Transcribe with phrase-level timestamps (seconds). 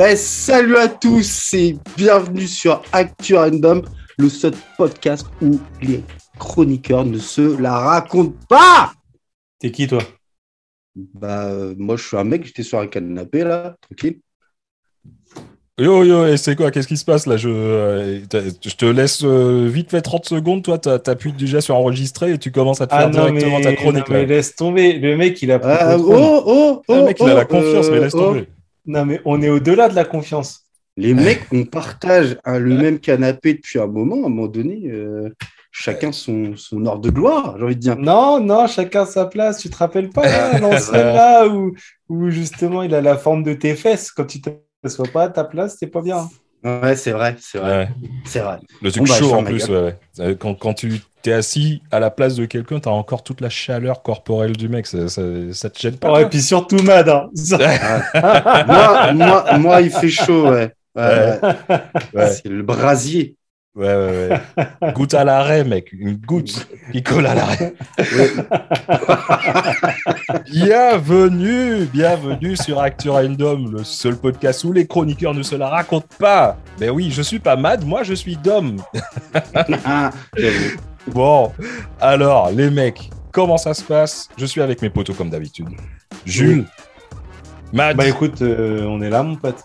[0.00, 3.82] Eh, salut à tous et bienvenue sur Actu Random,
[4.16, 6.04] le seul podcast où les
[6.38, 8.92] chroniqueurs ne se la racontent pas.
[9.58, 9.98] T'es qui toi?
[10.94, 14.20] Bah, euh, moi je suis un mec, j'étais sur un canapé là, tranquille.
[15.80, 16.70] Yo yo, et c'est quoi?
[16.70, 17.36] Qu'est-ce qui se passe là?
[17.36, 18.20] Je, euh,
[18.64, 22.38] je te laisse euh, vite fait 30 secondes, toi t'as- t'appuies déjà sur enregistrer et
[22.38, 24.34] tu commences à te faire directement ta chronique non, mais là.
[24.36, 24.92] laisse tomber.
[24.98, 27.32] Le mec, il a pris Ah, le oh, oh, oh, Ah, le mec il a
[27.32, 28.18] oh, la confiance, mais laisse oh.
[28.18, 28.46] tomber.
[28.88, 30.64] Non, mais on est au-delà de la confiance.
[30.96, 34.16] Les mecs, on partage hein, le même canapé depuis un moment.
[34.16, 35.28] À un moment donné, euh,
[35.70, 37.96] chacun son, son ordre de gloire, j'ai envie de dire.
[37.96, 39.58] Non, non, chacun sa place.
[39.58, 41.72] Tu te rappelles pas là, l'ancien là où,
[42.08, 44.10] où justement il a la forme de tes fesses.
[44.10, 46.28] Quand tu t'assois pas à ta place, c'est pas bien.
[46.64, 47.88] Ouais, c'est vrai, c'est vrai, Ouais.
[48.24, 48.58] c'est vrai.
[48.82, 49.96] Le truc Bon, bah, chaud en plus, ouais, ouais.
[50.18, 53.48] Euh, Quand, quand tu t'es assis à la place de quelqu'un, t'as encore toute la
[53.50, 56.82] chaleur corporelle du mec, ça, ça, ça te gêne pas Ouais, toi et puis surtout
[56.82, 57.08] Mad.
[57.08, 57.28] hein.
[58.66, 60.72] moi, moi, moi, il fait chaud, ouais.
[60.96, 61.38] Ouais, Ouais.
[61.70, 61.80] ouais.
[62.14, 62.30] Ouais.
[62.30, 63.34] C'est le brasier.
[63.76, 64.92] Ouais, ouais, ouais.
[64.94, 65.92] Goutte à l'arrêt, mec.
[65.92, 67.74] Une goutte qui colle à l'arrêt.
[70.50, 76.08] bienvenue, bienvenue sur Actu Random, le seul podcast où les chroniqueurs ne se la racontent
[76.18, 76.56] pas.
[76.80, 78.78] Mais oui, je suis pas Mad, moi je suis Dom.
[81.12, 81.52] Bon,
[82.00, 84.28] alors, les mecs, comment ça se passe?
[84.36, 85.68] Je suis avec mes potos comme d'habitude.
[86.24, 86.64] Jules,
[87.72, 89.62] Mad, Bah écoute, euh, on est là, mon pote.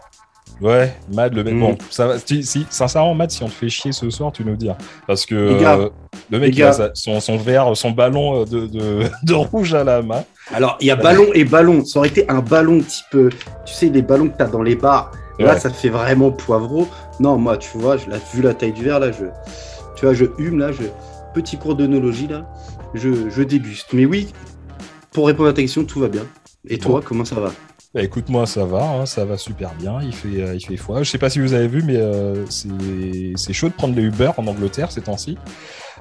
[0.61, 1.53] ouais, Mad, le mec.
[1.53, 1.59] Mm.
[1.59, 2.19] Bon, ça va.
[2.19, 4.69] Si, si, sincèrement, Mad, si on te fait chier ce soir, tu nous dis.
[4.69, 4.77] hein.
[5.07, 5.89] Parce que euh,
[6.29, 9.73] le mec, il a sa- son, son verre, son ballon euh, de, de, de rouge
[9.73, 10.23] à la main.
[10.53, 11.85] Alors, il y a ballon et ballon.
[11.85, 13.17] Ça aurait été un ballon type,
[13.65, 15.11] tu sais, les ballons que tu as dans les bars.
[15.39, 15.59] Là, Ouais.
[15.59, 16.87] ça fait vraiment poivreau.
[17.19, 19.25] Non, moi, tu vois, je, là, vu la taille du verre, là, je,
[19.95, 20.83] tu vois, je hume, là, je,
[21.33, 22.45] petit cours d'onologie, là,
[22.93, 23.87] je, je déguste.
[23.93, 24.31] Mais oui,
[25.11, 26.23] pour répondre à ta question, tout va bien.
[26.67, 27.51] Et toi, comment ça va?
[27.93, 29.99] Bah, écoute, moi, ça va, hein, ça va super bien.
[30.01, 31.03] Il fait, euh, il fait froid.
[31.03, 34.31] Je sais pas si vous avez vu, mais euh, c'est chaud de prendre les Uber
[34.37, 35.37] en Angleterre ces temps-ci.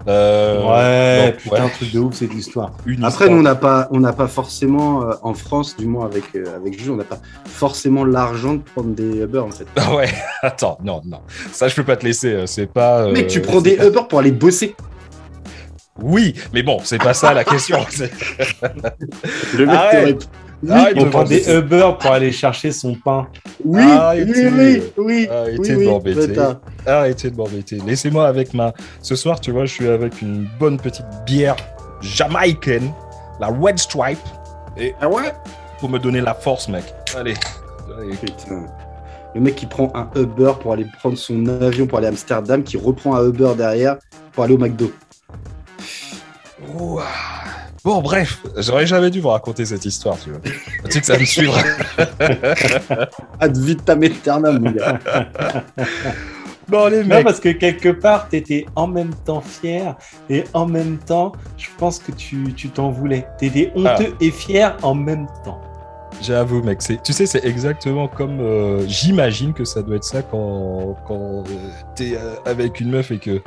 [0.08, 2.72] Euh, ouais, donc, putain, ouais, truc de ouf cette histoire.
[2.86, 5.86] une Après, histoire- nous, on n'a pas, on n'a pas forcément, euh, en France, du
[5.86, 9.66] moins avec, avec Jules, on n'a pas forcément l'argent de prendre des Uber, en fait.
[9.94, 10.08] Ouais,
[10.42, 11.20] attends, non, non.
[11.52, 12.44] Ça, je peux pas te laisser.
[12.46, 13.08] C'est pas.
[13.12, 14.74] Mec, tu prends des pas- Uber pour aller bosser.
[16.00, 17.78] Oui, mais bon, c'est pas ça la question.
[19.56, 20.18] Le mec, Arrête.
[20.18, 20.26] t'aurais-
[20.64, 23.26] Oui, Arrête On de prend des Uber pour aller chercher son pain.
[23.64, 24.48] oui, Arrêtez.
[24.48, 26.34] oui, oui, oui, Arrêtez oui, de m'embêter.
[26.86, 27.78] Arrêtez de m'embêter.
[27.84, 28.72] Laissez-moi avec ma.
[29.02, 31.56] Ce soir, tu vois, je suis avec une bonne petite bière
[32.00, 32.92] jamaïcaine,
[33.40, 34.18] la Red Stripe,
[35.00, 35.32] Ah ouais?
[35.80, 36.84] pour me donner la force, mec.
[37.16, 37.34] Allez.
[37.98, 38.16] Allez.
[38.16, 38.66] Putain.
[39.34, 42.62] Le mec qui prend un Uber pour aller prendre son avion pour aller à Amsterdam,
[42.62, 43.96] qui reprend un Uber derrière
[44.32, 44.92] pour aller au McDo.
[46.74, 47.02] Ouah.
[47.84, 50.40] Bon, bref, j'aurais jamais dû vous raconter cette histoire, tu vois.
[50.84, 51.60] tu sais que ça me suivra.
[53.40, 54.98] Ad vitam aeternam, mon gars.
[56.68, 57.24] Bon, les Non, mecs.
[57.24, 59.94] parce que quelque part, tu étais en même temps fier
[60.30, 63.26] et en même temps, je pense que tu tu t'en voulais.
[63.38, 65.60] Tu étais honteux et fier en même temps.
[66.22, 68.38] J'avoue, mec, tu sais, c'est exactement comme.
[68.40, 71.42] euh, j'imagine que ça doit être ça quand, quand
[71.96, 73.42] t'es euh, avec une meuf et que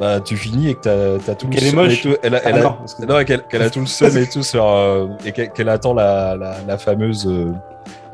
[0.00, 2.02] bah, tu finis et que t'as, t'as tout Qu'elle le est seum et moche.
[2.02, 2.14] tout.
[2.22, 2.62] Elle a, elle Ah a-
[3.06, 4.66] non, qu'elle, a tout le seum et tout sur.
[4.66, 7.52] euh, et qu'elle, attend la, la, la fameuse euh,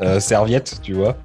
[0.00, 1.16] euh, serviette, tu vois.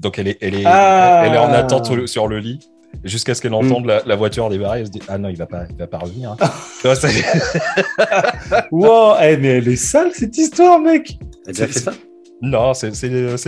[0.00, 1.24] Donc elle est, elle est, Ah.
[1.26, 2.60] elle est en attente sur le lit.
[3.04, 5.44] Jusqu'à ce qu'elle entende la, la voiture débarrer, elle se dit Ah non, il va
[5.46, 6.32] pas, il va pas revenir.
[6.32, 6.36] hein.
[6.80, 7.08] Tu vois, ça-
[8.70, 11.18] Wow, eh, mais elle est sale cette histoire, mec.
[11.44, 11.92] T'as déjà fait ça
[12.40, 12.92] non, c'est,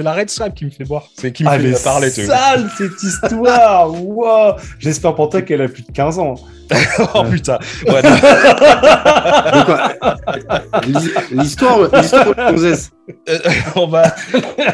[0.03, 1.09] la Red Stripe qui me fait boire.
[1.15, 2.11] C'est qui me Ah, fait est parler.
[2.11, 3.93] sale cette histoire.
[3.93, 4.55] wow.
[4.79, 6.35] J'espère pour toi qu'elle a plus de 15 ans.
[7.15, 7.59] oh putain.
[7.89, 8.03] Ouais,
[11.33, 12.91] L'histoire, l'histoire gonzesse.
[13.29, 13.39] Euh,
[13.77, 14.15] on va.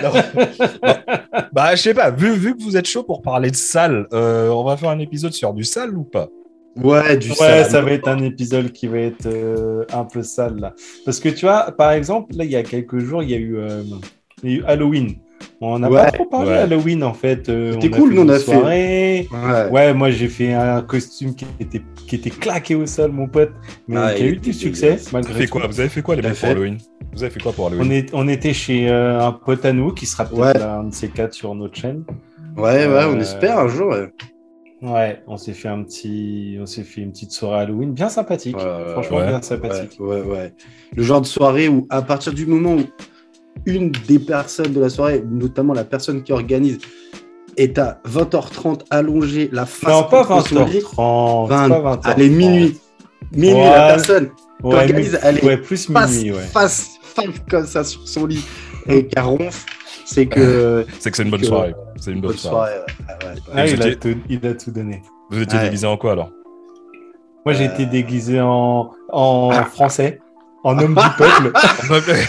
[0.02, 0.12] Non.
[1.52, 4.48] Bah, je sais pas, vu, vu que vous êtes chaud pour parler de salle, euh,
[4.50, 6.28] on va faire un épisode sur du sale ou pas?
[6.82, 7.64] Ouais, du Ouais, sale.
[7.70, 10.74] ça va être un épisode qui va être euh, un peu sale là.
[11.04, 13.38] Parce que tu vois, par exemple, là, il y a quelques jours, il y a
[13.38, 13.82] eu, euh,
[14.42, 15.14] il y a eu Halloween.
[15.60, 16.56] On n'a Ouais, pas trop parlé ouais.
[16.58, 17.48] Halloween en fait.
[17.48, 19.28] Euh, C'était cool, fait nous, on a fait- soirée.
[19.32, 19.70] Ouais.
[19.70, 23.52] Ouais, moi j'ai fait un costume qui était, qui était claqué au sol, mon pote,
[23.88, 25.02] mais Ah, qui a eu du succès dégueulasse.
[25.10, 25.52] Vous avez malgré fait tout.
[25.58, 26.78] quoi Vous avez fait quoi les mecs pour fait Halloween?
[27.14, 27.86] Vous avez fait quoi pour Halloween?
[27.86, 30.94] On, est, on était chez euh, un pote à nous qui sera peut-être un de
[30.94, 32.04] ces quatre sur notre chaîne.
[32.56, 33.94] Ouais, ouais, on espère un jour.
[34.82, 35.22] Ouais.
[35.26, 38.56] On s'est fait un petit, on s'est fait une petite soirée Halloween bien sympathique.
[38.58, 39.26] Franchement, ouais.
[39.28, 39.96] bien sympathique.
[40.00, 40.54] ouais, ouais.
[40.94, 42.82] Le genre de soirée où, à partir du moment où
[43.64, 46.78] une des personnes de la soirée, notamment la personne qui organise,
[47.56, 51.48] est à 20h30 allongée, la face Non, pas lit, 20h30.
[51.48, 52.00] 20, pas 20h30.
[52.04, 52.78] allez, minuit.
[53.32, 53.70] Minuit, Ouais.
[53.70, 58.06] la personne qui organise, elle est ouais, plus face, minuit, face, face comme ça sur
[58.06, 58.44] son lit
[58.88, 59.64] et qui ronfle.
[60.06, 60.86] C'est que.
[61.00, 61.74] C'est que c'est une bonne que- soirée.
[62.00, 62.72] C'est une bonne, Bonne soirée.
[62.72, 62.80] soirée.
[62.80, 63.04] ouais.
[63.08, 63.40] Ah ouais, ouais.
[63.54, 65.02] Ah, vous il, a étiez- tout, il a tout donné.
[65.30, 66.30] Vous étiez déguisé en quoi alors
[67.44, 67.72] Moi, j'ai Euh.
[67.74, 70.20] été déguisé en, en français,
[70.64, 71.52] en homme du peuple.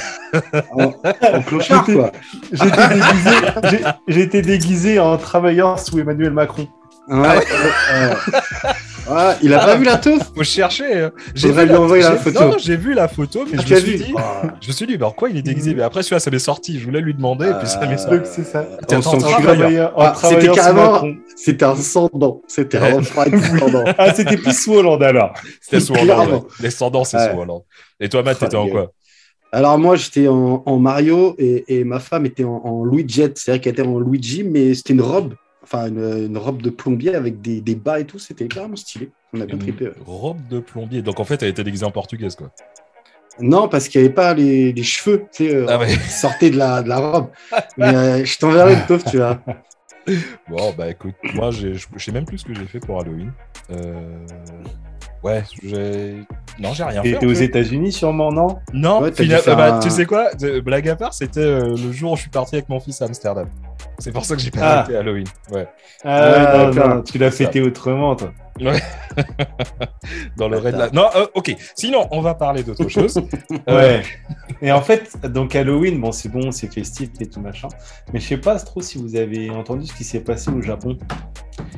[0.74, 2.12] En clochard, quoi.
[2.52, 3.32] J'ai été déguisé,
[3.70, 6.68] j'ai- j'ai été déguisé en travailleur sous Emmanuel Macron.
[7.08, 8.72] Ouais, ouais, ouais.
[9.10, 11.02] Ouais, il a pas vu la teuf Faut chercher.
[11.04, 11.12] hein.
[11.34, 12.40] J'ai vu lui envoyer la j'ai- photo.
[12.42, 14.42] Non, j'ai vu la photo, mais Ah, je tu me as suis vu dit, Ah.
[14.62, 15.74] je me suis dit, bah, pourquoi il est déguisé?
[15.76, 16.80] Mais après, celui-là, ça m'est sorti.
[16.80, 18.18] Je voulais lui demander, et puis ça m'est sorti.
[18.26, 18.66] C'est ça.
[18.82, 19.00] Attends,
[19.98, 21.04] Ah, c'était carrément-.
[21.36, 22.42] C'était un sans-dent.
[22.48, 23.84] C'était un sans-dent.
[23.98, 25.34] Ah, c'était plus sous Hollande alors.
[25.62, 25.94] C'était sous.
[25.94, 26.44] Hollande.
[26.60, 27.62] c'est sous Hollande.
[28.00, 28.92] Et toi, Matt, t'étais en quoi?
[29.54, 33.24] Alors moi, j'étais en, en Mario et, et ma femme était en, en Luigi.
[33.36, 35.34] C'est vrai qu'elle était en Luigi, mais c'était une robe.
[35.70, 38.20] Enfin, une, une robe de plombier avec des, des bas et tout.
[38.20, 39.12] C'était carrément stylé.
[39.34, 39.86] On a bien trippé.
[39.88, 39.94] Ouais.
[40.06, 41.02] robe de plombier.
[41.02, 42.52] Donc en fait, elle était déguisée en portugaise, quoi.
[43.40, 45.90] Non, parce qu'il n'y avait pas les, les cheveux tu sais, euh, Ah ouais.
[45.90, 47.28] sortaient de la, de la robe.
[47.78, 49.40] Mais euh, je t'enverrai une teuf, tu vois.
[50.50, 53.32] Bon, bah écoute, moi, j'ai- je sais même plus ce que j'ai fait pour Halloween.
[53.72, 54.26] Euh...
[55.24, 56.16] Ouais, j'ai.
[56.60, 57.12] Non, j'ai rien fait.
[57.14, 57.34] T'étais aux.
[57.34, 58.60] États-Unis sûrement, non?
[58.74, 60.30] Non, Ouais, fina- faire bah, un- tu sais quoi?
[60.44, 63.02] Euh, Blague à part, c'était euh, le jour où je suis parti avec mon fils
[63.02, 63.48] à Amsterdam.
[64.00, 64.84] C'est pour ça que j'ai pas Ah.
[64.84, 65.26] fêté Halloween.
[65.52, 65.68] Ouais.
[66.04, 66.96] Ah, Ouais, non, d'accord.
[66.98, 68.32] non, tu l'as fêté autrement, toi.
[70.38, 70.76] Dans le raid.
[70.76, 70.84] Attends.
[70.86, 70.90] là.
[70.94, 71.56] Non, euh, ok.
[71.76, 73.20] Sinon, on va parler d'autre chose.
[73.70, 74.04] Euh, Ouais.
[74.62, 77.68] Et en fait, donc Halloween, bon, c'est bon, c'est festif et tout machin.
[78.14, 80.98] Mais je sais pas trop si vous avez entendu ce qui s'est passé au Japon.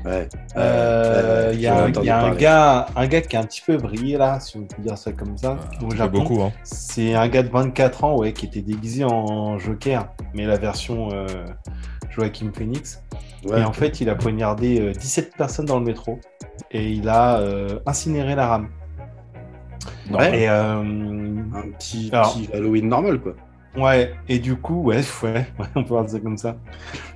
[0.05, 0.27] Ouais.
[0.55, 3.61] Euh, Il y a, un- y a un gars, un gars qui a un petit
[3.65, 6.19] peu brillé là, si on peut dire ça comme ça, au ça fait Japon.
[6.19, 6.51] beaucoup, hein.
[6.63, 11.09] C'est un gars de 24 ans, ouais, qui était déguisé en Joker, mais la version
[11.11, 11.25] euh,
[12.09, 13.03] Joaquin Phoenix.
[13.45, 13.61] Ouais.
[13.61, 16.19] Et en fait, il a poignardé euh, 17 personnes dans le métro
[16.71, 18.69] et il a euh, incinéré la rame.
[20.11, 20.41] Ouais.
[20.41, 23.33] Et euh, Un petit, Alors- petit Halloween normal, quoi.
[23.77, 26.57] ouais, et du coup, ouais, ouais, ouais, on peut voir ça comme ça.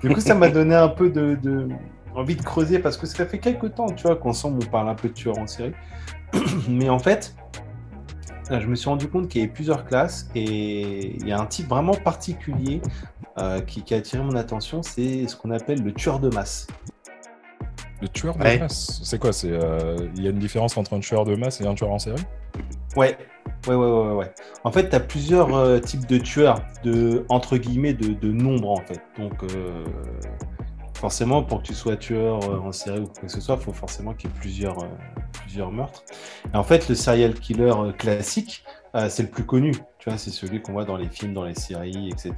[0.03, 1.67] Du coup, ça m'a donné un peu de, de-
[2.15, 4.95] envie de creuser parce que ça fait quelques temps, tu vois, qu'ensemble on parle un
[4.95, 5.73] peu de tueurs en série.
[6.69, 7.35] Mais en fait,
[8.49, 11.45] je me suis rendu compte qu'il y avait plusieurs classes et il y a un
[11.45, 12.81] type vraiment particulier
[13.39, 16.67] euh, qui, qui a attiré mon attention, c'est ce qu'on appelle le tueur de masse.
[18.01, 18.59] Le tueur de Ouais.
[18.59, 18.99] masse.
[19.03, 19.31] C'est quoi?
[19.31, 21.91] C'est euh, il y a une différence entre un tueur de masse et un tueur
[21.91, 22.21] en série?
[22.95, 23.17] Ouais,
[23.67, 24.31] ouais, ouais, ouais, ouais.
[24.63, 28.69] En fait, tu as plusieurs euh, types de tueurs, de, entre guillemets, de, de nombre,
[28.71, 29.01] en fait.
[29.17, 29.85] Donc, euh,
[31.03, 33.61] forcément, pour que tu sois tueur euh, en série ou quoi que ce soit, il
[33.61, 34.87] faut forcément qu'il y ait plusieurs, euh,
[35.41, 36.01] plusieurs meurtres.
[36.53, 38.63] Et en fait, le serial killer euh, classique,
[38.95, 39.71] euh, c'est le plus connu.
[39.99, 42.33] Tu vois, c'est celui qu'on voit dans les films, dans les séries, etc.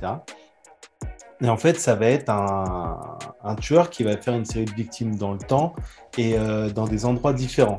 [1.41, 4.73] Et en fait, ça va être un, un tueur qui va faire une série de
[4.73, 5.75] victimes dans le temps
[6.17, 7.77] et euh, dans des endroits différents.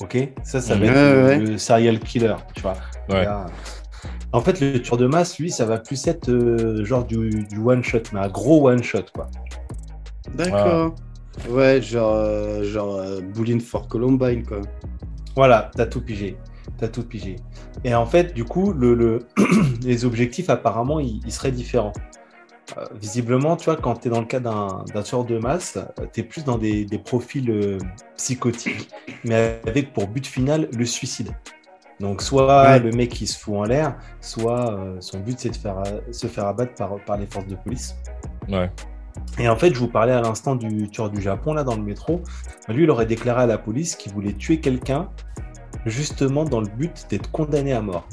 [0.00, 0.16] Ok?
[0.44, 1.38] Ça, ça va Ouais, être le- ouais.
[1.40, 2.76] le serial killer, tu vois.
[3.10, 3.26] Ouais.
[3.26, 3.44] Là,
[4.32, 7.58] En fait, le tueur de masse, lui, ça va plus être euh, genre du, du
[7.58, 9.26] one shot, mais un gros one shot, quoi.
[10.34, 10.94] D'accord.
[11.48, 13.20] Ouais, genre, euh, genre euh,
[13.60, 14.60] for Columbine, quoi.
[15.34, 16.36] Voilà, t'as tout pigé.
[16.78, 17.36] T'as tout pigé.
[17.84, 19.20] Et en fait, du coup, le, le-
[19.82, 21.92] les objectifs, apparemment, ils, ils seraient différents.
[22.78, 25.78] Euh, visiblement, tu vois, quand tu es dans le cas d'un d'un tueur de masse,
[26.12, 27.78] tu es plus dans des, des profils euh,
[28.16, 28.88] psychotiques,
[29.24, 31.30] mais avec pour but final le suicide.
[32.00, 32.78] Donc, soit Ouais.
[32.80, 36.00] le mec qui se fout en l'air, soit euh, son but c'est de faire, euh,
[36.12, 37.94] se faire abattre par, par les forces de police.
[38.48, 38.70] Ouais.
[39.38, 41.82] Et en fait, je vous parlais à l'instant du tueur du Japon, là, dans le
[41.82, 42.22] métro.
[42.68, 45.08] Lui, il aurait déclaré à la police qu'il voulait tuer quelqu'un,
[45.86, 48.06] justement dans le but d'être condamné à mort.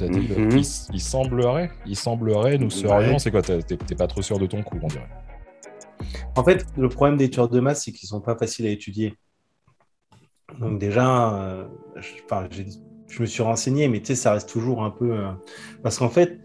[0.00, 0.50] Mhm.
[0.58, 2.70] il, il semblerait, il semblerait, nous Ouais.
[2.70, 3.18] serions.
[3.18, 5.08] C'est quoi T'es pas trop sûr de ton coup, on dirait.
[6.36, 9.16] En fait, le problème des tueurs de masse, c'est qu'ils sont pas faciles à étudier.
[10.58, 11.64] Donc déjà, euh,
[13.08, 15.12] je me suis renseigné, mais tu sais, ça reste toujours un peu...
[15.12, 15.30] euh,
[15.82, 16.40] Parce qu'en fait,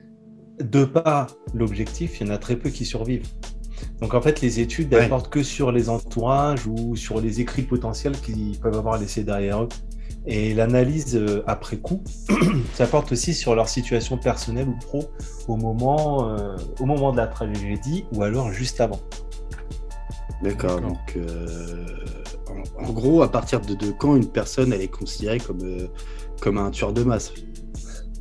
[0.60, 3.28] de pas l'objectif, il y en a très peu qui survivent.
[4.02, 5.10] Donc en fait, les études, elles Ouais.
[5.10, 9.64] portent que sur les entourages ou sur les écrits potentiels qu'ils peuvent avoir laissés derrière
[9.64, 9.70] eux.
[10.26, 12.04] Et l'analyse euh, après coup,
[12.74, 15.06] ça porte aussi sur leur situation personnelle ou pro
[15.48, 19.00] au moment, euh, au moment de la tragédie ou alors juste avant.
[20.44, 20.76] D'accord.
[20.76, 20.82] D'accord.
[20.82, 21.86] Donc, euh,
[22.80, 25.88] en, en gros, à partir de, de quand une personne elle est considérée comme, euh,
[26.42, 27.34] comme un tueur de masse?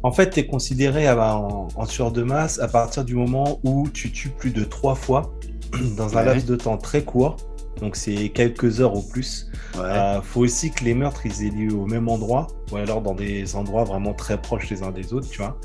[0.03, 3.59] En fait, tu es considéré à- en, en tueur de masse à partir du moment
[3.65, 5.33] où tu tues plus de trois fois
[5.97, 6.25] dans un Ouais.
[6.27, 7.37] laps de temps très court.
[7.81, 9.51] Donc, c'est quelques heures au plus.
[9.77, 9.83] Ouais.
[9.85, 13.15] Euh, faut aussi que les meurtres ils aient lieu au même endroit ou alors dans
[13.15, 15.59] des endroits vraiment très proches les uns des autres, tu vois.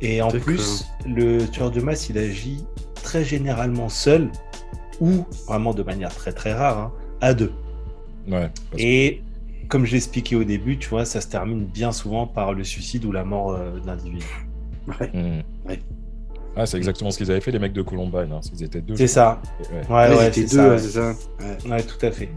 [0.00, 4.30] Et en plus, le tueur de masse il agit très généralement seul
[5.00, 7.52] ou vraiment de manière très très rare hein, à deux.
[8.26, 8.50] Ouais.
[8.70, 9.22] parce- Et
[9.70, 13.04] comme je l'expliquais au début, tu vois, ça se termine bien souvent par le suicide
[13.06, 14.26] ou la mort euh, de l'individu.
[15.00, 15.10] Ouais.
[15.14, 15.42] Mhm.
[16.56, 18.32] Ah, c'est exactement ce qu'ils avaient fait, les mecs de Columbine.
[18.32, 18.40] Hein.
[18.52, 18.96] Ils étaient deux.
[18.96, 19.40] C'est ça.
[19.60, 19.76] Ouais.
[19.88, 20.68] Ouais, Ouais, ouais, c'était c'est deux, ça.
[20.68, 21.14] ouais, c'est ça.
[21.40, 21.70] Ouais.
[21.70, 22.28] Ouais, tout à fait.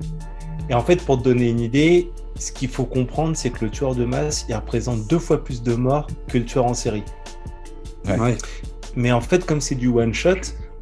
[0.69, 3.71] Et en fait, pour te donner une idée, ce qu'il faut comprendre, c'est que le
[3.71, 7.03] tueur de masse, il représente deux fois plus de morts que le tueur en série.
[8.05, 8.19] Ouais.
[8.19, 8.37] Ouais.
[8.95, 10.35] Mais en fait, comme c'est du one shot,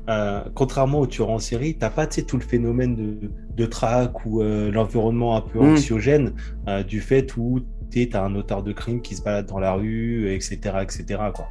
[0.10, 4.42] euh, contrairement au tueur en série, t'as pas tout le phénomène de, de traque ou
[4.42, 5.74] euh, l'environnement un peu Mm.
[5.74, 6.34] anxiogène
[6.68, 7.60] euh, du fait où
[7.92, 11.06] tu as un auteur de crime qui se balade dans la rue, etc., etc.
[11.34, 11.48] Quoi.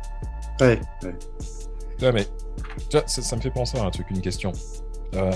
[0.61, 1.15] Ouais, ouais.
[2.03, 2.25] Ouais, mais
[2.89, 4.53] tu vois, ça, ça me fait penser à un truc, une question.
[5.15, 5.31] Euh,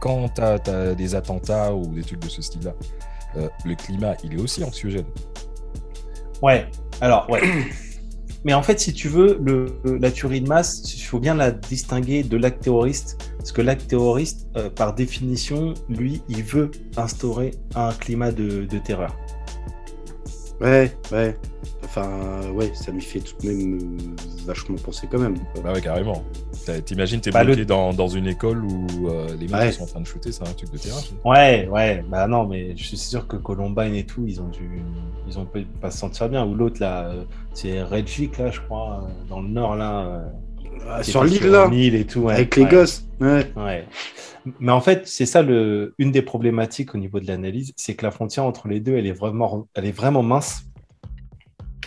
[0.00, 2.72] quand tu as, des attentats ou des trucs de ce style-là,
[3.36, 5.06] euh, le climat, il est aussi anxiogène.
[6.42, 6.66] Ouais,
[7.00, 7.40] alors, ouais.
[8.44, 9.66] Mais en fait, si tu veux, le,
[9.98, 13.32] la tuerie de masse, il faut bien la distinguer de l'acte terroriste.
[13.38, 18.78] Parce que l'acte terroriste, euh, par définition, lui, il veut instaurer un climat de, de
[18.78, 19.16] terreur.
[20.60, 21.36] Ouais, ouais.
[21.84, 25.36] Enfin, ouais, ça m'y fait tout de même euh, vachement penser quand même.
[25.62, 26.24] Bah ouais, carrément.
[26.84, 29.72] T'imagines, t'es Bah, bloqué le- dans, dans une école où euh, les mecs Ouais.
[29.72, 31.00] sont en train de shooter, c'est un truc de terrain.
[31.24, 34.82] Ouais, ouais, bah non, mais je suis sûr que Columbine et tout, ils ont dû,
[35.28, 35.46] ils ont
[35.80, 36.44] pas se sentir bien.
[36.46, 40.06] Ou l'autre là, euh, c'est Reykjavik là, je crois, euh, dans le nord là.
[40.06, 40.28] euh,
[40.88, 42.34] Ah, sur l'île là, une île et tout, ouais.
[42.34, 43.06] avec les gosses.
[43.20, 43.50] Ouais.
[43.56, 43.86] Ouais.
[44.60, 48.04] Mais en fait, c'est ça le, une des problématiques au niveau de l'analyse, c'est que
[48.04, 50.62] la frontière entre les deux, elle est vraiment, elle est vraiment mince.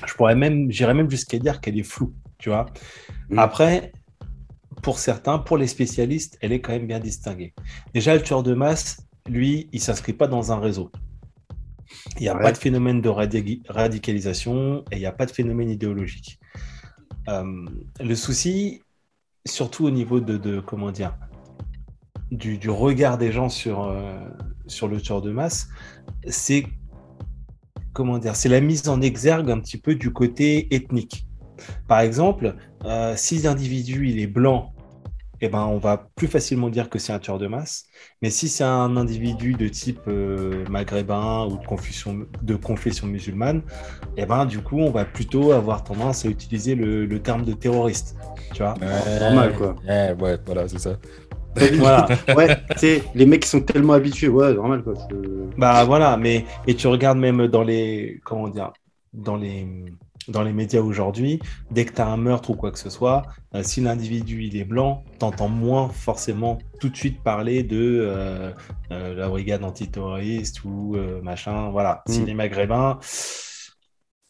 [0.05, 2.65] Je pourrais même, j'irais même jusqu'à dire qu'elle est floue, tu vois.
[3.29, 3.39] Mm.
[3.39, 3.91] Après,
[4.81, 7.53] pour certains, pour les spécialistes, elle est quand même bien distinguée.
[7.93, 10.91] Déjà, le tueur de masse, lui, il s'inscrit pas dans un réseau.
[12.17, 12.43] Il n'y a Ouais.
[12.43, 16.39] pas de phénomène de radi- radicalisation et il n'y a pas de phénomène idéologique.
[17.27, 17.65] Euh,
[17.99, 18.81] le souci,
[19.45, 21.15] surtout au niveau de, de comment dire,
[22.31, 24.19] du, du regard des gens sur, euh,
[24.67, 25.67] sur le tueur de masse,
[26.27, 26.65] c'est
[27.93, 31.25] comment dire, c'est la mise en exergue un petit peu du côté ethnique.
[31.87, 34.73] Par exemple, euh, si l'individu il est blanc,
[35.41, 37.85] eh ben, on va plus facilement dire que c'est un tueur de masse.
[38.21, 43.61] Mais si c'est un individu de type euh, maghrébin ou de confession, de confession musulmane,
[44.17, 47.53] eh ben, du coup, on va plutôt avoir tendance à utiliser le, le terme de
[47.53, 48.17] terroriste.
[48.53, 48.73] Tu vois?
[49.21, 49.75] Normal, quoi.
[49.87, 50.97] Ouais, ouais, voilà, c'est ça.
[51.77, 52.07] Voilà.
[52.35, 54.93] ouais, tu les mecs qui sont tellement habitués, ouais, normal quoi.
[55.57, 58.71] Bah voilà, mais et tu regardes même dans les comment dire
[59.13, 59.67] dans les
[60.29, 61.39] dans les médias aujourd'hui,
[61.71, 63.23] dès que tu as un meurtre ou quoi que ce soit,
[63.55, 68.51] euh, si l'individu il est blanc, t'entends moins forcément tout de suite parler de euh,
[68.91, 71.69] euh, la brigade antiterroriste ou machin.
[71.71, 72.11] Voilà, Mm.
[72.11, 72.99] s'il est maghrébin,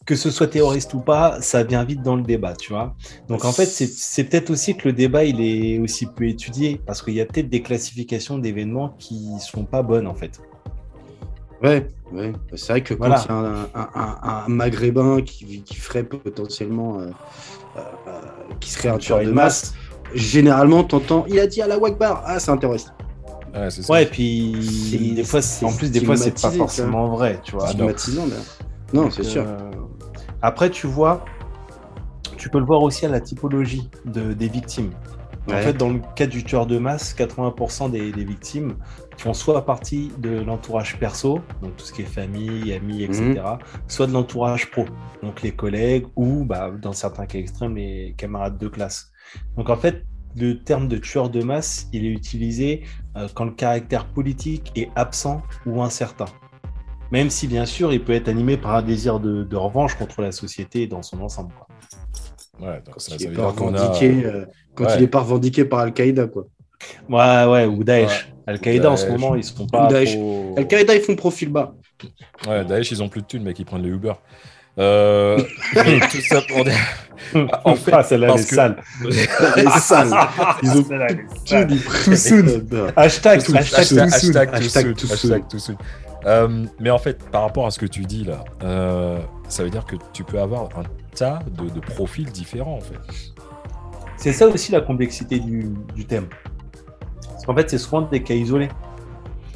[0.05, 2.95] que ce soit terroriste ou pas, ça vient vite dans le débat, tu vois.
[3.27, 6.81] Donc en fait, c'est c'est peut-être aussi que le débat il est aussi peu étudié
[6.85, 10.41] parce qu'il y a peut-être des classifications d'événements qui sont pas bonnes en fait.
[11.61, 12.33] Ouais, ouais.
[12.55, 13.23] C'est vrai que quand Voilà.
[13.25, 16.99] il y a un, un- un- un maghrébin qui, qui ferait potentiellement.
[16.99, 17.07] euh,
[17.77, 18.11] euh, euh,
[18.59, 19.73] qui serait un tueur de masse,
[20.13, 22.93] généralement t'entends il a dit à la Wakbar, ah c'est un terroriste.
[23.53, 23.93] Ouais, c'est ça.
[23.93, 27.67] Ouais, et puis des fois, en plus, des fois, c'est pas forcément vrai, tu vois.
[27.67, 28.25] Stigmatisant.
[28.93, 29.45] Non, c'est euh, sûr.
[30.41, 31.25] Après, tu vois,
[32.37, 34.91] tu peux le voir aussi à la typologie de, des victimes.
[35.47, 38.75] En fait, dans le cas du tueur de masse, 80% des, des victimes
[39.19, 43.59] font soit partie de l'entourage perso, donc tout ce qui est famille, amis, etc., Mhm.
[43.87, 44.85] soit de l'entourage pro,
[45.23, 49.11] donc les collègues ou, bah, dans certains cas extrêmes, les camarades de classe.
[49.57, 50.03] Donc en fait,
[50.35, 52.83] le terme de tueur de masse, il est utilisé
[53.17, 56.25] euh, quand le caractère politique est absent ou incertain.
[57.11, 60.21] Même si, bien sûr, il peut être animé par un désir de, de revanche contre
[60.21, 61.51] la société dans son ensemble.
[61.55, 61.67] quoi.
[62.67, 63.47] Ouais, donc Quand ça, il ça est veut pas
[64.21, 64.25] a.
[64.25, 64.45] euh,
[65.01, 65.07] Ouais.
[65.07, 66.45] pas revendiqué par Al-Qaïda, quoi.
[67.09, 68.31] Ouais, ouais, ou Daesh.
[68.47, 69.85] Al-Qaïda, en ce moment, ils sont pas.
[69.85, 70.13] Ou Daesh.
[70.15, 71.73] trop- Al-Qaïda, ils font profil bas.
[72.47, 74.13] Ouais, Daesh, ils ont plus de thunes, mec, ils prennent les Uber.
[74.77, 75.37] Euh,
[76.11, 76.73] tout ça pour dire.
[77.65, 78.77] En fait, Ah, celle-là, elle est que- sale.
[80.63, 82.17] Ils ont Celle-là, elle est tout sale.
[82.17, 82.87] soon.
[82.95, 83.55] Hashtag, Too soon.
[83.57, 83.99] hashtag, soon.
[83.99, 85.75] hashtag Hashtag soon.
[86.25, 89.19] Euh, mais en fait, par rapport à ce que tu dis là, euh,
[89.49, 90.83] ça veut dire que tu peux avoir un
[91.15, 92.99] tas de, de profils différents en fait.
[94.17, 96.27] C'est ça aussi la complexité du, du thème.
[97.39, 98.67] Parce qu'en fait, c'est souvent des cas isolés.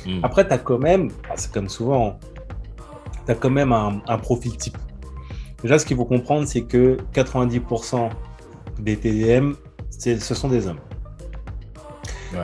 [0.05, 0.19] Hmm.
[0.23, 2.17] Après, tu as quand même, ah, c'est comme souvent,
[3.25, 4.77] tu as quand même un, un profil type.
[5.61, 8.09] Déjà, ce qu'il faut comprendre, c'est que 90%
[8.79, 9.53] des TDM,
[9.89, 10.79] ce sont des hommes.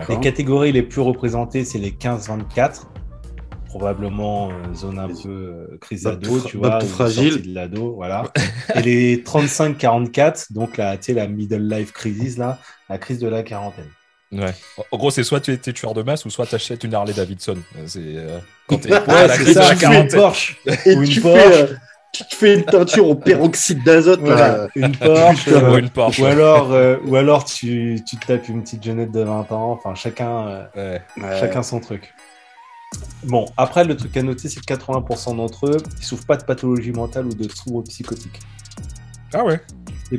[0.09, 2.87] Les catégories les plus représentées, c'est les 15-24.
[3.67, 7.41] Probablement euh, zone un peu euh, crise Bah, d'ado, tout- tu bah, vois, fragile.
[7.47, 8.23] de l'ado, voilà.
[8.75, 12.57] Et les 35-44, donc la, tu sais, la middle life crisis, là,
[12.89, 13.85] la crise de la quarantaine.
[14.31, 14.53] Ouais.
[14.91, 16.93] En gros, c'est soit tu es t'es tueur de masse ou soit tu achètes une
[16.93, 17.57] Harley Davidson.
[17.87, 20.19] C'est euh, quand t'es Ouais, à la de ça, la ou une quarantaine.
[20.19, 20.57] Porsche.
[20.85, 21.41] Et Ou une tu Porsche.
[21.41, 21.67] fais, euh,
[22.13, 24.19] tu fais une teinture au peroxyde d'azote.
[24.21, 24.67] Voilà, là.
[24.75, 25.47] une Porsche.
[25.47, 26.19] Ou euh, une Porsche.
[26.19, 29.71] ou alors, euh, ou alors tu, tu te tapes une petite jeunette de 20 ans.
[29.71, 30.99] Enfin, chacun, euh,
[31.39, 32.13] chacun son truc.
[33.23, 36.43] Bon, après, le truc à noter, c'est que 80% d'entre eux, ils souffrent pas de
[36.43, 38.39] pathologie mentale ou de troubles psychotiques.
[39.33, 39.59] Ah ouais.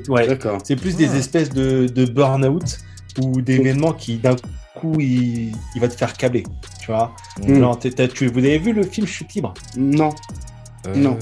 [0.09, 0.59] Ouais, D'accord.
[0.65, 1.17] c'est plus des Ah.
[1.19, 2.79] espèces de, de burn-out
[3.19, 4.37] ou d'événements qui, d'un
[4.75, 6.45] coup, il, il va te faire câbler.
[6.81, 7.13] Tu vois
[7.47, 7.59] Mm.
[7.61, 9.55] Genre, t'as- tu, vous avez vu le film Chute libre?
[9.77, 10.11] Non.
[10.87, 11.19] Euh, Non.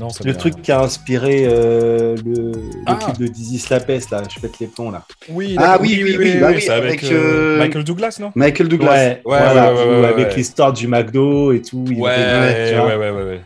[0.00, 2.52] Non, ça Le truc qui a inspiré euh, le, le
[2.86, 2.94] Ah.
[2.94, 5.04] clip de Dizzy Slapes, là, je pète les plombs, là.
[5.28, 8.32] Oui, Ah oui, oui, oui, bah oui, c'est avec, avec, euh, euh, Michael Douglas, non?
[8.34, 8.90] Michael Douglas.
[8.90, 10.34] Ouais, Ouais, voilà, ouais, ouais, avec ouais.
[10.36, 11.84] l'histoire du McDo et tout.
[11.90, 13.40] il Ouais, ouais, ouais, ouais,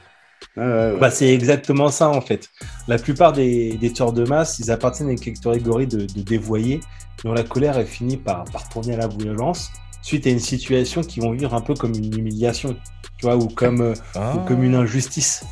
[0.57, 0.97] Ouais.
[0.99, 2.49] Bah, c'est exactement ça en fait.
[2.89, 6.81] La plupart des, des tueurs de masse, ils appartiennent à une catégorie de, de dévoyés
[7.25, 9.71] dont la colère est finie par, par tourner à la violence
[10.03, 12.77] suite à une situation qu'ils vont vivre un peu comme une humiliation,
[13.19, 14.35] tu vois, ou comme, euh, Ah.
[14.37, 15.45] ou comme une injustice.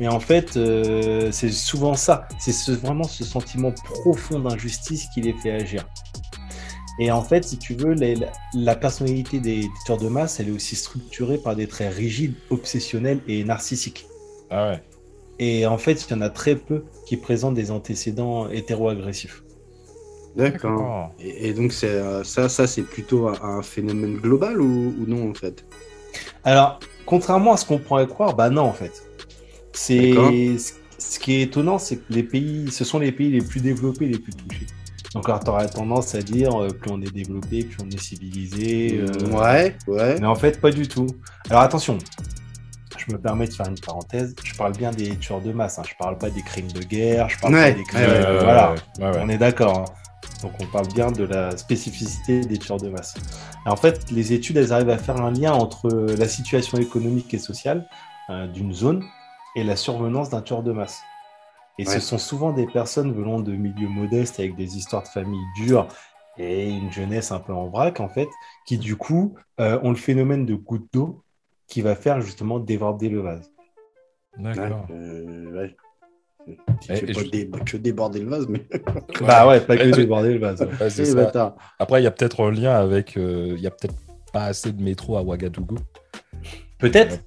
[0.00, 2.26] Mais en fait, euh, c'est souvent ça.
[2.40, 5.86] C'est ce- vraiment ce sentiment profond d'injustice qui les fait agir.
[6.98, 10.40] Et en fait, si tu veux, les- la, la personnalité des, des tueurs de masse,
[10.40, 14.06] elle est aussi structurée par des traits rigides, obsessionnels et narcissiques.
[14.52, 14.82] Ah ouais.
[15.38, 19.42] Et en fait, il y en a très peu qui présentent des antécédents hétéro-agressifs.
[20.36, 21.12] D'accord.
[21.18, 25.06] Et, et donc c'est euh, ça, ça c'est plutôt un, un phénomène global ou, ou
[25.06, 25.64] non en fait?
[26.44, 29.02] Alors, contrairement à ce qu'on pourrait croire, bah non en fait.
[29.72, 33.40] C'est ce ce qui est étonnant, c'est que les pays, ce sont les pays les
[33.40, 34.66] plus développés, les plus touchés.
[35.14, 39.00] Donc, alors, t'aurais tendance à dire, euh, plus on est développé, plus on est civilisé.
[39.00, 40.20] euh, Ouais, ouais.
[40.20, 41.08] Mais en fait, pas du tout.
[41.50, 41.98] Alors attention,
[43.06, 44.34] je me permets de faire une parenthèse.
[44.44, 45.78] Je parle bien des tueurs de masse.
[45.78, 45.82] Hein.
[45.88, 47.28] Je parle pas des crimes de guerre.
[47.28, 48.00] Je parle Ouais, pas des crimes.
[48.02, 48.74] ouais, de- ouais, Euh, voilà.
[48.98, 49.20] ouais, ouais.
[49.22, 49.78] On est d'accord.
[49.78, 49.84] hein.
[50.42, 53.14] Donc on parle bien de la spécificité des tueurs de masse.
[53.66, 57.32] Et en fait, les études, elles arrivent à faire un lien entre la situation économique
[57.34, 57.86] et sociale
[58.30, 59.04] euh, d'une zone
[59.56, 61.00] et la survenance d'un tueur de masse.
[61.78, 61.94] Et Ouais.
[61.94, 65.86] ce sont souvent des personnes venant de milieux modestes avec des histoires de famille dures
[66.38, 68.28] et une jeunesse un peu en vrac, en fait,
[68.66, 71.21] qui du coup euh, ont le phénomène de goutte d'eau
[71.72, 73.50] qui va faire justement déborder le vase.
[74.38, 74.86] D'accord.
[74.90, 75.76] Ouais, euh, ouais.
[76.46, 76.56] Et-
[76.88, 78.62] Je et vais pas je- dé- que déborder le vase, mais.
[79.26, 80.60] Bah ouais, pas que déborder le vase.
[80.80, 81.14] Ouais, c'est ça.
[81.14, 81.54] bâtard.
[81.78, 83.16] Après, il y a peut-être un lien avec.
[83.16, 83.94] euh, Il y a peut-être
[84.32, 85.76] pas assez de métro à Ouagadougou.
[86.78, 87.20] Peut-être.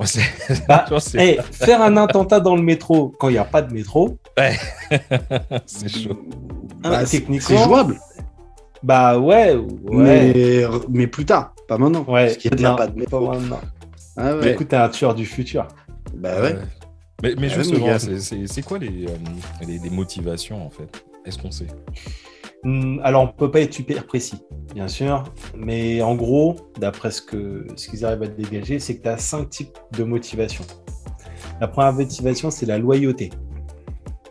[0.00, 0.86] Ouais, c'est- Bah,
[1.18, 4.16] Eh, faire un attentat dans le métro quand il n'y a pas de métro,
[5.66, 6.18] c'est chaud.
[6.80, 8.00] Bah, c'est- techniquement- C'est jouable,
[8.82, 10.32] bah ouais, ouais.
[10.32, 12.04] mais, mais plus tard, pas maintenant.
[12.08, 13.20] Ouais, Parce qu'il y a déjà non, pas de pas métro.
[13.32, 13.60] maintenant.
[14.16, 14.52] Ah Mais ouais.
[14.52, 15.66] écoute, t'es un tueur du futur.
[16.14, 16.56] Bah ouais.
[17.22, 19.16] Mais, mais Ah ouais, justement, c'est- c'est c'est quoi les, euh,
[19.66, 21.04] les, les motivations en fait?
[21.24, 21.68] Est-ce qu'on sait?
[22.64, 24.36] Hmm, Alors, on peut pas être super précis,
[24.74, 25.24] bien sûr,
[25.56, 29.18] mais en gros, d'après ce que ce qu'ils arrivent à dégager, c'est que tu as
[29.18, 30.64] cinq types de motivation.
[31.60, 33.30] La première motivation, c'est la loyauté.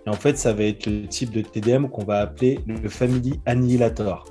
[0.05, 3.39] Et en fait, ça va être le type de TDM qu'on va appeler le Family
[3.45, 4.25] Annihilator.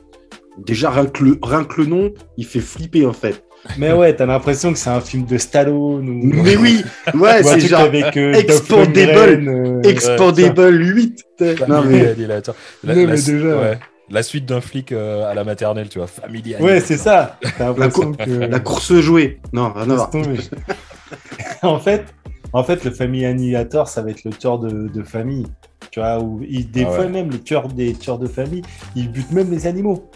[0.67, 3.45] Déjà, rien que, le, rien que le nom, il fait flipper en fait.
[3.79, 6.83] Mais ouais, t'as l'impression que c'est un film de Stallone ou, Mais oui,
[7.15, 9.49] ouais, c'est genre avec euh, Expandable.
[9.49, 11.25] Euh, Expandable 8.
[11.69, 12.09] Non, mais.
[12.09, 12.55] Annihilator.
[12.85, 13.79] La, Non, la- mais déjà, ouais.
[14.13, 17.39] La suite d'un flic euh, à la maternelle, tu vois, Family Ouais, c'est ça.
[17.79, 18.31] La, cour- que...
[18.31, 19.41] la course jouée.
[19.53, 20.11] Non, rien à
[21.63, 22.05] en fait,
[22.53, 25.47] en fait, le family annihilator, ça va être le tueur de, de famille.
[25.93, 27.09] Tu vois, où des Ah fois ouais.
[27.09, 28.63] même les tueurs des tueurs de famille,
[28.97, 30.11] ils butent même les animaux.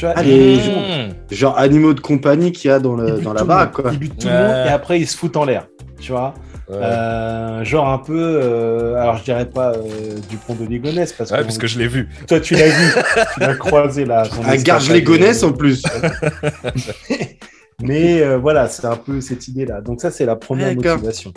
[0.00, 0.56] Tu vois, Ah, les-.
[0.56, 1.34] Mmh.
[1.34, 3.90] Genre animaux de compagnie qu'il y a dans, le, dans la baraque, quoi.
[3.92, 4.40] Ils butent tout le Ouais.
[4.46, 5.66] monde et après ils se foutent en l'air.
[6.00, 6.32] Tu vois,
[6.70, 9.82] Ouais, Euh, genre un peu, euh, alors je dirais pas euh,
[10.30, 12.08] du pont de Ligonnès parce, Ouais, que parce que je l'ai vu.
[12.28, 12.92] toi tu l'as vu,
[13.34, 14.20] tu l'as croisé là.
[14.22, 15.82] Un escapade, garge les gonesse euh, en plus.
[17.82, 19.80] Mais euh, voilà, c'est un peu cette idée-là.
[19.80, 21.32] Donc ça, c'est la première motivation.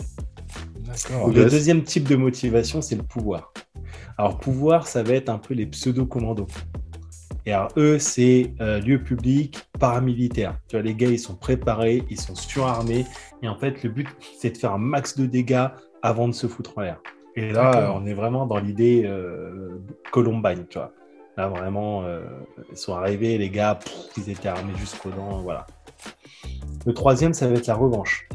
[1.34, 1.52] Le Yes.
[1.52, 3.52] deuxième type de motivation, c'est le pouvoir.
[4.16, 6.46] Alors, pouvoir, ça va être un peu les pseudo-commandos.
[7.46, 10.58] Et alors, eux, c'est euh, lieu public, paramilitaire.
[10.68, 13.04] Tu vois, les gars, ils sont préparés, ils sont surarmés.
[13.42, 15.68] Et en fait, le but, c'est de faire un max de dégâts
[16.02, 17.00] avant de se foutre en l'air.
[17.36, 19.80] Et là, euh, on est vraiment dans l'idée euh,
[20.12, 20.92] Columbine, tu vois.
[21.36, 22.22] Là, vraiment, euh,
[22.70, 25.66] ils sont arrivés, les gars, pff, ils étaient armés jusqu'aux dents, voilà.
[26.86, 28.28] Le troisième, ça va être la revanche.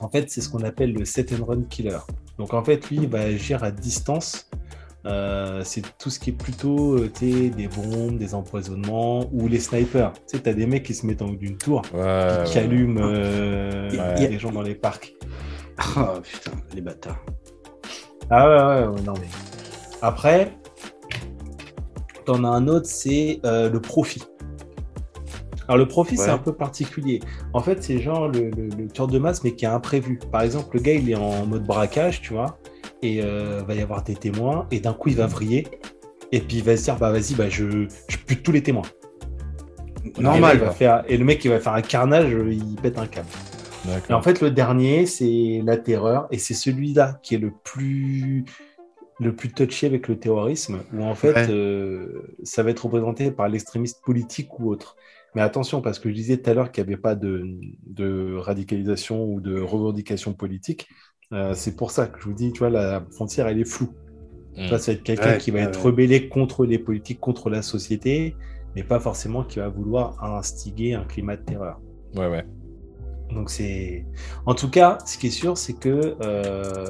[0.00, 1.98] En fait, c'est ce qu'on appelle le set and run killer.
[2.38, 4.50] Donc, en fait, lui, il va agir à distance.
[5.04, 10.12] Euh, c'est tout ce qui est plutôt euh, des bombes, des empoisonnements ou les snipers.
[10.12, 12.64] Tu sais, t'as des mecs qui se mettent en haut d'une tour, Ouais, qui ouais.
[12.64, 14.28] allument euh, Ouais.
[14.28, 15.12] les gens dans les parcs.
[15.96, 17.18] Oh putain, les bâtards.
[18.30, 19.26] Ah ouais, ouais, ouais, non mais.
[20.02, 20.52] Après,
[22.24, 24.22] t'en as un autre, c'est euh, le profit.
[25.68, 26.24] Alors le profit, Ouais.
[26.24, 27.20] c'est un peu particulier.
[27.54, 30.18] En fait, c'est genre le, le, le tueur de masse, mais qui est imprévu.
[30.30, 32.58] Par exemple, le gars, il est en mode braquage, tu vois.
[33.02, 35.66] Et euh, va y avoir des témoins, et d'un coup, il va vriller,
[36.30, 38.82] et puis il va se dire, bah vas-y, bah, je, je bute tous les témoins.
[40.18, 40.56] Normal.
[40.56, 43.06] Et, le, va faire, et le mec, il va faire un carnage, il pète un
[43.06, 43.28] câble.
[44.08, 48.44] Et en fait, le dernier, c'est la terreur, et c'est celui-là qui est le plus
[49.20, 53.48] le plus touché avec le terrorisme, où en fait, euh, ça va être représenté par
[53.48, 54.96] l'extrémiste politique ou autre.
[55.34, 57.46] Mais attention, parce que je disais tout à l'heure qu'il n'y avait pas de,
[57.86, 60.88] de, radicalisation ou de revendication politique.
[61.32, 63.92] Euh, c'est pour ça que je vous dis, tu vois, la frontière, elle est floue.
[64.56, 64.68] Mmh.
[64.68, 68.36] Ça va être quelqu'un qui va être rebellé contre les politiques, contre la société,
[68.76, 71.80] mais pas forcément qui va vouloir instiguer un climat de terreur.
[72.14, 72.44] Ouais, ouais.
[73.32, 74.04] Donc c'est,
[74.46, 76.84] en tout cas, ce qui est sûr, c'est que euh,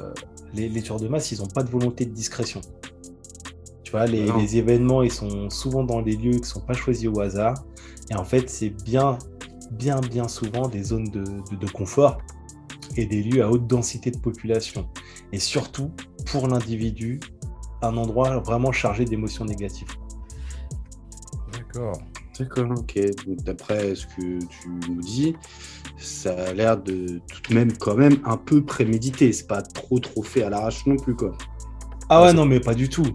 [0.53, 2.59] les, les, tueurs de masse, ils n'ont pas de volonté de discrétion.
[3.83, 6.73] Tu vois, les, les, événements, ils sont souvent dans les lieux qui ne sont pas
[6.73, 7.63] choisis au hasard.
[8.11, 9.17] Et en fait, c'est bien,
[9.71, 12.17] bien, bien souvent des zones de, de, de, confort
[12.97, 14.87] et des lieux à haute densité de population.
[15.31, 15.91] Et surtout,
[16.25, 17.19] pour l'individu,
[17.81, 19.87] un endroit vraiment chargé d'émotions négatives.
[21.51, 22.01] D'accord.
[22.39, 22.99] D'accord, ok.
[23.27, 25.35] Donc, d'après ce que tu nous dis,
[25.97, 29.31] ça a l'air de tout de même quand même un peu prémédité.
[29.33, 31.37] C'est pas trop trop fait à l'arrache non plus quoi.
[32.09, 33.05] Ah ouais, non mais pas du tout.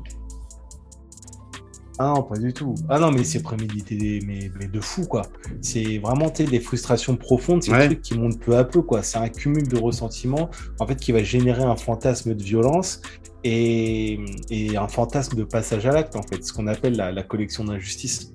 [2.01, 2.75] Ah non, pas du tout.
[2.89, 5.23] Ah non, mais c'est prémédité, mais, mais, de fou, quoi.
[5.61, 9.03] C'est vraiment des frustrations profondes, c'est un truc qui monte peu à peu, quoi.
[9.03, 13.03] C'est un cumul de ressentiments, en fait, qui va générer un fantasme de violence
[13.43, 17.23] et, et un fantasme de passage à l'acte, en fait, ce qu'on appelle la, la
[17.25, 18.33] collection d'injustice.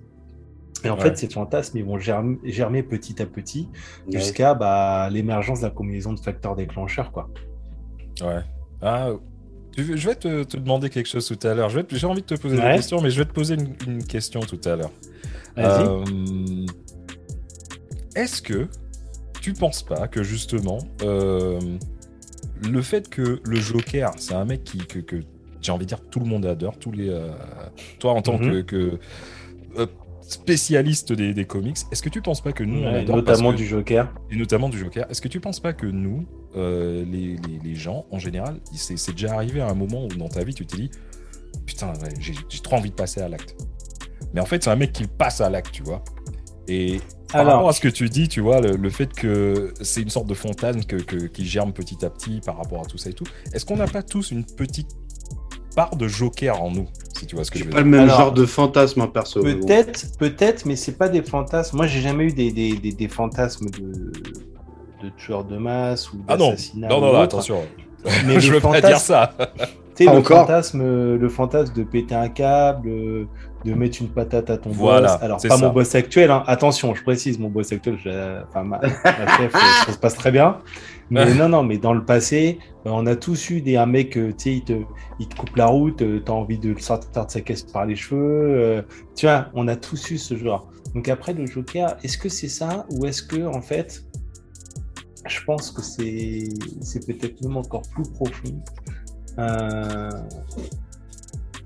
[0.84, 1.02] Et en ouais.
[1.02, 3.70] fait, ces fantasmes, ils vont germer, germer petit à petit
[4.08, 4.20] ouais.
[4.20, 7.30] jusqu'à bah, l'émergence de la combinaison de facteurs déclencheurs, quoi.
[8.22, 8.42] Ouais.
[8.82, 9.12] Ah,
[9.78, 11.70] je vais te, te, demander quelque chose tout à l'heure.
[11.70, 12.70] J'ai envie de te poser ouais.
[12.72, 14.92] des questions, mais je vais te poser une, une question tout à l'heure.
[15.58, 16.04] Euh,
[18.16, 18.68] Est-ce que
[19.42, 21.60] tu penses pas que justement euh,
[22.62, 25.18] le fait que le Joker, c'est un mec qui, que, que
[25.62, 27.30] j'ai envie de dire tout le monde adore, tous les, euh,
[28.00, 28.66] toi en tant mm -hmm.
[28.66, 28.98] que,
[29.76, 29.90] que
[30.28, 33.58] spécialiste des, des comics, est-ce que tu penses pas que nous, ouais, adore notamment que,
[33.58, 37.36] du Joker, et notamment du Joker, est-ce que tu penses pas que nous, euh, les,
[37.48, 40.54] les, les, gens en général, c'est déjà arrivé à un moment où dans ta vie
[40.54, 40.92] tu t'es dit,
[41.66, 43.56] putain, ouais, j'ai trop envie de passer à l'acte.
[44.34, 46.04] Mais en fait, c'est un mec qui passe à l'acte, tu vois.
[46.68, 47.00] Et
[47.32, 50.02] par Alors, rapport à ce que tu dis, tu vois, le, le fait que c'est
[50.02, 52.98] une sorte de fontaine que, que, qui germe petit à petit par rapport à tout
[52.98, 54.90] ça et tout, est-ce qu'on n'a pas tous une petite
[55.76, 56.88] part de Joker en nous,
[57.24, 57.78] si tu vois ce que je veux dire.
[57.78, 59.42] Pas le même Alors, genre de fantasme, en perso.
[59.42, 61.78] Peut-être, peut-être, mais c'est pas des fantasmes.
[61.78, 64.12] Moi, j'ai jamais eu des, des, des, des fantasmes de,
[65.04, 66.88] de tueurs de masse ou d'assassinats.
[66.90, 67.62] Ah non, non, non, attention.
[68.26, 69.34] Mais je veux pas dire ça.
[69.96, 72.90] Tu sais, le fantasme, le fantasme de péter un câble,
[73.64, 75.24] de mettre une patate à ton voilà, boss.
[75.24, 75.58] Alors, pas ça.
[75.58, 76.44] mon boss actuel, hein.
[76.48, 78.42] attention, je précise, mon boss actuel, je...
[78.50, 79.54] enfin, ma, ma chef,
[79.86, 80.58] ça se passe très bien.
[81.14, 84.34] Mais non, non, mais dans le passé, on a tous eu des, un mec, tu
[84.38, 84.74] sais, il te,
[85.20, 87.86] il te coupe la route, tu as envie de le sortir de sa caisse par
[87.86, 88.56] les cheveux.
[88.58, 88.82] Euh,
[89.16, 90.72] tu vois, on a tous eu ce genre.
[90.96, 94.04] Donc après, le Joker, est-ce que c'est ça ou est-ce que, en fait,
[95.28, 98.64] je pense que c'est peut-être même encore plus profond.
[99.38, 100.10] Euh,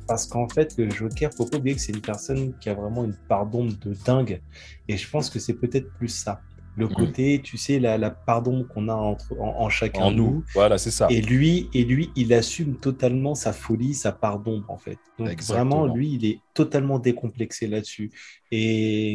[0.07, 3.05] parce qu'en fait, le Joker, faut pas oublier que c'est une personne qui a vraiment
[3.05, 4.41] une part d'ombre de dingue.
[4.89, 6.41] Et je pense que c'est peut-être plus ça.
[6.77, 7.41] Le côté, mmh.
[7.41, 10.43] tu sais, la, d'ombre qu'on a entre, en, en chacun en nous.
[10.53, 11.07] Voilà, c'est ça.
[11.09, 14.99] Et lui, et lui, il assume totalement sa folie, sa part d'ombre, en fait.
[15.17, 15.79] Donc Exactement.
[15.79, 18.11] vraiment, lui, il est totalement décomplexé là-dessus.
[18.51, 19.13] Et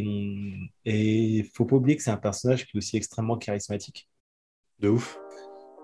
[0.84, 4.08] il faut pas oublier que c'est un personnage qui est aussi extrêmement charismatique.
[4.80, 5.18] De ouf.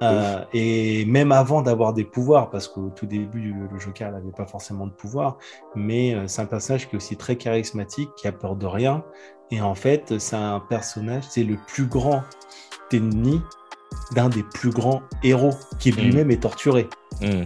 [0.02, 4.46] Euh, et même avant d'avoir des pouvoirs, parce qu'au tout début, le Joker n'avait pas
[4.46, 5.38] forcément de pouvoir,
[5.74, 9.04] mais euh, c'est un personnage qui est aussi très charismatique, qui a peur de rien.
[9.50, 12.22] Et en fait, c'est un personnage, c'est le plus grand
[12.92, 13.40] ennemi
[14.12, 16.32] d'un des plus grands héros, qui lui-même mmh.
[16.32, 16.88] est torturé.
[17.20, 17.42] Mmh.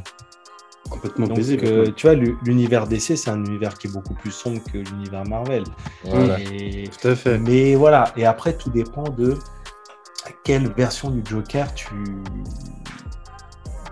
[0.90, 1.64] Complètement Donc, paisible.
[1.64, 5.24] Euh, tu vois, l'univers DC, c'est un univers qui est beaucoup plus sombre que l'univers
[5.24, 5.64] Marvel.
[6.04, 6.38] Voilà.
[6.40, 6.88] Et...
[7.00, 7.38] Tout à fait.
[7.38, 9.38] Mais voilà, et après, tout dépend de
[10.44, 11.94] quelle version du Joker tu,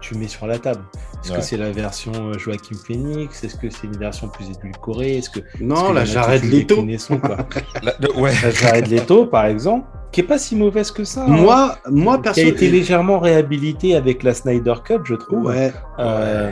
[0.01, 0.83] tu mets sur la table
[1.22, 1.38] Est-ce ouais.
[1.38, 3.44] que c'est la version euh, Joaquin Phoenix?
[3.44, 5.18] Est-ce que c'est une version plus édulcorée?
[5.18, 6.85] Est-ce que non, la Jared Leto
[7.83, 8.33] la, ouais.
[8.42, 11.26] la Jared Leto, par exemple, qui est pas si mauvaise que ça.
[11.26, 11.90] Moi, hein.
[11.90, 15.44] moi perso, qui a été légèrement réhabilité avec la Snyder Cut, je trouve.
[15.44, 15.72] Ouais.
[15.98, 16.50] Euh,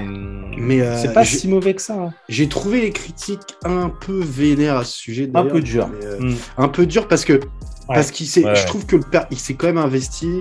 [0.56, 1.94] mais euh, c'est pas si mauvais que ça.
[1.94, 2.12] Hein.
[2.28, 5.30] J'ai trouvé les critiques un peu vénères à ce sujet.
[5.34, 5.88] Un peu dur.
[6.02, 6.36] Euh, mm.
[6.58, 7.40] Un peu dur parce que
[7.88, 7.94] Ouais.
[7.94, 8.54] Parce qu'il s'est, ouais.
[8.54, 10.40] je trouve que le père, il s'est quand même investi.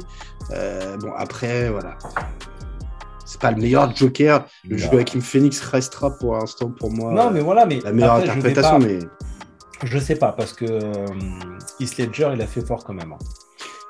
[0.51, 1.97] Euh, bon, après, voilà.
[3.29, 4.45] C'est pas le meilleur Joker.
[4.67, 7.11] Le jeu Joaquin Phoenix restera pour l'instant pour moi.
[7.11, 8.99] Non, mais voilà, mais la meilleure après, interprétation, je mais.
[9.83, 11.05] Je sais pas parce que euh,
[11.79, 13.11] Heath Ledger, il a fait fort quand même.
[13.11, 13.17] Hein.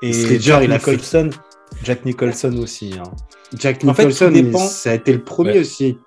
[0.02, 1.30] Et Ledger, il a Colson,
[1.84, 2.94] Jack Nicholson aussi.
[2.98, 3.04] hein.
[3.56, 5.60] Jack En fait, Nicholson, dépend- ça a été le premier Ouais.
[5.60, 5.98] aussi.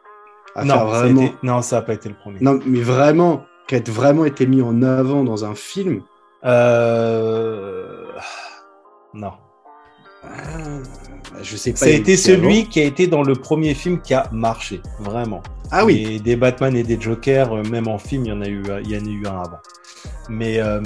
[0.54, 1.22] À non, faire ça a vraiment.
[1.22, 2.40] été- non, ça n'a pas été le premier.
[2.42, 6.02] Non, mais vraiment, qui a vraiment été mis en avant dans un film?
[6.44, 8.08] Euh,
[9.14, 9.32] Non.
[10.24, 10.28] Ah,
[11.42, 11.78] je sais pas.
[11.78, 15.42] Ça a été celui qui a été dans le premier film qui a marché, vraiment.
[15.72, 16.06] Ah oui.
[16.10, 18.62] Et des Batman et des Jokers, euh, même en film, il y en a eu,
[18.84, 19.60] il y en a eu un avant.
[20.30, 20.82] Mais, euh,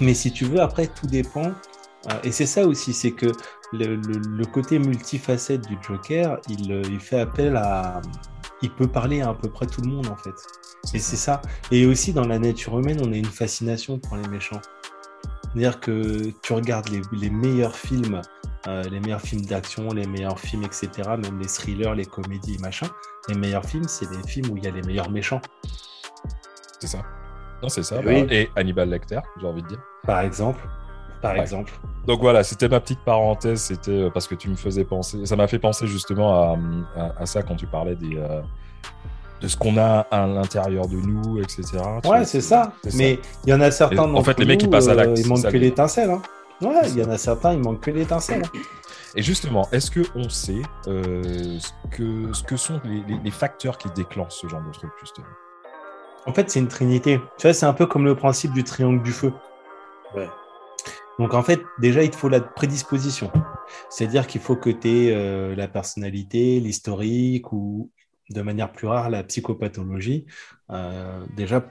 [0.00, 1.52] mais si tu veux, après, tout dépend.
[2.10, 3.26] Euh, et c'est ça aussi, c'est que
[3.72, 8.00] le, le- le côté multifacette du Joker, il, euh, il fait appel à.
[8.62, 10.34] Il peut parler à à peu près tout le monde, en fait.
[10.94, 11.40] Et c'est ça.
[11.70, 14.60] Et aussi, dans la nature humaine, on a une fascination pour les méchants.
[15.44, 18.20] C'est-à-dire que tu regardes les, les meilleurs films,
[18.68, 22.86] euh, les meilleurs films d'action, les meilleurs films, etc., même les thrillers, les comédies, machin.
[23.28, 25.40] Les meilleurs films, c'est les films où il y a les meilleurs méchants,
[26.78, 26.98] C'est ça.
[27.62, 27.96] Non, c'est ça.
[28.00, 28.12] Eh bah.
[28.34, 29.78] Et Hannibal Lecter, j'ai envie de dire.
[30.06, 30.60] par exemple.
[31.20, 31.40] Par Ouais.
[31.40, 31.70] exemple.
[32.06, 33.60] Donc voilà, c'était ma petite parenthèse.
[33.60, 35.26] C'était euh, parce que tu me faisais penser.
[35.26, 36.56] Ça m'a fait penser justement à,
[36.96, 38.40] à- à ça quand tu parlais des, euh,
[39.42, 41.62] de ce qu'on a à l'intérieur de nous, etc.
[42.06, 42.72] Ouais, c'est ça.
[42.94, 43.96] Mais il y en a certains.
[44.10, 45.60] Et en fait, les mecs, ils passent à l'acte, Il manque c'est ça, que le-
[45.64, 46.10] l'étincelle.
[46.10, 46.22] Hein.
[46.62, 48.42] Ouais, il y en a certains, il manque que l'étincelle.
[49.14, 53.30] Et justement, est-ce que on sait euh, ce, que, ce que sont les, les- les
[53.30, 55.26] facteurs qui déclenchent ce genre de truc, justement?
[56.26, 57.18] En fait, c'est une trinité.
[57.38, 59.32] Tu vois, c'est un peu comme le principe du triangle du feu.
[60.14, 60.28] Ouais.
[61.18, 63.30] Donc, en fait, déjà, il te faut la prédisposition.
[63.88, 67.90] C'est-à-dire qu'il faut que tu aies la personnalité, l'historique ou,
[68.30, 70.26] de manière plus rare, la psychopathologie,
[70.70, 71.64] euh, déjà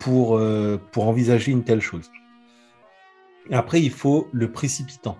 [0.00, 2.10] pour, euh, pour envisager une telle chose.
[3.50, 5.18] Après, il faut le précipitant.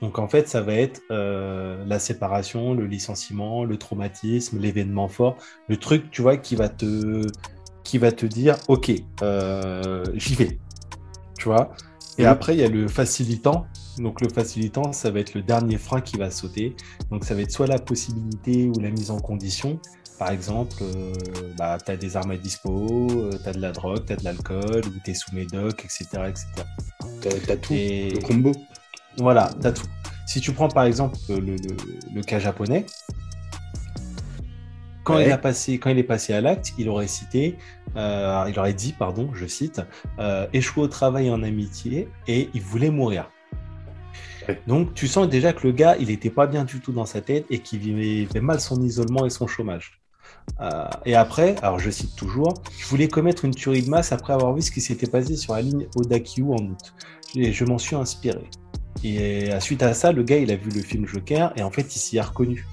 [0.00, 5.36] Donc, en fait, ça va être euh, la séparation, le licenciement, le traumatisme, l'événement fort,
[5.68, 7.26] le truc, tu vois, qui va te,
[7.82, 8.92] qui va te dire, OK,
[9.22, 10.58] euh, j'y vais.
[11.36, 11.72] Tu vois?
[12.16, 13.66] Et après, il y a le facilitant.
[13.98, 16.76] Donc, le facilitant, ça va être le dernier frein qui va sauter.
[17.10, 19.80] Donc, ça va être soit la possibilité ou la mise en condition.
[20.18, 21.12] Par exemple, euh,
[21.56, 24.24] bah, tu as des armes à dispo, tu as de la drogue, tu as de
[24.24, 26.06] l'alcool, ou tu es sous médoc, etc.
[26.28, 26.46] etc.
[27.20, 27.72] T'as t'as tout.
[27.72, 28.52] Et Le combo.
[29.18, 29.86] voilà, tu as tout.
[30.26, 31.56] Si tu prends par exemple le, le-
[32.14, 32.84] le cas japonais,
[35.04, 35.26] quand, Ouais.
[35.26, 37.56] il a passé, quand il est passé à l'acte, il aurait cité,
[37.96, 39.80] euh, il aurait dit, pardon, je cite,
[40.18, 43.30] euh, échoué au travail en amitié et il voulait mourir.
[44.48, 44.60] Ouais.
[44.66, 47.20] Donc tu sens déjà que le gars, il n'était pas bien du tout dans sa
[47.22, 49.98] tête et qu'il vivait mal son isolement et son chômage.
[50.60, 54.32] Euh, et après, alors je cite toujours, je voulais commettre une tuerie de masse après
[54.32, 56.94] avoir vu ce qui s'était passé sur la ligne Odakyu en août.
[57.36, 58.42] Et je m'en suis inspiré.
[59.04, 61.70] Et à suite à ça, le gars, il a vu le film Joker et en
[61.70, 62.66] fait, il s'y est reconnu.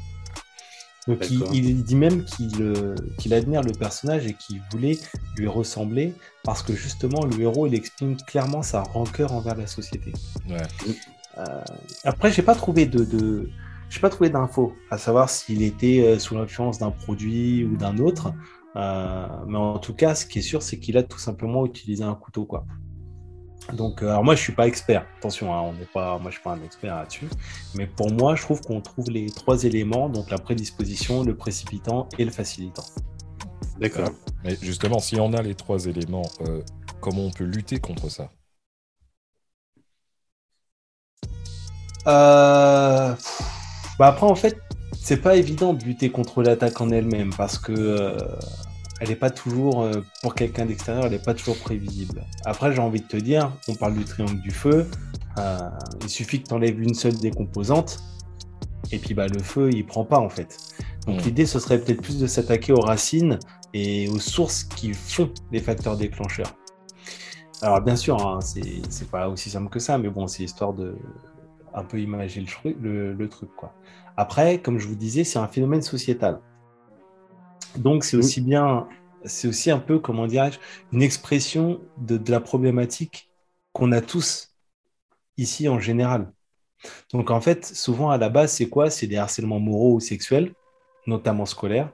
[1.07, 4.97] Donc, il, dit même qu'il euh, qu'il admire le personnage et qu'il voulait
[5.37, 10.13] lui ressembler parce que justement, le héros, il exprime clairement sa rancœur envers la société.
[10.49, 10.57] Ouais.
[12.05, 13.49] Après, j'ai pas trouvé de, de
[13.89, 17.97] j'ai pas trouvé d'infos à savoir s'il était euh, sous l'influence d'un produit ou d'un
[17.97, 18.33] autre.
[18.75, 22.03] Euh, mais en tout cas, ce qui est sûr, c'est qu'il a tout simplement utilisé
[22.03, 22.65] un couteau, quoi.
[23.73, 25.07] Donc, euh, alors moi, je suis pas expert.
[25.17, 27.27] Attention, hein, on n'est pas, moi, je suis pas un expert là-dessus.
[27.75, 32.07] Mais pour moi, je trouve qu'on trouve les trois éléments, donc la prédisposition, le précipitant
[32.19, 32.85] et le facilitant.
[33.79, 34.09] D'accord.
[34.43, 36.61] Mais justement, si on a les trois éléments, euh,
[37.01, 38.29] comment on peut lutter contre ça?
[42.07, 43.54] Euh, pff,
[43.99, 44.57] Bah après, en fait,
[44.93, 48.17] c'est pas évident de lutter contre l'attaque en elle-même parce que euh,
[48.99, 52.23] elle n'est pas toujours, euh, pour quelqu'un d'extérieur, elle n'est pas toujours prévisible.
[52.45, 54.87] Après, j'ai envie de te dire, on parle du triangle du feu,
[55.39, 55.59] euh,
[56.01, 57.99] il suffit que tu enlèves une seule des composantes
[58.91, 60.57] et puis bah, le feu, il prend pas en fait.
[61.07, 61.25] Donc Mm.
[61.25, 63.39] l'idée, ce serait peut-être plus de s'attaquer aux racines
[63.73, 66.55] et aux sources qui font les facteurs déclencheurs.
[67.61, 70.73] Alors bien sûr, hein, c'est c'est pas aussi simple que ça, mais bon, c'est histoire
[70.73, 70.95] de
[71.73, 73.49] un peu imaginer le, tru- le, le truc.
[73.55, 73.73] Quoi.
[74.17, 76.39] Après, comme je vous disais, c'est un phénomène sociétal.
[77.77, 78.87] Donc c'est aussi bien,
[79.25, 80.59] c'est aussi un peu, comment dirais-je,
[80.93, 83.29] une expression de, de la problématique
[83.73, 84.55] qu'on a tous
[85.37, 86.31] ici en général.
[87.11, 88.89] Donc en fait, souvent à la base, c'est quoi?
[88.89, 90.53] C'est des harcèlements moraux ou sexuels,
[91.07, 91.91] notamment scolaires.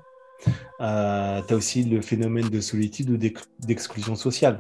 [0.81, 4.59] Euh, tu as aussi le phénomène de solitude ou d'ex- d'exclusion sociale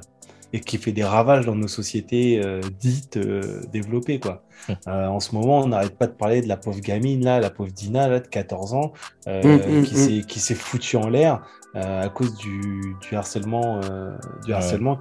[0.53, 4.19] et qui fait des ravages dans nos sociétés euh, dites euh, développées.
[4.19, 4.43] Quoi.
[4.87, 7.49] Euh, en ce moment, on n'arrête pas de parler de la pauvre gamine, là, la
[7.49, 8.93] pauvre Dina, là, de 14 ans,
[9.27, 11.41] euh, Hum, hum, qui s'est- qui s'est foutue en l'air
[11.75, 14.11] euh, à cause du, du harcèlement, euh,
[14.45, 14.57] du Ouais.
[14.57, 14.99] harcèlement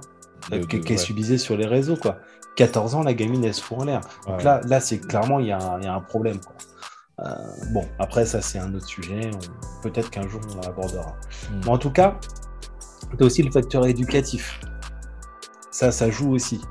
[0.53, 0.97] euh, qu'elle ouais.
[0.97, 1.97] subissait sur les réseaux.
[1.97, 2.17] Quoi.
[2.55, 4.01] 14 ans, la gamine, elle se fout en l'air.
[4.25, 4.43] Donc Ouais.
[4.43, 6.39] là, là c'est clairement, il y, a un- il y a un problème.
[6.39, 6.55] Quoi.
[7.27, 7.33] Euh,
[7.71, 9.29] bon, après, ça, c'est un autre sujet.
[9.33, 11.15] On- Peut-être qu'un jour, on l'abordera.
[11.51, 11.59] Mm.
[11.65, 12.17] Mais en tout cas,
[13.17, 14.59] tu as aussi le facteur éducatif.
[15.71, 16.61] Ça, ça joue aussi.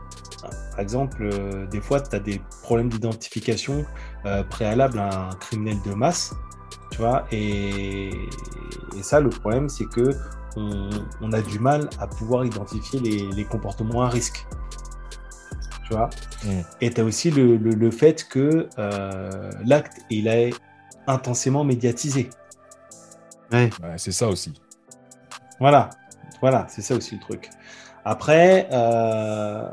[0.71, 3.85] par exemple, euh, des fois, tu as des problèmes d'identification
[4.27, 6.35] euh, préalables à un criminel de masse.
[6.91, 8.11] Tu vois, et,
[8.97, 10.11] et ça, le problème, c'est que
[10.57, 14.47] on, on a du mal à pouvoir identifier les, les comportements à risque.
[15.87, 16.11] Tu vois?
[16.45, 16.61] Mm.
[16.81, 20.51] Et tu as aussi le, le- le fait que euh, l'acte, il est
[21.07, 22.31] intensément médiatisé.
[23.53, 23.71] Ouais.
[23.83, 24.53] Ouais, c'est ça aussi.
[25.59, 25.91] Voilà,
[26.41, 27.51] voilà, c'est ça aussi le truc.
[28.05, 29.69] Après, euh,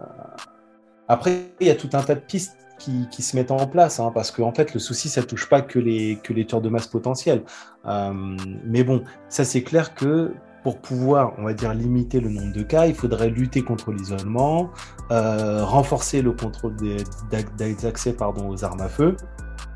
[1.08, 4.00] après, il y a tout un tas de pistes qui, qui se mettent en place,
[4.00, 6.70] hein, parce qu'en fait, le souci, ça touche pas que les que les tueurs de
[6.70, 7.44] masse potentiels.
[7.86, 12.52] Euh, mais bon, ça c'est clair que pour pouvoir, on va dire, limiter le nombre
[12.54, 14.70] de cas, il faudrait lutter contre l'isolement,
[15.12, 16.98] euh, renforcer le contrôle des,
[17.32, 19.16] d'ac- des accès pardon, aux armes à feu.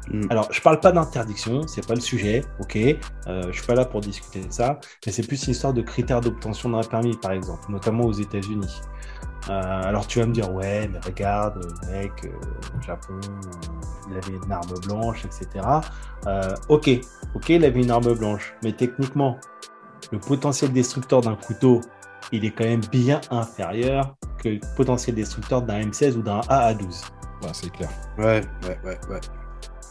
[0.10, 0.28] Mm.
[0.30, 2.76] Alors, je parle pas d'interdiction, c'est pas le sujet, ok.
[2.76, 5.82] Euh, je suis pas là pour discuter de ça, mais c'est plus une histoire de
[5.82, 8.82] critères d'obtention d'un permis, par exemple, notamment aux États-Unis.
[9.50, 12.30] Euh, alors, tu vas me dire, ouais, mais regarde, le mec, euh,
[12.78, 15.66] au Japon, euh, il avait une arme blanche, etc.
[16.28, 16.90] Euh, ok,
[17.36, 19.38] ok, il avait une arme blanche, mais techniquement,
[20.12, 21.82] le potentiel destructeur d'un couteau,
[22.32, 27.04] il est quand même bien inférieur que le potentiel destructeur d'un M16 ou d'un AA12.
[27.42, 27.90] Ouais, c'est clair.
[28.18, 29.20] Ouais, ouais, ouais, ouais.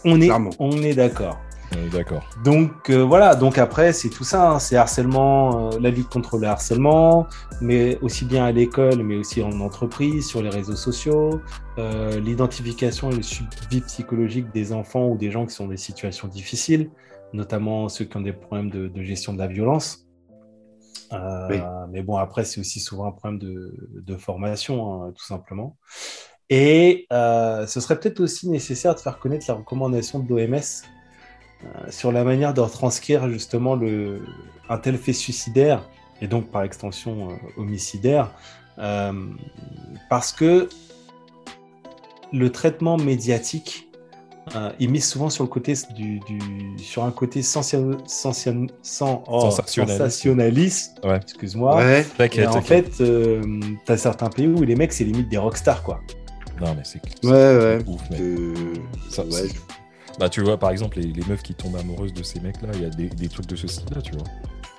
[0.05, 0.51] On est, Clairement.
[0.59, 1.39] on est d'accord.
[1.73, 2.29] On est d'accord.
[2.45, 4.59] Donc euh, voilà, donc après c'est tout ça, hein.
[4.59, 7.29] c'est harcèlement, euh, la lutte contre le harcèlement,
[7.61, 11.41] mais aussi bien à l'école, mais aussi en entreprise, sur les réseaux sociaux,
[11.79, 15.77] euh, l'identification et le suivi psychologique des enfants ou des gens qui sont dans des
[15.77, 16.91] situations difficiles,
[17.33, 20.07] notamment ceux qui ont des problèmes de, de gestion de la violence.
[21.13, 21.61] Euh, Oui.
[21.91, 25.77] Mais bon, après c'est aussi souvent un problème de, de formation, hein, tout simplement.
[26.53, 31.91] Et euh, ce serait peut-être aussi nécessaire de faire connaître les recommandations de l'OMS euh,
[31.91, 34.23] sur la manière de retranscrire justement le,
[34.69, 35.89] un tel fait suicidaire
[36.21, 38.33] et donc par extension euh, homicidaire,
[38.79, 39.13] euh,
[40.09, 40.69] parce que
[42.33, 43.87] le traitement médiatique
[44.57, 49.23] euh, il mise souvent sur le côté du, du- sur un côté sensation- sensation- sans-
[49.29, 49.51] oh,
[49.93, 50.99] Sensationnaliste.
[51.05, 51.19] Ouais.
[51.23, 51.77] excuse-moi.
[51.77, 52.05] Ouais.
[52.49, 53.43] En fait, euh,
[53.85, 56.01] t'as certains pays où les mecs c'est limite des rockstars quoi.
[56.61, 57.79] Non, mais c'est Ouais, ouais.
[57.87, 58.21] ouf, mec.
[58.21, 58.55] Euh,
[59.09, 59.55] Ça, ouais, c'est-
[60.19, 62.83] Bah, tu vois, par exemple, les, les meufs qui tombent amoureuses de ces mecs-là, il
[62.83, 64.25] y a des, des trucs de ce style-là, tu vois.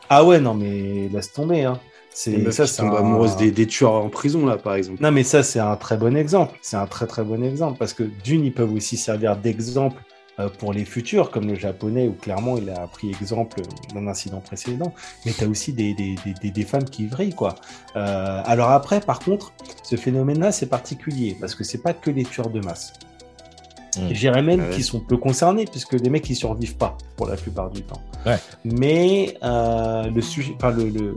[0.10, 1.80] Ah ouais non mais laisse tomber hein.
[2.13, 4.58] C'est Les meufs ça qui c'est tombent un- amoureuses des, des tueurs en prison, là,
[4.58, 5.02] par exemple.
[5.02, 6.60] Non, mais ça, c'est un très bon exemple.
[6.62, 10.02] C'est un très très bon exemple parce que d'une, ils peuvent aussi servir d'exemple
[10.50, 13.62] pour les futurs, comme le japonais où clairement il a pris exemple
[13.94, 14.94] d'un incident précédent.
[15.26, 17.56] Mais tu as aussi des, des, des, des- femmes qui vrillent, quoi.
[17.96, 22.24] Euh, alors après, par contre, ce phénomène-là, c'est particulier parce que c'est pas que les
[22.24, 22.94] tueurs de masse.
[23.98, 24.08] Mm.
[24.10, 24.70] Je dirais même Ouais.
[24.70, 28.02] qu'ils sont peu concernés puisque les mecs ils survivent pas pour la plupart du temps.
[28.26, 28.38] Ouais.
[28.64, 31.16] Mais euh, le sujet, enfin le, le,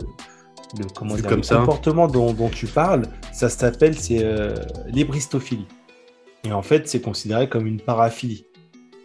[0.79, 4.55] le- comment dire, comme le comportement dont, dont tu parles, ça s'appelle c'est euh,
[4.89, 5.67] l'ébristophilie.
[6.47, 8.45] Et en fait, c'est considéré comme une paraphilie.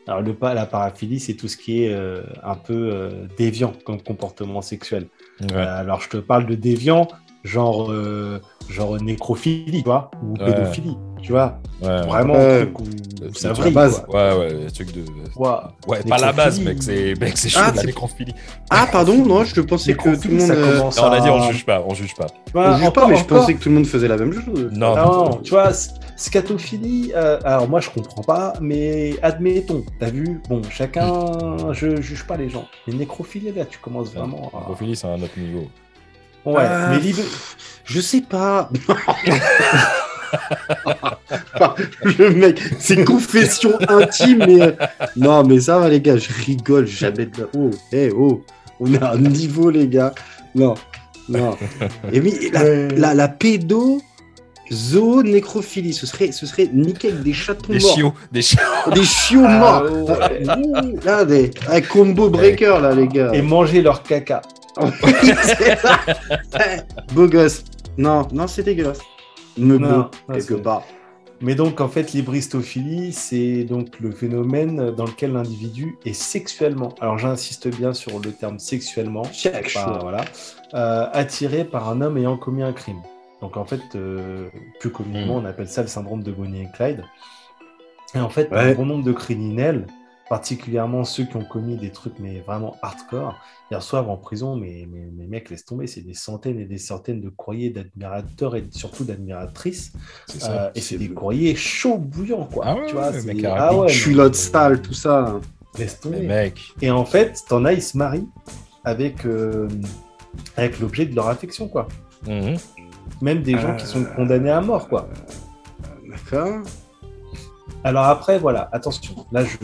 [0.10, 4.02] Alors le la paraphilie, c'est tout ce qui est euh, un peu euh, déviant comme
[4.02, 5.06] comportement sexuel.
[5.42, 5.54] Ouais.
[5.54, 7.08] Euh, alors je te parle de déviant,
[7.44, 7.94] genre
[8.68, 11.60] genre nécrophilie, tu vois, ou pédophilie, tu vois.
[11.82, 12.62] Ouais, Vraiment Ouais.
[12.62, 14.04] un truc où, où ça à base.
[14.08, 14.38] quoi.
[14.38, 15.04] Ouais, ouais, truc de.
[15.36, 18.34] Ouais, pas la base, mec, c'est mec, c'est chaud, Ah, la c'est- nécrophilie.
[18.70, 20.48] Ah, pardon, non, je pensais que tout le monde.
[20.48, 22.28] ça euh, commence Non, on a dit, on juge pas, on juge pas.
[22.54, 24.70] On juge pas, encore- mais je pensais que tout le monde faisait la même chose.
[24.74, 25.30] Non, Non, non.
[25.44, 25.72] tu vois,
[26.18, 31.28] scatophilie, euh, alors moi je comprends pas, mais admettons, t'as vu, bon, chacun,
[31.72, 32.66] je juge pas les gens.
[32.88, 34.60] Mais nécrophilie, là, tu commences vraiment à...
[34.60, 35.68] Nécrophilie, c'est un autre niveau.
[36.46, 37.22] Ouais, Ah, mais libre...
[37.86, 38.70] Je sais pas.
[42.18, 44.72] le mec, c'est confession intime, mais euh,
[45.16, 47.48] non, mais ça va les gars, je rigole jamais de la.
[47.58, 48.44] Oh, eh oh,
[48.80, 50.14] on est à un niveau les gars.
[50.56, 50.76] Non,
[51.28, 51.56] non.
[52.14, 52.88] Et oui, la, Ouais.
[52.96, 54.02] la, la pédo
[55.24, 58.60] nécrophilie, ce serait, ce serait niquer avec des chatons Des morts, chiots, des chiots.
[58.94, 59.84] des chiots Ah, morts.
[59.84, 60.44] ouais.
[60.58, 63.32] Ouh, Là, des un combo breaker là les gars.
[63.34, 64.42] Et manger leur caca.
[65.58, 66.00] C'est ça.
[67.14, 67.64] Beau gosse.
[67.98, 69.00] Non, non, c'est dégueulasse.
[70.32, 70.84] Quelque part.
[71.42, 77.18] Mais donc, en fait, l'hybristophilie, c'est donc le phénomène dans lequel l'individu est sexuellement, alors
[77.18, 80.26] j'insiste bien sur le terme sexuellement, pas- voilà,
[80.74, 83.02] euh, attiré par un homme ayant commis un crime.
[83.42, 84.50] Donc, en fait, euh,
[84.82, 85.44] plus communément, Mm.
[85.44, 87.06] on appelle ça le syndrome de Bonnie et Clyde.
[88.16, 88.58] Et en fait, Ouais.
[88.58, 89.88] un bon nombre de criminels,
[90.30, 93.36] particulièrement ceux qui ont commis des trucs mais vraiment hardcore,
[93.72, 96.78] ils reçoivent en prison, mais, mais, mais mec, laisse tomber, c'est des centaines et des
[96.78, 99.92] centaines de courriers d'admirateurs et surtout d'admiratrices.
[100.48, 102.66] Euh, et c'est des courriers chauds bouillants, quoi.
[102.68, 105.40] Ah ouais, tu vois, mec, ah ouais, Culotte sale, tout ça.
[105.78, 106.22] Laisse tomber.
[106.22, 108.28] mec, Et en fait, t'en as, ils se marient
[108.84, 109.68] avec, euh,
[110.58, 111.88] avec l'objet de leur affection, quoi.
[112.28, 112.56] mhm.
[113.22, 115.10] Même des gens qui sont condamnés à mort, quoi.
[116.08, 116.62] D'accord.
[117.84, 119.26] Alors après, voilà, attention.
[119.32, 119.58] Là, je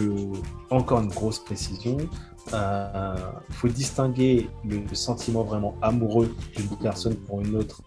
[0.70, 1.98] encore une grosse précision.
[2.48, 3.16] Il euh,
[3.50, 7.82] faut distinguer le sentiment vraiment amoureux d'une personne pour une autre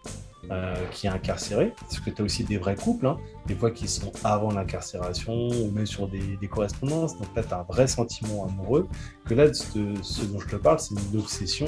[0.50, 1.72] euh, qui est incarcérée.
[1.80, 5.48] Parce que tu as aussi des vrais couples, hein, des fois qui sont avant l'incarcération
[5.48, 7.16] ou même sur des, correspondances.
[7.18, 8.88] Donc là, tu as un vrai sentiment amoureux.
[9.26, 11.66] Que là, de ce, dont je te parle, c'est une obsession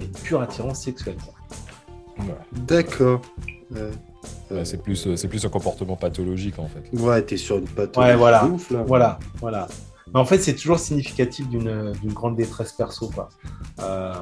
[0.00, 1.16] et une pure attirance sexuelle.
[2.52, 3.20] D'accord.
[4.64, 6.90] C'est plus, euh, c'est plus un comportement pathologique en fait.
[6.98, 8.12] Ouais, t'es sur une pathologie.
[8.12, 8.46] Ouais, voilà.
[8.46, 8.84] Ouf, là.
[8.86, 9.68] Voilà, voilà.
[10.12, 13.08] Mais en fait, c'est toujours significatif d'une grande détresse perso.
[13.14, 13.28] Quoi.
[13.80, 14.12] Euh,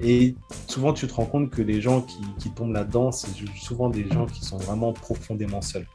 [0.00, 0.34] et
[0.66, 3.28] souvent, tu te rends compte que les gens qui, qui tombent là-dedans, c'est
[3.60, 5.86] souvent des gens qui sont vraiment profondément seuls.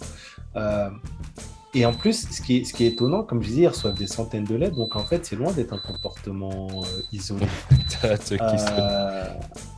[0.55, 0.89] Euh,
[1.73, 3.93] et en plus, ce qui, est, ce qui est étonnant, comme je disais, ils reçoivent
[3.97, 7.45] des centaines de lettres, donc en fait, c'est loin d'être un comportement euh, isolé.
[8.03, 9.25] euh...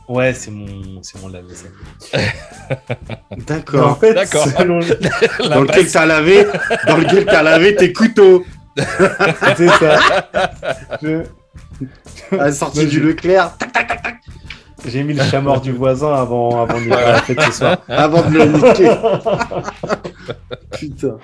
[0.08, 1.72] Ouais, c'est mon, c'est mon lave-vaisselle.
[3.46, 3.90] D'accord.
[3.92, 4.46] En fait, D'accord.
[4.58, 4.80] selon-
[5.48, 6.46] Dans lequel t'as lavé,
[6.86, 8.44] dans lequel t'as lavé tes couteaux.
[8.76, 9.98] c'est ça.
[11.02, 11.22] Je-
[12.32, 13.56] À la sortie du Leclerc,
[14.86, 17.78] J'ai mis le chat mort du voisin avant, avant de faire la fête ce soir.
[17.88, 18.90] avant de le niquer.
[20.72, 21.18] Putain.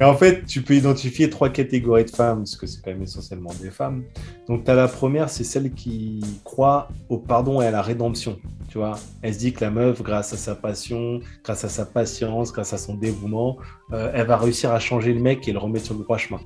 [0.00, 3.02] Et en fait, tu peux identifier trois catégories de femmes, parce que c'est quand même
[3.02, 4.04] essentiellement des femmes.
[4.48, 8.38] Donc, tu as la première, c'est celle qui croit au pardon et à la rédemption.
[8.68, 11.86] Tu vois, elle se dit que la meuf, grâce à sa passion, grâce à sa
[11.86, 13.56] patience, grâce à son dévouement,
[13.92, 16.40] euh, elle va réussir à changer le mec et le remettre sur le droit chemin.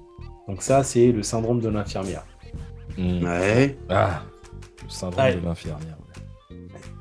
[0.48, 2.24] Donc, ça, c'est le syndrome de l'infirmière.
[2.96, 3.22] Hmm.
[3.22, 3.78] Ouais.
[3.88, 4.22] Ah,
[4.82, 5.34] le syndrome Ouais.
[5.36, 5.97] de l'infirmière.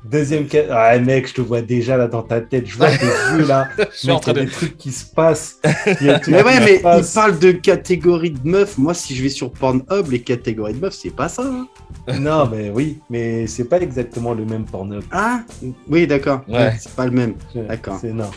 [0.04, 3.16] Deuxième cas, ah mec, je te vois déjà là dans ta tête, je vois tes
[3.24, 3.72] yeux là.
[3.90, 4.44] Je suis Mec, en train il y a de.
[4.44, 5.60] des trucs qui se passent.
[6.00, 6.92] Il y a des trucs Mais ouais, mais se passent.
[6.94, 8.78] il parle de catégories de meufs.
[8.78, 11.42] Moi, si je vais sur Pornhub, les catégories de meufs, c'est pas ça.
[11.44, 11.68] hein.
[12.18, 15.00] Non, mais oui, mais c'est pas exactement le même porno.
[15.10, 15.44] Ah
[15.86, 16.42] Oui, d'accord.
[16.48, 16.72] Ouais.
[16.74, 17.36] C'est pas le même.
[17.68, 18.00] D'accord.
[18.00, 18.36] C'est non.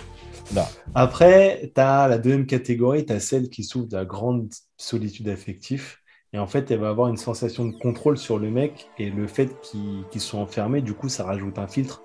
[0.51, 0.67] Non.
[0.93, 5.29] Après, tu as la deuxième catégorie, tu as celle qui souffre de la grande solitude
[5.29, 5.97] affective.
[6.33, 8.89] Et en fait, elle va avoir une sensation de contrôle sur le mec.
[8.97, 12.01] Et le fait qu'ils qu'ils soient enfermés, du coup, ça rajoute un filtre.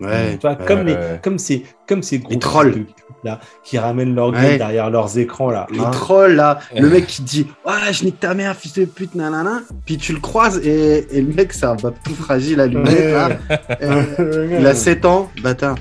[0.00, 0.32] Ouais.
[0.38, 1.20] Tu vois, ouais, comme, ouais, les, ouais.
[1.22, 2.72] comme, ces, comme ces gros Les trolls.
[2.72, 2.86] de
[3.22, 4.56] là, qui ramènent leur gueule Ouais.
[4.58, 5.50] derrière leurs écrans.
[5.50, 5.66] là.
[5.70, 5.90] Les hein.
[5.90, 9.60] trolls là, le mec qui dit Ouais, je nique ta mère, fils de pute, nanana.
[9.84, 13.28] Puis tu le croises et, et le mec, c'est un tout fragile à là.
[13.82, 15.76] Euh, Il a 7 ans, bâtard.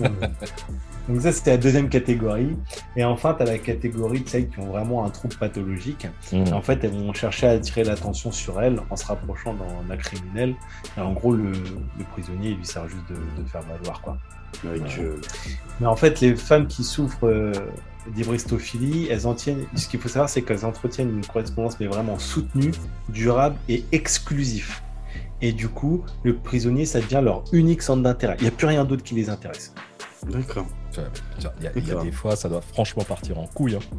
[1.08, 2.56] Donc ça, c'était la deuxième catégorie.
[2.96, 6.06] Et enfin, tu as la catégorie de celles qui ont vraiment un trouble pathologique.
[6.32, 6.44] Hmm.
[6.52, 9.56] En fait, elles vont chercher à attirer l'attention sur elles en se rapprochant
[9.88, 10.54] d'un criminel.
[10.96, 14.00] Et en gros, le, le prisonnier, il lui sert juste de, de faire valoir.
[14.02, 14.18] Quoi.
[14.64, 15.16] Avec, euh,
[15.80, 17.52] Mais en fait, les femmes qui souffrent euh,
[18.14, 19.64] d'hybristophilie, elles en tiennent.
[19.74, 22.72] Ce qu'il faut savoir, c'est qu'elles entretiennent une correspondance, mais vraiment soutenue,
[23.08, 24.80] durable et exclusive.
[25.42, 28.36] Et du coup, le prisonnier, ça devient leur unique centre d'intérêt.
[28.40, 29.72] Il n'y a plus rien d'autre qui les intéresse.
[30.28, 30.66] D'accord.
[30.96, 33.76] Il y, a- des fois, ça doit franchement partir en couille.
[33.76, 33.96] hein.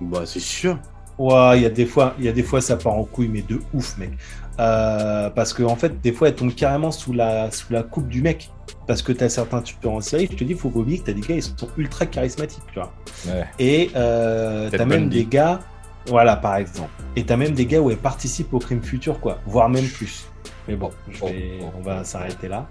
[0.00, 0.78] Bah, c'est sûr.
[1.18, 3.28] Ouais, il y a des fois, il y a des fois ça part en couille,
[3.28, 4.12] mais de ouf, mec.
[4.58, 8.08] Euh, parce que en fait, des fois, elle tombe carrément sous la sous la coupe
[8.08, 8.50] du mec.
[8.86, 11.12] Parce que t'as certains tueurs en série, je te dis, faut pas oublier que t'as
[11.12, 12.92] des gars, ils sont ultra charismatiques, tu vois.
[13.26, 13.44] Ouais.
[13.58, 15.18] Et euh, t'as même Bundy.
[15.18, 15.60] des gars,
[16.06, 16.90] voilà, par exemple.
[17.16, 20.24] Et t'as même des gars où elles participent au crime futur, quoi, voire même plus.
[20.70, 22.68] Mais bon, je vais- on va s'arrêter là.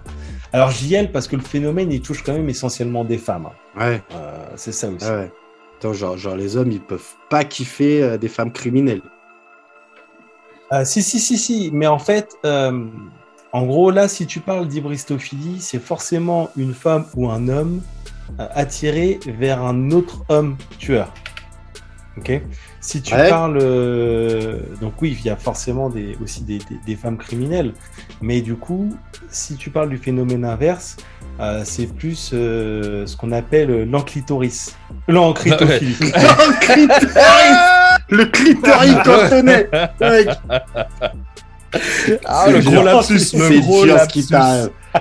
[0.54, 3.46] Alors aille parce que le phénomène, il touche quand même essentiellement des femmes.
[3.46, 3.78] hein.
[3.78, 4.02] Ouais.
[4.14, 5.04] Euh, c'est ça aussi.
[5.06, 5.30] Ah ouais.
[5.78, 9.02] Attends, genre, genre, les hommes, ils peuvent pas kiffer euh, des femmes criminelles.
[10.72, 12.36] Euh, si, si, si, si, mais en fait,
[13.52, 17.82] en gros, là, si tu parles d'hybristophilie, c'est forcément une femme ou un homme
[18.38, 21.12] attiré vers un autre homme tueur.
[22.18, 22.40] Ok
[22.80, 23.28] Si tu Ouais.
[23.30, 23.58] parles.
[23.62, 27.72] euh, donc, oui, il y a forcément des, aussi des, des- des femmes criminelles,
[28.20, 28.94] mais du coup,
[29.28, 30.96] si tu parles du phénomène inverse,
[31.38, 34.74] euh, c'est plus euh, ce qu'on appelle l'enclitoris.
[35.08, 35.96] L'encritophilie.
[36.00, 37.56] le clitoris
[38.08, 39.68] Le clitoris cantonais
[40.00, 40.28] Mec,
[42.24, 44.26] Ah, C'est le gros lapsus, le gros qui lapsus.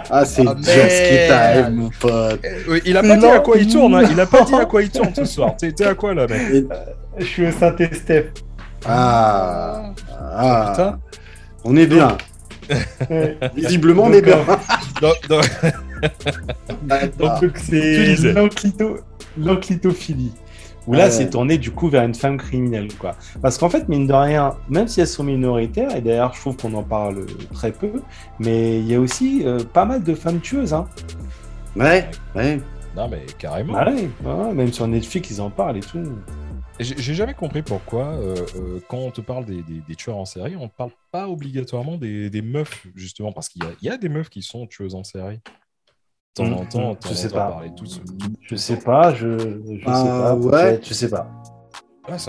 [0.10, 1.28] Ah, c'est Ah, merde.
[1.28, 2.40] t'arrive, mon pote.
[2.68, 4.04] Oui, il a pas dit à quoi il tourne, hein.
[4.12, 5.56] il a pas dit à quoi il tourne ce soir.
[5.58, 6.66] T'es à quoi là, mec Et-
[7.18, 8.32] Je suis au Saint-Estèphe.
[8.88, 9.92] Ah,
[10.36, 11.00] ah, Putain.
[11.64, 12.18] on est bien.
[13.56, 14.38] Visiblement, on est bien.
[15.02, 15.42] Non, non.
[16.84, 17.40] D'accord.
[17.42, 18.16] Donc c'est
[19.38, 20.32] l'enclitophilie.
[20.90, 21.12] Où là, Ouais.
[21.12, 23.16] c'est tourné du coup vers une femme criminelle, quoi.
[23.44, 26.58] Parce qu'en fait, mine de rien, même si elles sont minoritaires, et d'ailleurs, je trouve
[26.58, 28.02] qu'on en parle très peu,
[28.40, 30.88] mais il y a aussi euh, pas mal de femmes tueuses, hein.
[31.76, 32.60] Ouais, ouais.
[32.98, 33.76] non, mais carrément.
[33.78, 36.02] Ah ouais, ouais, même sur Netflix, ils en parlent et tout.
[36.80, 40.26] J'ai jamais compris pourquoi, euh, euh, quand on te parle des, des- des tueurs en
[40.26, 44.10] série, on ne parle pas obligatoirement des, des meufs, justement, parce qu'il y a des
[44.10, 45.40] meufs qui sont tueuses en série.
[46.44, 47.48] Temps Mm, en temps, mm, je sais pas.
[47.48, 48.04] parler tout seul.
[48.42, 50.36] Je sais pas, je, je Ah, sais pas.
[50.36, 50.50] ouais.
[50.52, 51.28] peut-être, Je sais pas.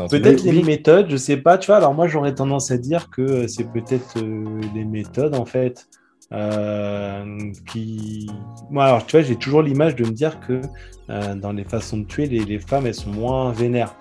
[0.08, 1.76] Truc- Peut-être les méthodes, je sais pas, tu vois.
[1.76, 5.86] Alors moi, j'aurais tendance à dire que c'est peut-être euh, les méthodes, en fait,
[6.32, 7.24] euh,
[7.70, 8.28] qui...
[8.70, 10.60] Moi, alors, tu vois, j'ai toujours l'image de me dire que
[11.08, 13.94] euh, dans les façons de tuer, les, les femmes, elles sont moins vénères.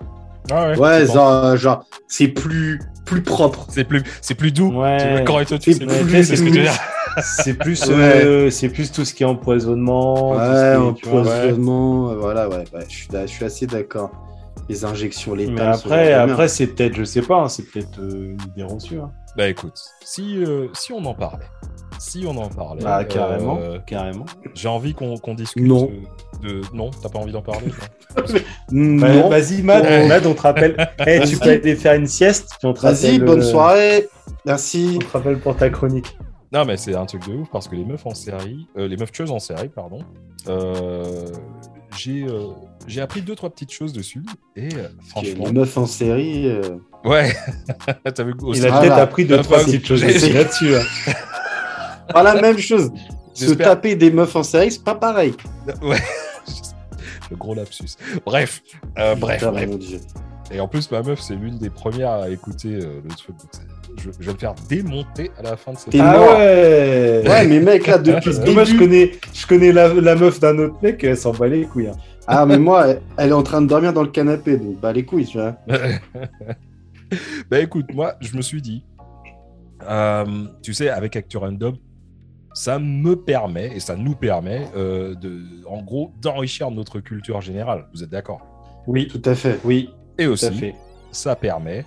[0.50, 1.14] Ah ouais, Ouais, tu penses.
[1.14, 3.66] genre, genre, c'est plus, plus propre.
[3.70, 4.72] c'est plus, c'est plus doux.
[4.72, 5.24] Ouais.
[5.26, 6.72] C'est ce que tu veux dire.
[7.22, 7.94] C'est plus, Ouais.
[8.24, 10.30] euh, c'est plus tout ce qui est empoisonnement.
[10.32, 11.20] tout Ouais, ce qui est, tu vois.
[11.22, 14.12] empoisonnement, euh, voilà, ouais, ouais, je suis, je suis assez d'accord.
[14.68, 15.72] Les injections létales.
[15.74, 19.00] Après, genre après c'est peut-être, je sais pas, hein, c'est peut-être euh, une idée reçue.
[19.00, 19.10] hein.
[19.36, 21.46] Bah écoute, si, euh, si on en parlait,
[22.00, 24.24] si on en parlait, Bah, carrément, euh, carrément.
[24.54, 25.90] j'ai envie qu'on qu'on discute Non.
[26.42, 26.62] de...
[26.74, 27.66] Non, t'as pas envie d'en parler
[28.72, 29.28] Non.
[29.28, 30.08] Vas-y, Matt, Ouais.
[30.08, 30.76] Matt, on te rappelle.
[31.06, 34.08] Eh, tu peux aller faire une sieste, puis on te Vas-y, rappelle, bonne euh, soirée.
[34.46, 34.94] Merci.
[34.96, 36.16] On te rappelle pour ta chronique.
[36.52, 38.96] Non, mais c'est un truc de ouf parce que les meufs en série, euh, les
[38.96, 40.00] meufs tueuses en série, pardon,
[40.48, 41.26] euh,
[41.96, 42.48] j'ai euh,
[42.88, 44.22] j'ai appris deux trois petites choses dessus
[44.56, 46.48] et euh, franchement, Les meufs en série.
[46.48, 46.60] euh,
[47.04, 47.32] ouais,
[48.14, 48.60] t'as vu aussi.
[48.62, 49.02] Il a Ah, peut-être là.
[49.02, 50.74] appris deux, Ah, trois bah, petites choses là-dessus.
[50.74, 51.12] hein.
[52.12, 52.90] Pas la même chose.
[53.34, 55.34] Se taper des meufs en série, c'est pas pareil.
[55.82, 55.98] Ouais.
[57.30, 57.96] Le gros lapsus.
[58.26, 58.60] Bref,
[58.98, 59.44] euh, bref.
[60.52, 63.36] Et en plus, ma meuf, c'est l'une des premières à écouter euh, le truc.
[63.96, 65.94] je, je vais me faire démonter à la fin de cette.
[66.00, 66.38] Ah mort.
[66.38, 68.84] ouais Ouais, mais mec, là, depuis le moi, je début.
[68.84, 71.86] connais, je connais la, la meuf d'un autre mec, elle s'en bat les couilles.
[71.88, 71.96] hein.
[72.26, 74.92] Ah, mais moi, elle- elle est en train de dormir dans le canapé, donc bah
[74.92, 75.54] les couilles, tu vois.
[77.50, 78.84] bah écoute, moi, je me suis dit,
[79.88, 80.24] euh,
[80.62, 81.74] tu sais, avec Actu Random,
[82.54, 87.86] ça me permet, et ça nous permet, euh, de, en gros, d'enrichir notre culture générale.
[87.94, 88.40] Vous êtes d'accord?
[88.86, 89.58] Oui, Tout à fait.
[89.64, 90.74] oui, Et tout à aussi, fait.
[91.12, 91.84] ça permet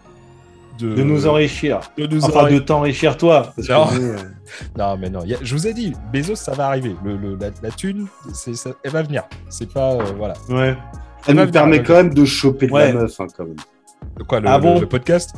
[0.80, 1.82] de, De nous enrichir.
[1.98, 3.52] de nous Enfin, enri- de t'enrichir toi.
[3.56, 3.86] Parce Non.
[3.88, 4.18] que nous, euh,
[4.78, 6.96] Non, mais non, je vous ai dit, Bezos, ça va arriver.
[7.04, 9.24] Le, le- la, la thune, ça- elle va venir.
[9.50, 9.94] C'est pas.
[9.94, 10.34] euh, voilà.
[10.50, 10.76] Ouais.
[11.28, 12.92] Elle nous permet quand même de choper de Ouais.
[12.94, 13.56] la meuf, hein, quand même.
[14.28, 14.80] Quoi, le, Ah bon?
[14.80, 15.36] le podcast?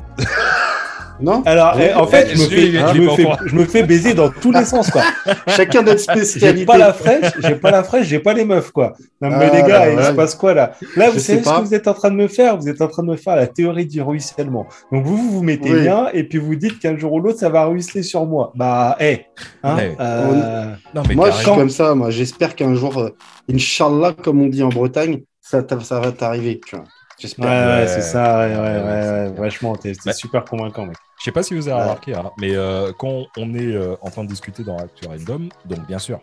[1.22, 1.94] Non Alors, Ouais.
[1.94, 4.52] en fait, je me, fais, est- je, me fais, je me fais baiser dans tous
[4.52, 5.02] les sens, quoi.
[5.48, 6.66] Chacun notre J'ai spécialité.
[6.66, 8.94] pas la fraîche, j'ai pas la fraîche, j'ai pas les meufs, quoi.
[9.22, 10.04] Non, mais Ah, les gars, il ouais.
[10.04, 12.16] se passe quoi là Là, vous Je savez ce que vous êtes en train de
[12.16, 14.68] me faire Vous êtes en train de me faire la théorie du ruissellement.
[14.92, 15.82] Donc vous, vous vous mettez Oui.
[15.82, 18.52] bien et puis vous dites qu'un jour ou l'autre, ça va ruisseler sur moi.
[18.56, 19.26] Bah, hé
[19.64, 19.96] hein, Ouais.
[20.00, 21.96] euh, Non, mais Moi, je suis comme ça.
[21.96, 23.10] Moi, j'espère qu'un jour, euh,
[23.52, 26.84] Inch'Allah, comme on dit en Bretagne, ça, ça va t'arriver, tu vois.
[26.84, 26.90] Ouais,
[27.22, 27.46] J'espère.
[27.46, 27.88] ouais, Ouais.
[27.88, 30.98] c'est ça, ouais, ouais, Ouais, ouais, ouais, vachement, t'es t'es Bah- super convaincant, mec.
[31.26, 34.12] Je sais pas si vous avez remarqué, hein, mais euh, quand on est euh, en
[34.12, 36.20] train de discuter dans Actu Random, donc bien sûr,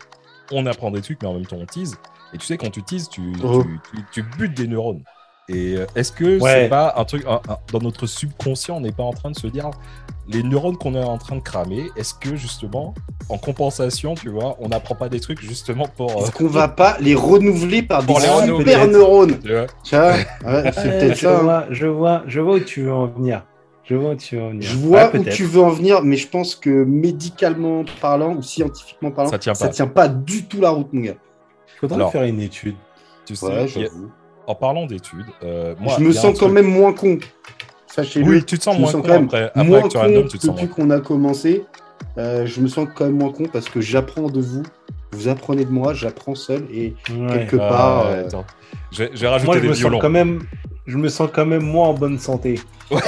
[0.49, 1.97] on apprend des trucs, mais en même temps on tease.
[2.33, 3.63] Et tu sais, quand tu teases, tu, Oh.
[3.63, 5.03] tu, tu- tu butes des neurones.
[5.49, 6.53] Et euh, est-ce que Ouais.
[6.53, 9.35] c'est pas un truc un- un- dans notre subconscient, on n'est pas en train de
[9.37, 9.71] se dire
[10.29, 12.93] les neurones qu'on est en train de cramer, est-ce que justement,
[13.27, 16.11] en compensation, tu vois, on n'apprend pas des trucs justement pour.
[16.11, 20.11] euh, Est-ce qu'on va pas les renouveler par des super neurones tu vois Tu vois
[20.13, 21.39] Ouais, c'est peut-être ça.
[21.39, 21.41] hein.
[21.43, 23.43] vois, je, vois, je vois où tu veux en venir.
[23.85, 24.61] Je vois où tu veux en venir.
[24.69, 28.41] Je vois Ouais, où tu veux en venir, mais je pense que médicalement parlant ou
[28.41, 29.71] scientifiquement parlant, Ça tient ça pas.
[29.73, 31.15] tient pas du tout la route, mon gars.
[31.79, 32.11] Faudrait Alors.
[32.11, 32.75] faire une étude.
[33.25, 33.89] Tu sais, Ouais, il a-
[34.47, 37.17] en parlant d'études, euh, moi, je il me sens quand truc- même moins con.
[37.87, 38.25] Sachez-le.
[38.25, 40.27] Oui, tu te sens je moins sens con quand même après, après moins con Random,
[40.27, 41.65] tu te sens depuis qu'on a commencé.
[42.17, 44.63] Euh, je me sens quand même moins con parce que j'apprends de vous,
[45.11, 47.27] vous apprenez de moi, j'apprends seul et Ouais.
[47.33, 48.05] quelque part.
[48.05, 48.45] Ah, euh, attends.
[48.91, 49.95] Je vais, je vais rajouter Moi, je des me violons.
[49.97, 50.39] sens quand même,
[50.85, 52.59] je me sens quand même moins en bonne santé.
[52.91, 52.99] Oui,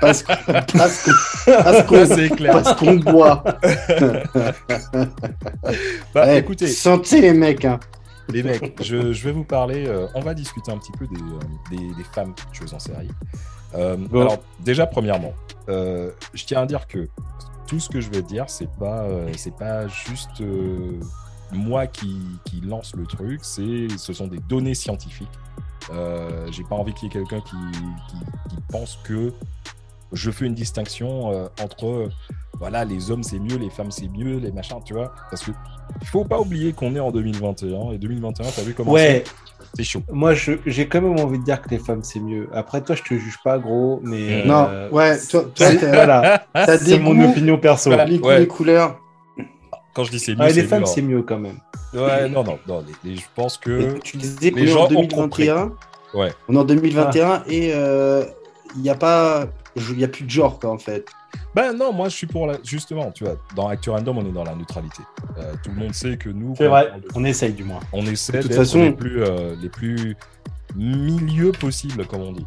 [0.00, 3.44] parce que- parce que- parce qu'on parce qu'on boit.
[6.14, 7.64] Bah, Eh, écoutez, Santé les mecs.
[7.64, 7.78] Hein.
[8.28, 9.86] les mecs, je, je vais vous parler.
[9.86, 11.38] euh, on va discuter un petit peu des, euh,
[11.70, 13.10] des, des femmes tueuses en série.
[13.74, 14.22] Euh, Bon.
[14.22, 15.32] Alors, déjà, premièrement,
[15.68, 17.08] euh, je tiens à dire que
[17.66, 20.98] tout ce que je vais dire, c'est pas, euh, c'est pas juste euh,
[21.52, 23.40] moi qui, qui lance le truc.
[23.42, 25.28] C'est, ce sont des données scientifiques.
[25.92, 28.16] Euh, J'ai pas envie qu'il y ait quelqu'un qui, qui,
[28.50, 29.32] qui pense que
[30.12, 32.08] je fais une distinction euh, entre
[32.58, 35.12] voilà les hommes c'est mieux, les femmes c'est mieux, les machins, tu vois.
[35.30, 35.52] Parce que
[36.00, 39.32] il faut pas oublier qu'on est en 2021 et 2021, t'as vu comment Ouais, c'est?
[39.76, 40.02] C'est chaud.
[40.10, 42.48] moi, je- j'ai quand même envie de dire que les femmes, c'est mieux.
[42.52, 44.44] Après, toi, je te juge pas, gros, mais.
[44.44, 46.44] Non, euh, ouais, toi, toi, c'est- t'as- voilà,
[46.78, 47.90] c'est mon opinion perso.
[47.90, 48.04] Voilà.
[48.04, 48.46] les Ouais.
[48.46, 48.98] couleurs.
[49.94, 51.58] Quand je dis c'est mieux, Ah, les c'est femmes, c'est mieux quand même.
[51.92, 52.84] Ouais, non, non, non.
[53.04, 55.72] les- les- je pense que Tu disais qu'on les est gens en ont 2021.
[56.14, 56.32] Ouais.
[56.48, 58.24] On est en 2021 et euh,
[58.76, 61.06] il n'y a pas, il y a plus de genre quoi en fait.
[61.54, 62.58] Ben non, moi je suis pour la.
[62.64, 65.02] Justement, tu vois, dans Actu Random, on est dans la neutralité.
[65.38, 67.80] Euh, tout le monde sait que nous, C'est vrai, on essaye du moins.
[67.92, 70.16] on essaie De toute façon- les plus, euh, les plus
[70.76, 72.46] milieux possibles, comme on dit.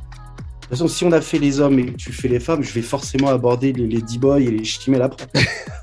[0.75, 2.71] Toute façon, si on a fait les hommes et que tu fais les femmes, je
[2.73, 5.27] vais forcément aborder les ladyboys et les chimelles après.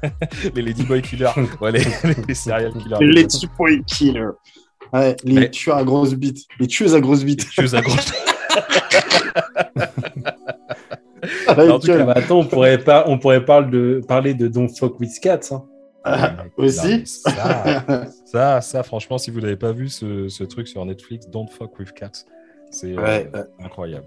[0.55, 1.28] les ladyboy killers,
[1.61, 1.84] ouais, les,
[2.28, 2.97] les serial killers.
[3.01, 4.28] Les ladyboy killers.
[4.93, 5.51] Ouais, les Ouais.
[5.51, 6.47] tueurs à grosse bite.
[6.59, 7.49] Les tueuses à grosse bite.
[7.51, 7.97] Tueuse à gauche.
[11.47, 14.49] Ah, en tout cas, Bah, attends, on pourrait, pas, on pourrait parler de, parler de
[14.49, 15.41] Don't Fuck with Cats.
[15.53, 15.64] hein.
[16.03, 20.66] Ah, aussi Non, ça, ça, ça, franchement, si vous n'avez pas vu ce, ce truc
[20.66, 22.24] sur Netflix, Don't Fuck with Cats,
[22.70, 23.30] c'est euh, Ouais,
[23.62, 24.06] incroyable.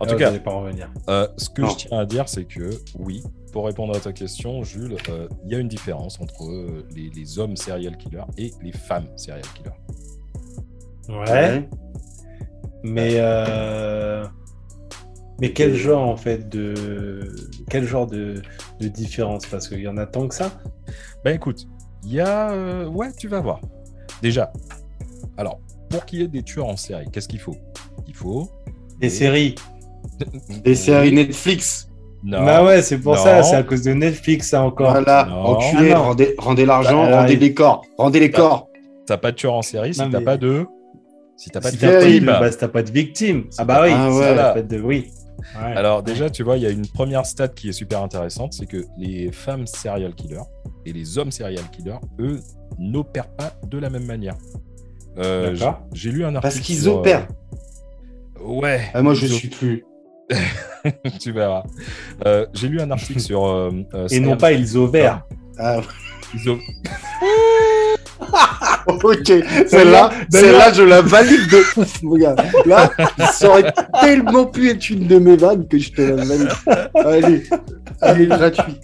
[0.00, 0.90] En Ah, tout cas, pas en revenir.
[1.08, 1.68] Euh, ce que Non.
[1.68, 3.22] je tiens à dire, c'est que oui,
[3.52, 7.10] pour répondre à ta question, Jules, euh, il y a une différence entre euh, les,
[7.10, 9.76] les hommes serial killers et les femmes serial killers.
[11.08, 11.68] Ouais.
[12.82, 14.24] Mais, euh,
[15.40, 17.24] mais quel genre en fait de
[17.68, 18.42] quel genre de,
[18.80, 19.44] de différence?
[19.46, 20.50] Parce qu'il y en a tant que ça.
[21.24, 21.66] Ben écoute,
[22.04, 22.86] il y a.
[22.88, 23.60] ouais, tu vas voir.
[24.22, 24.52] Déjà,
[25.36, 27.56] alors, pour qu'il y ait des tueurs en série, qu'est-ce qu'il faut?
[28.06, 28.48] Il faut.
[29.00, 29.54] Des séries.
[30.64, 31.88] Des séries Netflix.
[32.24, 32.44] Non.
[32.44, 33.22] Bah ouais, c'est pour Non.
[33.22, 34.90] ça, c'est à cause de Netflix ça encore.
[34.90, 35.36] Voilà, Non.
[35.58, 38.68] enculé, Ah rendez, rendez l'argent, Bah, rendez il- les corps, rendez les Bah, corps.
[39.06, 40.66] T'as pas de tueur en série si t'as mais- pas de.
[41.36, 42.24] Si t'as pas de victime.
[42.26, 43.44] bah, si t'as pas de victime.
[43.58, 44.34] Ah bah oui, Ah ouais.
[44.34, 45.10] la fête de oui.
[45.54, 45.76] Ouais.
[45.76, 48.64] Alors déjà, tu vois, il y a une première stat qui est super intéressante, c'est
[48.66, 50.40] que les femmes serial killers
[50.86, 52.40] et les hommes serial killers, eux,
[52.78, 54.34] n'opèrent pas de la même manière.
[55.18, 55.80] Euh, j'ai D'accord.
[55.92, 56.40] j'ai lu un article.
[56.42, 57.28] Parce qu'ils euh, opèrent.
[58.42, 58.80] Ouais.
[58.94, 59.84] Ah, moi, je ils suis plus.
[61.20, 61.62] tu verras.
[62.26, 63.44] Euh, J'ai lu un article sur.
[63.46, 65.22] euh, euh, Et non pas ils ouvert.
[65.58, 65.78] Ah,
[66.34, 66.60] Ils op-
[69.04, 69.26] ok,
[69.68, 72.34] celle-là, celle-là, je la valide de ouf, gars.
[72.64, 72.90] Là,
[73.32, 76.48] ça aurait tellement pu être une de mes vannes que je te la valide.
[76.94, 77.42] Allez,
[78.00, 78.80] allez, gratuit.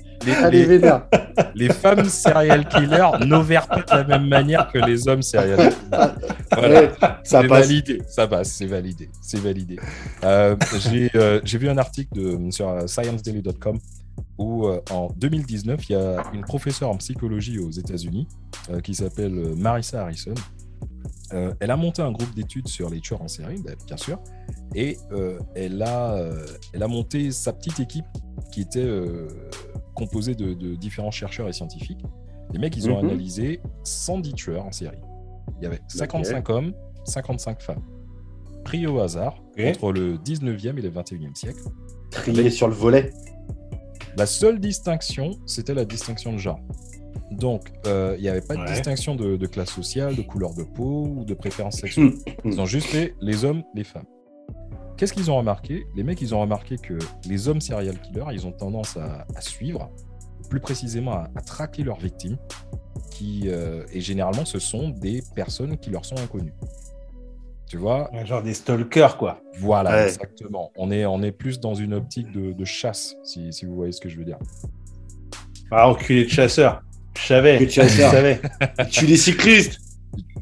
[1.54, 6.08] Les, femmes serial killers n'opèrent pas de la même manière que les hommes serial killers.
[6.52, 7.20] Voilà.
[7.24, 7.66] Ça passe.
[7.66, 9.76] validé, ça passe, c'est validé, c'est validé.
[10.24, 13.78] Euh, J'ai euh, j'ai vu un article de, sur euh, ScienceDaily.com
[14.38, 18.28] où euh, en 2019, il y a une professeure en psychologie aux États-Unis
[18.82, 20.34] qui s'appelle Marissa Harrison.
[21.34, 24.18] Euh, elle a monté un groupe d'études sur les tueurs en série, bah, bien sûr,
[24.74, 28.04] et euh, elle, a, euh, elle a monté sa petite équipe
[28.50, 28.86] qui était
[29.94, 32.02] composée de, de différents chercheurs et scientifiques.
[32.52, 33.08] Les mecs, ils ont Mhm.
[33.10, 34.98] analysé 110 tueurs en série.
[35.60, 36.72] Il y avait 55 hommes,
[37.04, 37.82] 55 femmes.
[38.64, 41.60] Pris au hasard entre le 19e et le 21e siècle.
[42.10, 43.10] Trié sur le volet.
[44.16, 46.60] La seule distinction, c'était la distinction de genre.
[47.30, 48.66] Donc, euh, il n'y avait pas de Ouais.
[48.72, 52.12] distinction de, de classe sociale, de couleur de peau ou de préférence sexuelle.
[52.44, 54.04] Ils ont juste fait les hommes, les femmes.
[54.96, 55.86] Qu'est-ce qu'ils ont remarqué?
[55.96, 56.94] Les mecs, ils ont remarqué que
[57.26, 59.90] les hommes serial killers, ils ont tendance à, à suivre,
[60.50, 62.36] plus précisément à, à traquer leurs victimes,
[63.10, 66.52] qui, euh, et généralement, ce sont des personnes qui leur sont inconnues.
[67.66, 69.40] Tu vois, Genre des stalkers quoi.
[69.58, 70.04] voilà, Ouais.
[70.08, 70.70] exactement.
[70.76, 73.92] On est, on est plus dans une optique de, de chasse, si, si vous voyez
[73.92, 74.38] ce que je veux dire.
[75.70, 76.82] Ah enculé de chasseur.
[77.18, 77.58] Je savais.
[77.64, 78.10] Je chasseur.
[78.10, 78.40] savais.
[78.90, 79.78] Tu les cyclistes.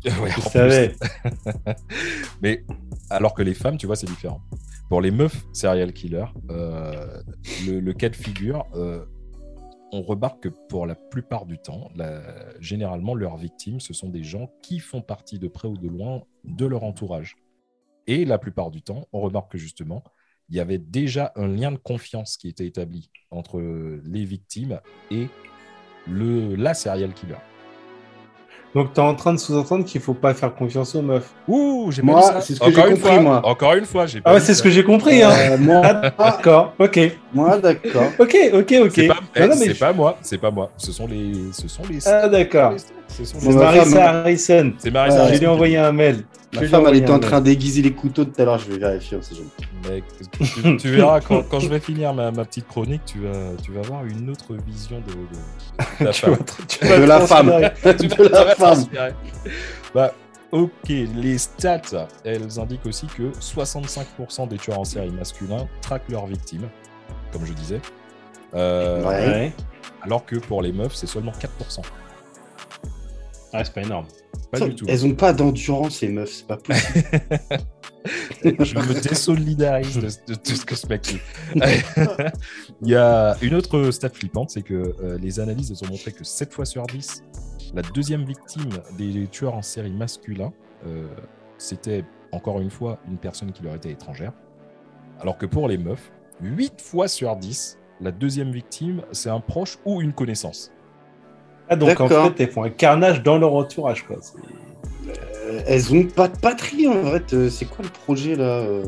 [0.22, 0.94] Ouais, Je savais.
[2.42, 2.64] Mais
[3.10, 4.40] alors que les femmes, tu vois, c'est différent.
[4.88, 7.22] Pour les meufs serial killers, euh,
[7.66, 9.04] le, le cas de figure, euh,
[9.92, 12.22] on remarque que pour la plupart du temps, la-
[12.60, 16.22] généralement, leurs victimes, ce sont des gens qui font partie de près ou de loin
[16.44, 17.36] de leur entourage.
[18.06, 20.02] Et la plupart du temps, on remarque que justement,
[20.48, 23.60] il y avait déjà un lien de confiance qui était établi entre
[24.04, 24.80] les victimes
[25.10, 25.28] et
[26.08, 27.36] le, la serial killer.
[28.74, 31.28] Donc t'es en train de sous-entendre qu'il faut pas faire confiance aux meufs.
[31.48, 32.40] Ouh, j'ai Moi, pas dit ça.
[32.40, 33.40] c'est ce que j'ai Encore une compris, fois, moi.
[33.44, 34.58] Encore une fois, j'ai pas Ah ouais, c'est ça.
[34.58, 35.30] ce que j'ai compris hein.
[35.32, 35.80] Euh, moi,
[36.16, 36.72] D'accord.
[36.78, 37.00] Ok.
[37.34, 38.02] moi d'accord.
[38.20, 38.36] Ok.
[38.52, 38.74] Ok.
[38.84, 38.92] Ok.
[38.94, 40.70] C'est pas, Non, eh, non, mais c'est je- pas moi, c'est pas moi.
[40.76, 42.06] Ce sont les, ce sont les.
[42.06, 42.74] Ah d'accord.
[43.08, 44.08] ce sont C'est Marissa.
[44.10, 44.72] Harrison.
[44.78, 46.24] C'est Marissa Ouais, Je Harrison lui ai envoyé un mail.
[46.52, 49.16] Ma femme, elle était en train d'aiguiser les couteaux tout à l'heure, je vais vérifier,
[49.16, 49.94] on sait jamais.
[49.96, 53.54] Mec, tu, tu verras quand, quand je vais finir ma, ma petite chronique, tu vas,
[53.62, 56.30] tu vas voir une autre vision de, de, de ta Tu femme.
[56.34, 57.70] vas te- tu vas De la femme.
[57.98, 58.84] Tu De vas- la femme.
[59.94, 60.12] Bah,
[60.50, 66.26] ok, les stats, elles indiquent aussi que 65% des tueurs en série masculins traquent leurs
[66.26, 66.68] victimes,
[67.32, 67.80] comme je disais.
[68.54, 69.26] Euh, Ouais.
[69.28, 69.52] Ouais.
[70.02, 71.80] Alors que pour les meufs, c'est seulement 4%.
[73.52, 74.06] Ah, c'est pas énorme.
[74.50, 74.84] Pas Ça, du tout.
[74.88, 77.04] Elles ont pas d'endurance, les meufs, c'est pas possible.
[78.44, 81.20] je me désolidarise de, de tout ce que ce mec dit.
[82.82, 86.12] Il y a une autre stat flippante, c'est que euh, les analyses elles ont montré
[86.12, 87.22] que 7 fois sur 10,
[87.74, 90.52] la deuxième victime des tueurs en série masculins,
[90.86, 91.06] euh,
[91.58, 94.32] c'était encore une fois une personne qui leur était étrangère.
[95.20, 96.10] Alors que pour les meufs,
[96.42, 100.72] 8 fois sur 10, la deuxième victime, c'est un proche ou une connaissance.
[101.70, 104.16] Ah, donc en fait, elles font un carnage dans leur entourage, quoi.
[105.08, 107.22] Euh, elles ont pas de patrie, en vrai.
[107.32, 108.82] euh, C'est quoi le projet, là euh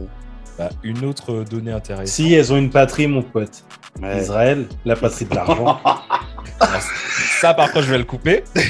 [0.59, 2.09] Bah, une autre donnée intéressante.
[2.09, 3.64] Si elles ont une patrie, mon pote.
[4.01, 4.18] Ouais.
[4.20, 5.78] Israël, la patrie de l'argent.
[7.41, 8.43] Ça, par contre, je vais le couper.
[8.57, 8.62] Mon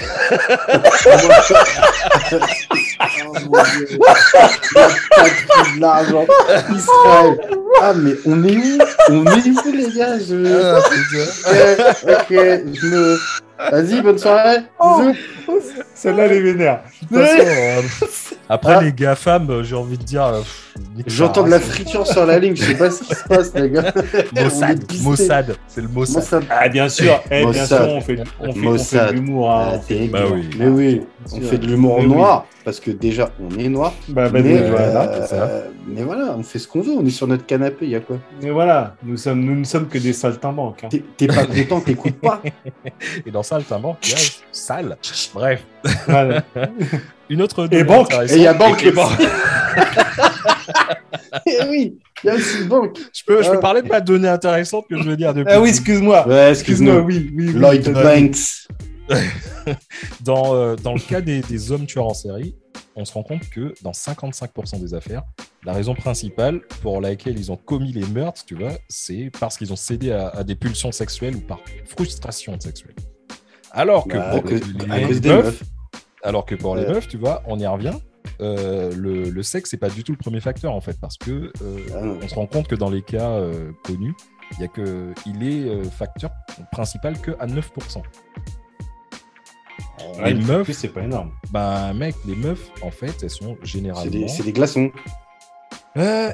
[3.52, 3.98] Dieu.
[4.74, 6.26] La patrie de l'argent.
[6.74, 7.40] Israël.
[7.80, 8.78] Ah, mais on est où?
[9.10, 10.18] On est où, les gars?
[10.18, 10.76] Je...
[10.78, 13.18] Ok, ok, je me...
[13.70, 14.58] Vas-y, bonne soirée.
[14.80, 15.14] Bisous.
[15.94, 16.80] Celle-là, les vénère.
[17.10, 17.80] De toute façon, euh,
[18.48, 18.82] Après, Ah.
[18.82, 20.24] les GAFAM, euh, j'ai envie de dire.
[20.24, 20.40] euh,
[21.06, 23.70] J'entends de la friture sur la ligne, je sais pas ce qui se passe, les
[23.70, 23.92] gars.
[24.36, 24.84] Est Mossad.
[25.02, 26.16] Mossad, c'est le Mossad.
[26.16, 26.44] Mossad.
[26.50, 27.20] Ah, bien sûr.
[27.30, 27.66] Eh, bien Mossad.
[27.66, 29.50] sûr, on fait, on fait, on fait de l'humour.
[29.50, 29.64] hein.
[29.66, 30.50] Ah, On fait- t'es Bah oui.
[30.58, 31.02] Mais oui,
[31.32, 33.92] on fait de l'humour noir, parce que déjà, on est noir.
[34.08, 35.02] Bah, bah, mais, voilà.
[35.12, 35.48] euh, ça.
[35.86, 38.00] mais voilà, on fait ce qu'on veut, on est sur notre canapé, il y a
[38.00, 38.16] quoi?
[38.42, 40.84] Mais voilà, nous, sommes, nous ne sommes que des saltimbanques.
[40.84, 40.88] hein.
[40.90, 42.40] T'es t'es pas content, t'écoutes pas?
[43.26, 44.16] Et dans ça, le banque, il y a
[44.53, 44.96] sale.
[45.34, 45.62] Bref.
[46.07, 46.42] Voilà.
[47.28, 47.68] Une autre.
[47.72, 48.12] Et banque.
[48.28, 48.82] Et il y a banque.
[48.84, 49.11] Et banque.
[51.68, 52.98] Oui, il y a aussi une banque.
[53.12, 53.61] Je peux, je peux Ah.
[53.61, 55.53] parler de ma donnée intéressante que je veux dire depuis.
[55.53, 56.28] Ah oui, excuse-moi.
[56.28, 57.53] Ouais, Excuse-moi, oui, oui, oui.
[57.55, 58.68] Lloyd Banks.
[60.20, 62.55] Dans, euh, dans le cas des, des hommes tueurs en série,
[62.96, 65.22] on se rend compte que dans 55% des affaires,
[65.64, 69.72] la raison principale pour laquelle ils ont commis les meurtres, tu vois, c'est parce qu'ils
[69.72, 72.94] ont cédé à, à des pulsions sexuelles ou par frustration sexuelle.
[73.72, 74.60] Alors que Bah, pour les,
[75.08, 75.62] meufs, meufs.
[76.22, 77.94] alors que pour les meufs, tu vois, on y revient.
[78.40, 81.52] euh, le, le sexe, c'est pas du tout le premier facteur en fait, parce que
[81.62, 84.14] euh, Ah on se rend compte que dans les cas euh, connus,
[84.52, 86.30] il y a que il est facteur
[86.70, 87.62] principal que à 9%.
[90.18, 91.30] Ouais, les meufs, c'est pas énorme.
[91.50, 94.28] bah mec, les meufs, en fait, elles sont généralement.
[94.28, 94.90] c'est des glaçons.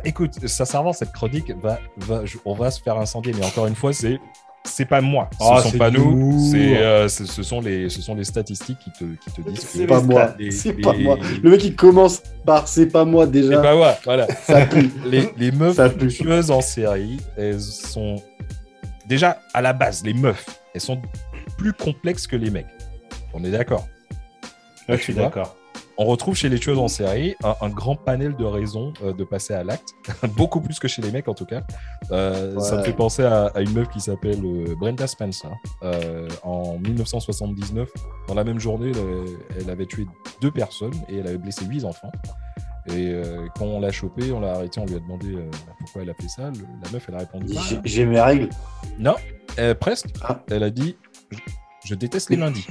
[0.04, 3.92] Écoute, sincèrement, cette chronique va, va, on va se faire incendier, mais encore une fois,
[3.92, 4.18] c'est
[4.64, 6.48] c'est pas moi, ce Oh, sont c'est pas nous, l'humour.
[6.50, 9.60] c'est euh, ce, ce sont les ce sont les statistiques qui te qui te disent
[9.66, 10.34] C'est pas moi.
[10.50, 11.16] C'est les- pas moi.
[11.42, 13.60] Le mec, il commence par c'est pas moi déjà.
[13.60, 14.26] bah ouais, voilà.
[14.44, 14.90] Ça pue.
[15.06, 16.08] les, les meufs Ça pue.
[16.08, 18.22] tueuses en série, elles sont
[19.06, 20.44] déjà à la base, les meufs,
[20.74, 21.00] elles sont
[21.56, 22.66] plus complexes que les mecs.
[23.34, 23.86] On est d'accord.
[24.88, 25.56] Là, je suis d'accord.
[26.00, 29.24] On retrouve chez les tueuses en série un, un grand panel de raisons euh, de
[29.24, 29.94] passer à l'acte,
[30.36, 31.62] beaucoup plus que chez les mecs en tout cas.
[32.12, 35.50] Euh, Ça me fait penser à, à une meuf qui s'appelle euh, Brenda Spencer.
[35.82, 37.88] Euh, en 1979,
[38.28, 40.06] dans la même journée, elle, elle avait tué
[40.40, 42.12] deux personnes et elle avait blessé huit enfants.
[42.94, 43.12] Et
[43.58, 45.36] quand on l'a chopée, on l'a arrêtée, on lui a demandé
[45.78, 46.48] pourquoi elle a fait ça.
[46.50, 48.48] Le- la meuf, elle a répondu bah, J'ai- J'ai mes règles.
[48.98, 49.14] non,
[49.78, 50.06] presque.
[50.22, 50.40] Ah.
[50.50, 50.96] Elle a dit
[51.84, 52.66] je déteste les lundis.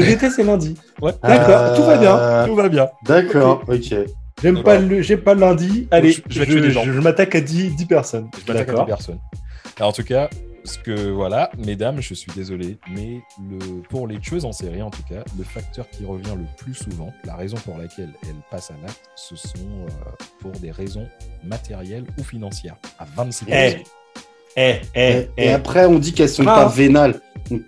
[0.00, 0.74] Je déteste les lundis.
[1.00, 1.12] Ouais.
[1.22, 2.46] D'accord, Euh, tout va bien.
[2.46, 2.88] Tout va bien.
[3.06, 3.94] D'accord, ok.
[4.42, 5.88] J'aime pas le, j'aime pas le lundi.
[5.90, 6.82] Allez, je- je vais tuer des gens.
[6.84, 8.28] je- je m'attaque à 10, 10 personnes.
[8.34, 8.86] Je m'attaque à des D'accord.
[8.86, 9.18] personnes.
[9.78, 10.28] Alors, en tout cas,
[10.64, 13.20] ce que voilà, mesdames, je suis désolé, mais
[13.50, 16.74] le, pour les tueuses en série, en tout cas, le facteur qui revient le plus
[16.74, 21.06] souvent, la raison pour laquelle elles passent à l'acte, ce sont euh, pour des raisons
[21.44, 23.46] matérielles ou financières, à 26%.
[23.50, 23.82] Eh,
[24.56, 25.52] eh, eh, Et, et eh.
[25.52, 26.62] après, on dit qu'elles sont Ah.
[26.64, 27.20] pas vénales.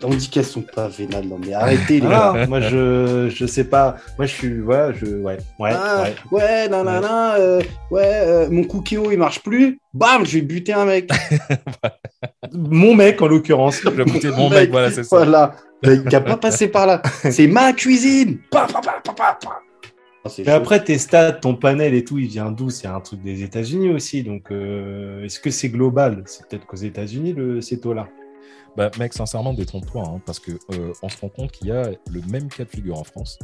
[0.03, 1.26] On, dit qu'elles sont pas vénales.
[1.26, 2.47] Non, mais arrêtez, les gars.
[2.49, 3.97] Moi, je, je sais pas.
[4.16, 6.39] Moi, je suis, voilà, je, ouais, ouais, Ah, ouais.
[6.41, 7.61] ouais, non, non, non, euh,
[7.91, 9.78] ouais, euh, mon cookie il marche plus.
[9.93, 11.11] Bam, je vais buter un mec.
[12.53, 13.84] Mon mec, en l'occurrence.
[13.84, 13.93] Mon
[14.49, 15.16] Mec, mec, voilà, c'est ça.
[15.16, 15.55] Voilà.
[15.82, 17.03] Il n'a pas passé par là.
[17.30, 18.39] C'est ma cuisine.
[18.51, 19.39] Pa, pa, pa,
[20.39, 20.51] Mais chaud.
[20.51, 22.70] après, tes stats, ton panel et tout, il vient d'où?
[22.70, 24.22] C'est un truc des États-Unis aussi.
[24.22, 26.22] Donc, euh, est-ce que c'est global?
[26.27, 28.09] C'est peut-être qu'aux États-Unis, le, ces taux-là.
[28.77, 31.83] Bah, mec, sincèrement, détrompe-toi, hein, parce que euh, on se rend compte qu'il y a
[32.11, 33.39] le même cas de figure en France.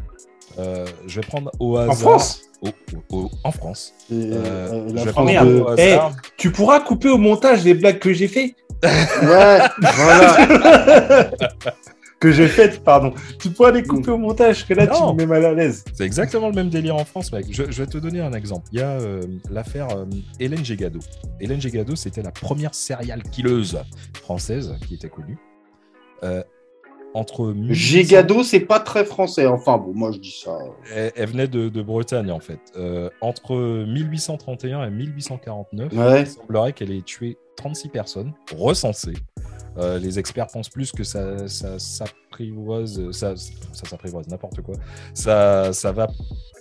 [0.59, 1.91] Euh, je vais prendre au hasard.
[1.95, 2.43] En France?
[2.61, 3.95] au- au- au- En France.
[4.09, 6.13] C'est, Euh, je la vais France prendre de- au hasard.
[6.37, 8.55] Tu pourras couper au montage les blagues que j'ai fait
[8.85, 9.59] Ouais,
[9.95, 11.31] voilà.
[12.23, 13.13] Que j'ai faites, pardon.
[13.41, 15.13] Tu pourras les couper au montage, que là, tu Non.
[15.13, 15.85] me mets mal à l'aise.
[15.93, 17.47] C'est exactement le même délire en France, mec.
[17.51, 18.69] Je, je vais te donner un exemple.
[18.73, 20.05] Il y a euh, l'affaire euh,
[20.39, 21.01] Hélène Gégado.
[21.41, 23.77] Hélène Gégado, c'était la première serial killeuse
[24.15, 25.37] française qui était connue.
[26.23, 26.45] Euh,
[27.15, 29.47] entre 1800 Gégado, c'est pas très français.
[29.47, 30.57] Enfin, bon, moi, je dis ça.
[30.95, 32.61] Elle, elle venait de, de Bretagne, en fait.
[32.77, 33.57] Euh, entre
[33.87, 36.21] 1831 et 1849, Ouais.
[36.23, 39.13] il semblerait qu'elle ait tué 36 personnes recensées.
[39.79, 44.75] Euh, les experts pensent plus que ça, ça s'apprivoise, ça, ça s'apprivoise, n'importe quoi.
[45.15, 46.09] Ça, ça va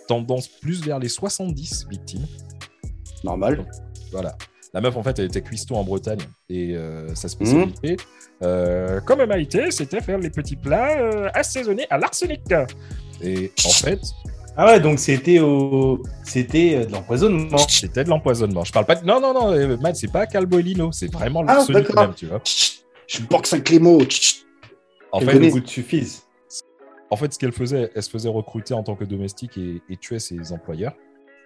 [0.08, 2.26] tendance plus vers les 70 victimes.
[3.24, 3.66] Normal.
[4.12, 4.36] Voilà.
[4.74, 7.98] La meuf, en fait, elle était cuistot en Bretagne et euh, sa spécialité,
[8.42, 12.42] euh, comme MIT, c'était faire les petits plats euh, assaisonnés à l'arsenic.
[13.22, 14.00] Et en fait,
[14.56, 16.02] Ah ouais, donc c'était au...
[16.24, 17.58] c'était euh, de l'empoisonnement.
[17.68, 18.64] c'était de l'empoisonnement.
[18.64, 19.06] Je parle pas de...
[19.06, 22.42] Non, non, non, Matt, c'est pas Calbolino, c'est vraiment Ah, l'arsenic même, tu vois.
[23.12, 24.00] Je boxe avec les mots.
[25.12, 25.48] En Et fait, venez.
[25.48, 26.24] le goût de suffise.
[27.10, 29.98] en fait, ce qu'elle faisait, elle se faisait recruter en tant que domestique et, et
[29.98, 30.94] tuait ses employeurs.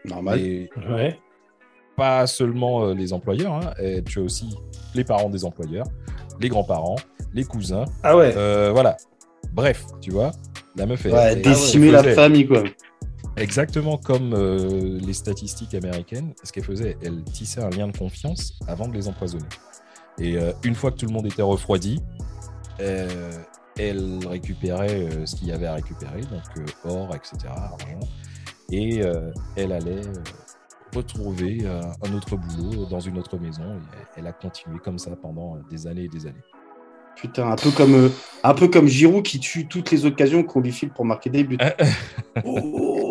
[0.06, 0.40] Normal.
[0.40, 1.18] Et Ouais.
[1.98, 4.56] pas seulement euh, les employeurs, hein, et tu as aussi
[4.94, 5.88] les parents des employeurs,
[6.40, 6.98] les grands-parents,
[7.34, 7.86] les cousins.
[8.04, 8.32] Ah ouais.
[8.38, 8.96] Euh, voilà.
[9.54, 10.32] Bref, tu vois,
[10.76, 11.12] la meuf est.
[11.12, 12.64] Ouais, elle- décimer elle la famille, quoi.
[13.38, 18.54] Exactement comme euh, les statistiques américaines, ce qu'elle faisait, elle tissait un lien de confiance
[18.68, 19.46] avant de les empoisonner.
[20.20, 22.02] Et euh, une fois que tout le monde était refroidi,
[22.80, 23.32] euh,
[23.78, 28.00] elle récupérait euh, ce qu'il y avait à récupérer, donc or, etc., argent,
[28.72, 29.02] et
[29.56, 30.02] elle allait
[30.96, 33.76] retrouver un autre boulot dans une autre maison.
[33.76, 36.42] Et elle a continué comme ça pendant des années et des années.
[37.16, 38.12] Putain, un peu comme,
[38.44, 41.44] un peu comme Giroud qui tue toutes les occasions qu'on lui file pour marquer des
[41.44, 41.58] buts.
[42.44, 43.05] Oh.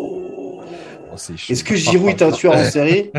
[1.14, 1.52] Oh, c'est chaud.
[1.52, 3.10] Est-ce que Giroud est un tueur en série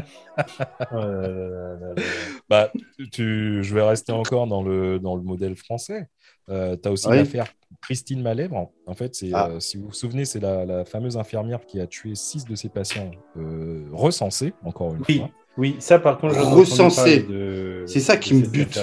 [0.93, 1.93] Euh,
[2.49, 2.71] Bah,
[3.11, 6.07] tu, je vais rester encore dans le, dans le modèle français.
[6.49, 7.17] Euh, tu as aussi Oui.
[7.17, 7.47] l'affaire
[7.81, 8.69] Christine Malèvre.
[8.85, 9.49] En fait, c'est, Ah.
[9.49, 12.55] euh, si vous vous souvenez, c'est la, la fameuse infirmière qui a tué six de
[12.55, 15.17] ses patients euh, recensés, encore une Oui.
[15.19, 15.29] fois.
[15.57, 17.23] oui, ça par contre, ai Recensé.
[17.23, 18.79] de- C'est ça de qui me bute.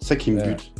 [0.00, 0.72] ça qui me bute.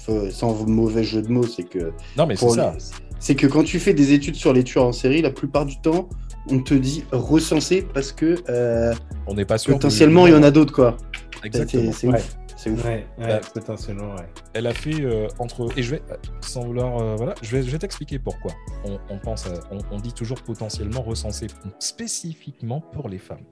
[0.00, 2.74] Faut- sans mauvais jeu de mots, c'est que Non, mais c'est ça.
[3.18, 5.78] c'est que quand tu fais des études sur les tueurs en série, la plupart du
[5.82, 6.08] temps,
[6.50, 8.94] on te dit recenser parce que euh,
[9.26, 9.72] On n'est pas sûr.
[9.74, 10.96] du- potentiellement il y en a d'autres quoi.
[11.44, 11.92] Exactement.
[11.92, 12.14] C'est Ouais.
[12.18, 12.36] ouf.
[12.56, 12.84] C'est ouf.
[12.84, 14.26] Ouais, ouais, Bah, potentiellement, ouais.
[14.52, 15.68] Elle a fait euh, entre.
[15.78, 16.98] Et je vais, euh, sans vouloir.
[17.00, 18.50] euh, voilà, je vais, je vais t'expliquer pourquoi.
[18.84, 21.46] On, on pense à- on, on dit toujours potentiellement recensé
[21.78, 23.44] spécifiquement pour les femmes.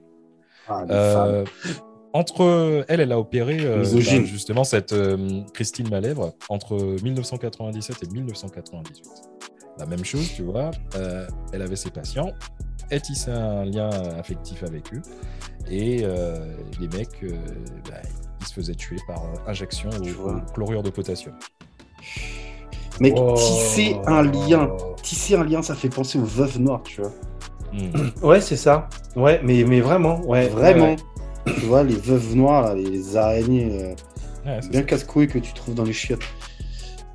[0.67, 1.45] Ah, les Euh,
[2.13, 8.07] entre elle, elle a opéré euh, bah, justement cette euh, Christine Malèvre entre 1997 et
[8.13, 9.03] 1998.
[9.79, 12.31] La même chose, tu vois, euh, elle avait ses patients,
[12.89, 15.01] elle tissait un lien affectif avec eux,
[15.69, 17.31] et euh, les mecs, euh,
[17.89, 17.97] bah,
[18.41, 21.33] ils se faisaient tuer par injection au, au chlorure de potassium.
[22.99, 23.35] Mec, Oh.
[23.35, 24.71] tisser un lien,
[25.03, 27.11] tisser un lien, ça fait penser aux veuves noires, tu vois.
[27.73, 28.25] Hmm.
[28.25, 28.89] Ouais, c'est ça.
[29.15, 30.47] Ouais, mais, mais vraiment, ouais.
[30.47, 30.85] Vraiment.
[30.91, 30.95] ouais.
[31.45, 33.95] Tu vois, les veuves noires, là, les araignées euh,
[34.45, 36.21] Ouais, bien casse-couilles que tu trouves dans les chiottes.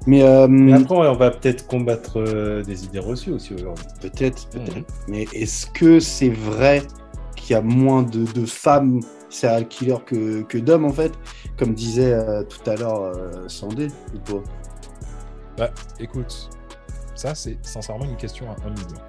[0.06, 3.84] Mais, euh, Mais après, on va peut-être combattre euh, des idées reçues aussi aujourd'hui.
[4.00, 4.76] peut-être, peut-être.
[4.76, 4.84] Mhm.
[5.08, 6.82] Mais est-ce que c'est vrai
[7.36, 11.12] qu'il y a moins de, de femmes serial killers que, que d'hommes, en fait?
[11.56, 14.42] Comme disait euh, tout à l'heure euh, Sandé, ou pas?
[15.56, 16.48] Bah, écoute,
[17.14, 19.00] ça c'est sincèrement une question à un million.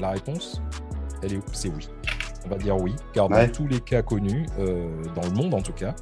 [0.00, 0.62] La réponse,
[1.22, 1.88] elle est, c'est oui.
[2.46, 3.46] On va dire oui, car Ouais.
[3.48, 5.94] dans tous les cas connus, euh, dans le monde en tout cas,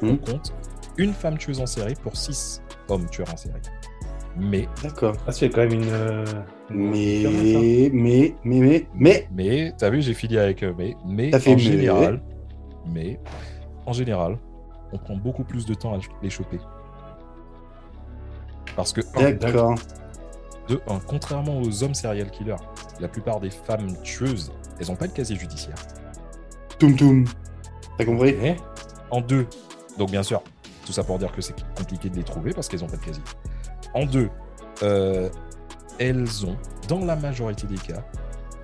[0.00, 0.08] Hmm.
[0.08, 0.52] on compte
[0.96, 3.60] une femme tueuse en série pour six hommes tueurs en série.
[4.36, 5.14] Mais, D'accord.
[5.26, 5.88] Ah, c'est quand même une.
[5.90, 6.24] euh,
[6.70, 7.30] une Mais, hein.
[7.32, 11.50] mais, mais, mais, mais, mais, t'as vu, j'ai fini avec eux, mais, mais T'as fait
[11.50, 11.60] en mais.
[11.60, 12.22] général,
[12.86, 13.20] mais
[13.84, 14.38] en général,
[14.92, 16.58] on prend beaucoup plus de temps à les choper.
[18.74, 19.00] Parce que
[19.34, 19.74] d'accord.
[20.68, 22.54] De un, contrairement aux hommes serial killers,
[23.00, 25.74] la plupart des femmes tueuses, elles n'ont pas de casier judiciaire.
[26.78, 27.24] Toum toum.
[27.98, 28.34] T'as compris?
[28.40, 28.56] Ok.
[29.10, 29.46] En deux,
[29.98, 30.40] donc bien sûr,
[30.86, 33.04] tout ça pour dire que c'est compliqué de les trouver parce qu'elles n'ont pas de
[33.04, 33.22] casier.
[33.94, 34.28] En deux,
[34.82, 35.28] euh,
[35.98, 36.56] elles ont,
[36.88, 38.02] dans la majorité des cas,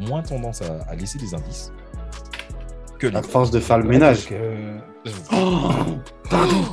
[0.01, 1.73] moins tendance à, à laisser des indices
[2.99, 4.25] que les À force de faire le ménage.
[4.29, 4.79] Donc, euh,
[5.33, 5.71] Oh,
[6.29, 6.65] pardon.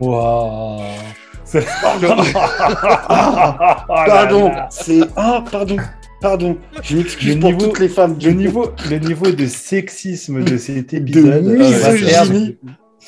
[0.00, 0.80] Waouh.
[1.54, 1.96] Ah,
[4.06, 4.50] pardon.
[4.70, 5.76] C'est ah pardon.
[6.20, 6.56] Pardon.
[6.82, 8.16] Je m'excuse Le pour niveau- toutes les femmes.
[8.22, 12.58] Le niveau, le niveau de sexisme de cet de épisode, va perdre, misogynie.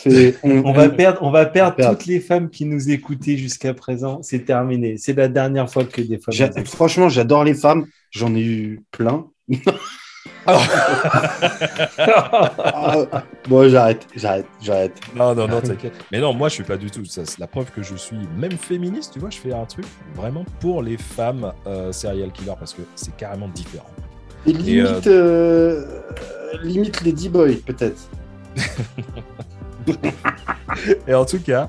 [0.44, 1.96] On va perdre, on va perdre perdre.
[1.96, 4.20] toutes les femmes qui nous écoutaient jusqu'à présent.
[4.22, 4.96] C'est terminé.
[4.98, 6.50] C'est la dernière fois que des femmes.
[6.56, 6.64] Nous.
[6.66, 7.86] Franchement, j'adore les femmes.
[8.10, 9.26] J'en ai eu plein.
[13.48, 14.92] Bon, j'arrête, j'arrête, j'arrête.
[15.14, 15.94] Non, non, non, t'inquiète.
[16.12, 17.04] Mais non, moi, je suis pas du tout.
[17.04, 19.30] C'est la preuve que je suis même féministe, tu vois.
[19.30, 23.48] Je fais un truc vraiment pour les femmes euh, serial killers parce que c'est carrément
[23.48, 23.88] différent.
[24.46, 26.02] Et limite, euh,
[26.62, 28.08] limite Lady Boy, peut-être.
[31.08, 31.68] Et en tout cas,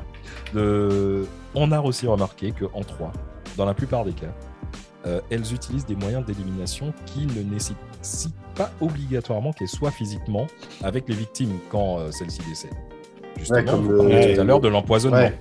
[0.55, 3.11] euh, on a aussi remarqué qu'en 3,
[3.57, 4.33] dans la plupart des cas,
[5.05, 10.47] euh, elles utilisent des moyens d'élimination qui ne nécessitent pas obligatoirement qu'elles soient physiquement
[10.83, 12.71] avec les victimes quand euh, celles-ci décèdent.
[13.37, 15.17] Justement, comme on le- parlait tout à l'heure de l'empoisonnement.
[15.17, 15.39] Ouais.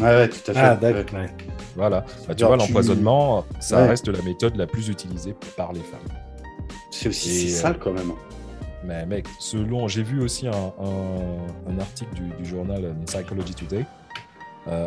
[0.00, 0.60] Ouais, ouais, tout à fait.
[0.60, 1.20] Ah, d'accord.
[1.20, 1.30] ouais.
[1.76, 2.04] Voilà.
[2.26, 3.88] Bah, tu vois, tu- l'empoisonnement, ça Ouais.
[3.90, 6.00] reste la méthode la plus utilisée par les femmes.
[6.90, 8.12] C'est aussi Et, sale quand même.
[8.84, 13.84] Mais mec, selon, j'ai vu aussi un, un- un article du, du journal Psychology Today.
[14.68, 14.86] Euh,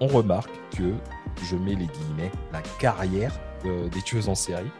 [0.00, 0.92] on remarque que,
[1.44, 3.32] je mets les guillemets, la carrière
[3.66, 4.70] euh, des tueuses en série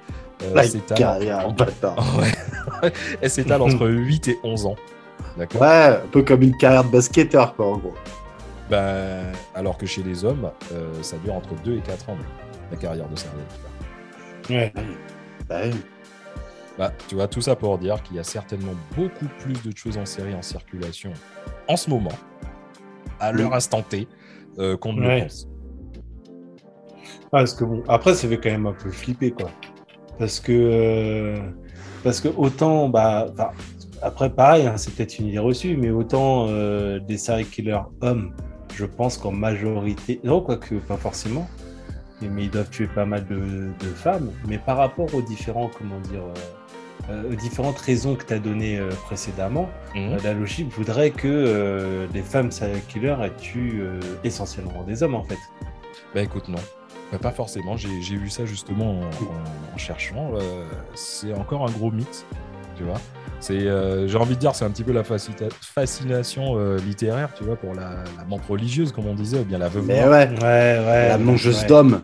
[0.43, 1.97] euh, La s'étale carrière, en- bâtard.
[2.83, 2.91] Ouais.
[3.21, 4.77] elle s'étale entre 8 et 11 ans.
[5.37, 5.61] D'accord?
[5.63, 7.95] Ouais, un peu comme une carrière de basketteur, quoi, en gros.
[8.69, 9.25] Ben,
[9.55, 12.17] Alors que chez les hommes, euh, ça dure entre 2 et 4 ans,
[12.71, 13.37] la carrière de serial
[14.43, 14.59] killer.
[14.59, 14.73] Ouais.
[15.49, 15.71] Bah, ouais.
[16.81, 19.99] Bah, tu vois, tout ça pour dire qu'il y a certainement beaucoup plus de choses
[19.99, 21.13] en série en circulation
[21.69, 22.17] en ce moment,
[23.19, 24.09] à l'heure instant T,
[24.59, 25.17] euh, qu'on ne Ouais.
[25.17, 25.47] le pense.
[27.25, 29.51] Ah, parce que bon, après, ça fait quand même un peu flipper, quoi.
[30.19, 31.37] Parce que, euh,
[32.03, 33.27] parce que autant, bah,
[34.01, 38.35] après, pareil, hein, c'est peut-être une idée reçue, mais autant euh, des serial killers hommes,
[38.75, 41.47] je pense qu'en majorité, non, quoique pas forcément,
[42.23, 46.01] mais, ils doivent tuer pas mal de, de femmes, mais par rapport aux différents, comment
[46.01, 46.35] dire, euh,
[47.31, 50.13] aux différentes raisons que tu as données euh, précédemment, Mhm.
[50.13, 55.15] euh, la logique voudrait que euh, les femmes serial killers tuent euh, essentiellement des hommes,
[55.15, 55.39] en fait.
[56.15, 56.59] Bah écoute, non.
[57.13, 57.77] Bah, pas forcément.
[57.77, 60.31] J'ai j'ai vu ça justement en, en- en cherchant.
[60.35, 62.25] Euh, c'est encore un gros mythe,
[62.77, 63.01] tu vois.
[63.41, 67.43] C'est, euh, j'ai envie de dire, c'est un petit peu la fascination euh, littéraire, tu
[67.45, 70.29] vois, pour la, la menthe religieuse, comme on disait, ou bien la veuve Mais ouais,
[70.29, 71.09] Ouais, ouais.
[71.09, 71.67] la mangeuse ouais.
[71.67, 72.03] d'hommes.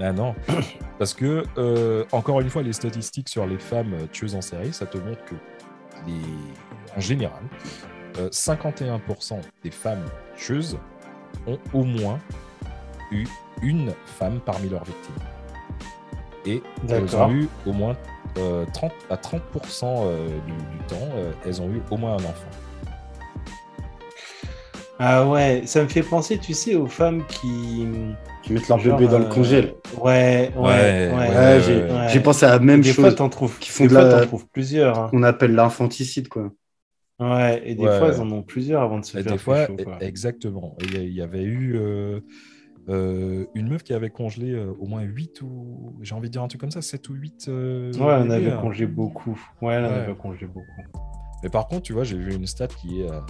[0.00, 0.34] Ah non,
[1.02, 4.72] parce que euh, encore une fois, les statistiques sur les femmes euh, tueuses en série,
[4.72, 5.34] ça te montre que
[6.06, 6.96] les...
[6.96, 7.42] en général,
[8.18, 10.04] euh, 51% des femmes
[10.36, 10.78] tueuses
[11.48, 12.20] ont au moins
[13.10, 13.26] eu
[13.62, 15.16] une femme parmi leurs victimes.
[16.46, 17.96] Et elles ont eu au moins
[18.38, 19.40] euh, 30 à 30%
[19.84, 22.50] euh, du, du temps, euh, elles ont eu au moins un enfant.
[25.00, 27.88] Ah ouais, ça me fait penser, tu sais, aux femmes qui.
[28.42, 29.74] Qui mettent leur genre, bébé dans le euh, congèle.
[30.02, 31.10] Ouais, ouais, ouais.
[31.12, 33.84] Ouais, Ouais, ouais, j'ai pensé à la même des fois, chose t'en trouves, qui font
[33.84, 34.98] des de fois, la- t'en trouves plusieurs.
[34.98, 35.08] hein.
[35.10, 36.50] qu'on appelle l'infanticide, quoi.
[37.20, 37.98] Ouais, et des Ouais.
[37.98, 39.98] fois, elles en ont plusieurs avant de se Et faire des fois, quoi.
[40.00, 40.76] exactement.
[40.80, 42.20] Il y, avait eu euh,
[42.88, 46.42] euh, une meuf qui avait congelé euh, au moins 8 ou, j'ai envie de dire
[46.42, 47.46] un truc comme ça, 7 ou 8.
[47.48, 48.58] euh, Ouais, on avait hein.
[48.60, 49.40] congelé beaucoup.
[49.60, 49.88] Ouais, on Ouais.
[50.00, 50.66] avait congelé beaucoup.
[51.44, 53.20] Mais par contre, tu vois, j'ai vu une stat qui est euh,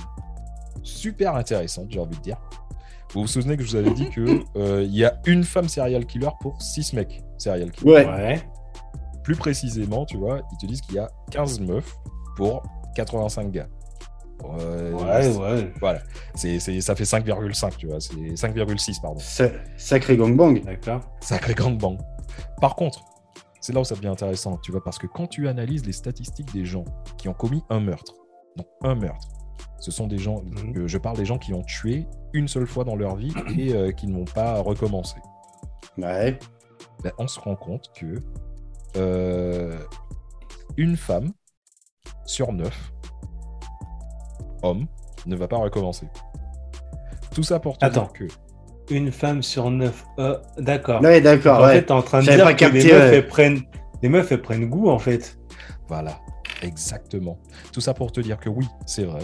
[0.82, 2.38] super intéressante, j'ai envie de dire.
[3.12, 6.06] Vous vous souvenez que je vous avais dit que euh, y a une femme serial
[6.06, 7.90] killer pour 6 mecs serial killer.
[7.92, 8.06] Ouais.
[8.06, 8.42] Ouais.
[9.22, 11.94] Plus précisément, tu vois, ils te disent qu'il y a 15 meufs
[12.36, 12.62] pour
[12.96, 13.68] 85 gars.
[14.44, 15.72] Euh, Ouais, ouais.
[15.78, 16.00] Voilà,
[16.34, 19.20] c'est, c'est- ça fait 5,5, tu vois, c'est 5,6, pardon.
[19.20, 20.54] Sa- Sacré gangbang.
[20.64, 21.00] D'accord.
[21.20, 21.96] Sacré gangbang.
[22.60, 23.04] Par contre,
[23.60, 26.52] c'est là où ça devient intéressant, tu vois, parce que quand tu analyses les statistiques
[26.52, 26.84] des gens
[27.18, 28.14] qui ont commis un meurtre,
[28.56, 29.28] donc un meurtre,
[29.82, 30.76] ce sont des gens, Mhm.
[30.84, 33.74] euh, je parle des gens qui ont tué une seule fois dans leur vie et
[33.74, 35.16] euh, qui n'ont pas recommencé.
[35.98, 36.38] Ouais.
[37.02, 38.14] Ben, on se rend compte que
[38.96, 39.76] euh,
[40.76, 41.32] une femme
[42.26, 42.92] sur neuf
[44.62, 44.86] hommes
[45.26, 46.06] ne va pas recommencer.
[47.34, 48.02] Tout ça pour te Attends.
[48.02, 50.04] dire que Une femme sur neuf.
[50.20, 51.02] Euh, D'accord.
[51.02, 51.74] Ouais, d'accord, en ouais.
[51.74, 53.16] fait, t'es en train de dire pas que capté, les meufs, ouais.
[53.16, 53.60] elles prennent...
[54.02, 55.38] les meufs, elles prennent goût, en fait.
[55.88, 56.18] Voilà,
[56.62, 57.38] exactement.
[57.72, 59.22] Tout ça pour te dire que oui, c'est vrai.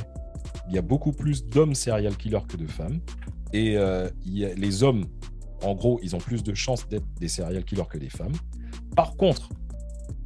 [0.69, 3.01] Il y a beaucoup plus d'hommes serial killers que de femmes.
[3.53, 5.05] Et euh, il y a- les hommes,
[5.63, 8.35] en gros, ils ont plus de chances d'être des serial killers que des femmes.
[8.95, 9.49] Par contre,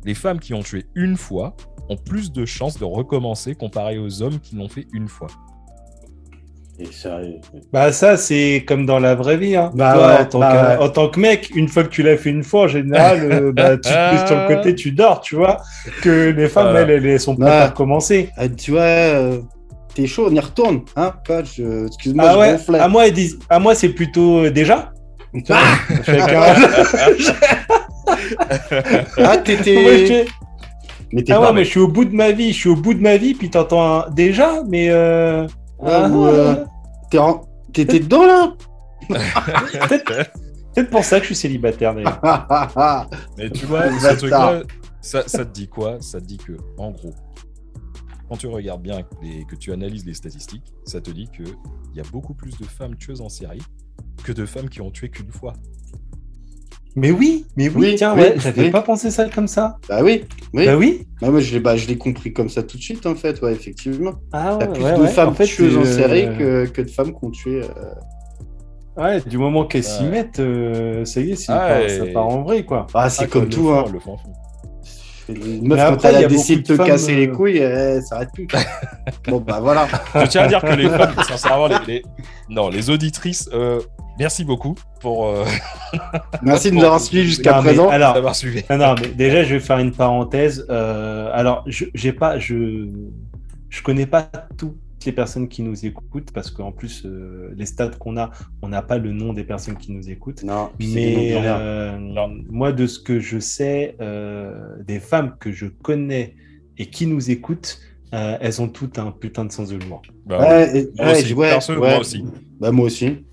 [0.04, 1.54] les femmes qui ont tué une fois
[1.88, 5.28] ont plus de chances de recommencer comparé aux hommes qui l'ont fait une fois.
[6.78, 7.36] Et sérieux.
[7.72, 9.54] Bah ça, c'est comme dans la vraie vie.
[9.54, 9.70] Hein.
[9.74, 10.84] Bah Toi, ouais, en, tant bah que, ouais.
[10.86, 13.52] en tant que mec, une fois que tu l'as fait une fois, en général, euh,
[13.56, 15.58] bah, tu te sur le côté, tu dors, tu vois.
[16.02, 16.92] Que les femmes, Voilà.
[16.92, 18.30] elles, elles, sont prêtes à recommencer.
[18.56, 19.40] Tu vois, euh,
[19.94, 20.82] t'es chaud, on y retourne.
[20.96, 22.38] Hein, coach, euh, excuse-moi, Ah je
[22.72, 24.90] ouais, à moi, ils disent, à moi, c'est plutôt euh, déjà.
[25.34, 25.78] Je Ah,
[29.36, 30.26] je t'étais.
[31.12, 31.40] Mais ah pas.
[31.48, 33.16] ouais, mais je suis au bout de ma vie, je suis au bout de ma
[33.18, 35.46] vie, puis t'entends un déjà, mais euh...
[35.84, 36.64] Ah, ou, euh,
[37.16, 38.52] en- T'étais dedans là
[39.88, 42.20] peut-être pour ça que je suis célibataire d'ailleurs.
[43.36, 44.16] Mais tu vois, ce Bâtard.
[44.18, 44.62] truc-là,
[45.00, 45.96] ça, ça te dit quoi?
[46.00, 47.12] Ça te dit que, en gros,
[48.32, 51.54] quand tu regardes bien et que tu analyses les statistiques, ça te dit qu'il
[51.94, 53.60] y a beaucoup plus de femmes tueuses en série
[54.24, 55.52] que de femmes qui ont tué qu'une fois.
[56.96, 58.70] Mais oui, mais oui, Oui, tiens, oui, ouais, j'avais oui.
[58.70, 59.76] pas pensé ça comme ça.
[59.86, 60.24] Bah oui,
[60.54, 60.64] oui.
[60.64, 61.06] Bah oui.
[61.20, 63.38] Bah, moi, je l'ai bah, je l'ai compris comme ça tout de suite, en fait,
[63.42, 64.12] ouais, effectivement.
[64.32, 65.08] Ah Il y a ouais, plus ouais, de ouais.
[65.08, 67.62] femmes En fait, tueuses en euh, série que, que de femmes qui ont tué.
[67.64, 67.94] euh,
[68.96, 70.08] Ouais, du moment qu'elles s'y Ouais.
[70.10, 72.86] mettent, euh, ça y est, c'est Ah, pas- et- ça part en vrai, quoi.
[72.94, 73.84] Ah, c'est Ah, comme tout, le hein.
[73.92, 74.16] le fond.
[75.28, 77.58] Une meuf, Mais quand après, elle a décidé de te femmes, casser les euh, couilles,
[77.58, 78.46] elle s'arrête plus.
[79.28, 79.86] bon, bah voilà.
[80.14, 82.02] Je tiens à dire que les femmes, sincèrement, les, les-
[82.48, 83.80] non, les auditrices, euh,
[84.18, 85.44] merci beaucoup pour euh,
[86.42, 87.88] Merci de nous avoir suivis jusqu'à présent.
[87.88, 88.62] alors, d'avoir suivi.
[88.70, 90.66] non, non, mais déjà, je vais faire une parenthèse.
[90.70, 92.88] Euh, alors, je j'ai pas, je,
[93.68, 94.76] je connais pas toutes
[95.06, 98.30] les personnes qui nous écoutent parce qu'en plus, euh, les stats qu'on a,
[98.62, 100.42] on n'a pas le nom des personnes qui nous écoutent.
[100.42, 101.98] Non, Mais euh,
[102.50, 106.34] moi, de ce que je sais, euh, des femmes que je connais
[106.78, 107.78] et qui nous écoutent,
[108.14, 110.02] euh, elles ont toutes un putain de sens de l'humour.
[110.26, 111.78] Bah, Ouais, et- moi ouais, aussi, je- ouais, perso, ouais.
[111.78, 112.24] moi aussi.
[112.60, 113.24] Bah, moi aussi.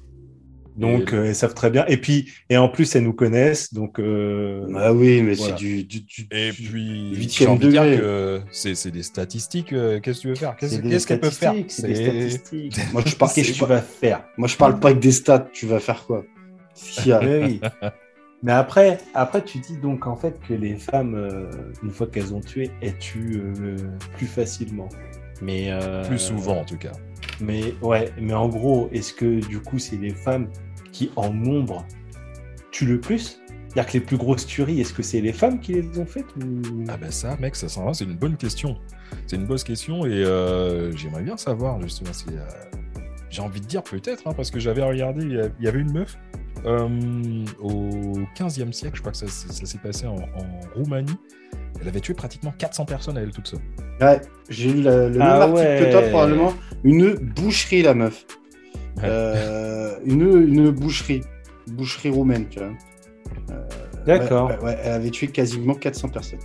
[0.79, 1.85] Donc, Et- euh, elles savent très bien.
[1.87, 3.73] Et puis, et en plus, elles nous connaissent.
[3.73, 5.57] Donc, euh, Ah oui, mais Voilà.
[5.57, 7.97] c'est du, du, du- Et puis, huitième j'ai envie de dire degré.
[7.97, 9.73] que c'est c'est des statistiques.
[9.73, 10.55] euh, Qu'est-ce que tu veux faire?
[10.55, 11.53] Qu'est-ce qu'est-ce qu'elles peuvent faire?
[11.67, 12.77] c'est des statistiques.
[12.93, 14.23] Moi, je parle, Qu'est-ce que tu vas faire?
[14.37, 15.47] Moi, je parle pas avec des stats.
[15.51, 16.23] Tu vas faire quoi?
[16.73, 17.61] S'il y a- Oui, oui.
[18.41, 21.51] Mais après, après, tu dis donc en fait que les femmes, euh,
[21.83, 23.75] une fois qu'elles ont tué, elles tuent euh,
[24.15, 24.87] plus facilement.
[25.41, 26.93] Mais euh, Plus souvent, en tout cas.
[27.41, 30.47] Mais ouais, mais en gros, est-ce que du coup, c'est les femmes
[30.91, 31.85] qui, en nombre,
[32.71, 35.73] tuent le plus C'est-à-dire que les plus grosses tueries, est-ce que c'est les femmes qui
[35.73, 36.61] les ont faites ou...
[36.87, 38.77] Ah ben ça, mec, ça c'est une bonne question.
[39.27, 42.11] C'est une bonne question et euh, j'aimerais bien savoir justement.
[42.31, 42.39] euh,
[43.29, 46.17] J'ai envie de dire peut-être, hein, parce que j'avais regardé, il y avait une meuf
[46.65, 46.87] euh,
[47.61, 51.15] au 15e siècle, je crois que ça, ça- ça s'est passé en, en Roumanie.
[51.81, 53.59] Elle avait tué pratiquement 400 personnes à elle toute seule.
[54.01, 54.19] Ouais,
[54.49, 56.09] j'ai lu la- le même Ah article que toi, ouais.
[56.09, 56.53] probablement.
[56.83, 58.25] Une boucherie, la meuf.
[58.97, 59.03] Ouais.
[59.05, 61.21] Euh, une, une boucherie.
[61.67, 62.69] Boucherie roumaine, tu vois.
[64.05, 64.49] D'accord.
[64.49, 66.39] Ouais, ouais, ouais, elle avait tué quasiment 400 personnes.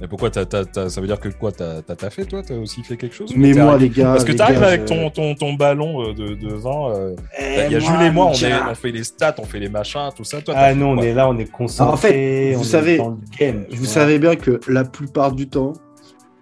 [0.00, 2.42] Mais pourquoi t'as, t'as- t'as- ça veut dire que quoi T'as, t'as taffé toi?
[2.42, 4.12] T'as aussi fait quelque chose Mais moi, arrivé- les gars.
[4.12, 6.90] Parce que t'arrives avec ton, ton, ton ballon euh, de, de vin.
[6.94, 9.44] euh, Eh, Il y a moi, Jules et moi, on, est- fait les stats, on
[9.44, 10.42] fait les machins, tout ça.
[10.42, 11.92] Toi, Ah fait non, on est là, on est concentré.
[11.92, 13.00] En fait, vous savez-
[13.38, 13.64] game.
[13.70, 15.72] Vous savez bien que la plupart du temps,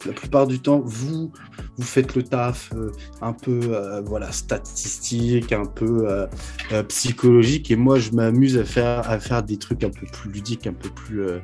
[0.06, 1.32] la plupart du temps, vous,
[1.76, 2.90] vous faites le taf euh,
[3.22, 6.26] un peu euh, voilà, statistique, un peu euh,
[6.72, 10.30] euh, psychologique, et moi, je m'amuse à faire, à faire des trucs un peu plus
[10.30, 11.38] ludiques, un peu plus, euh,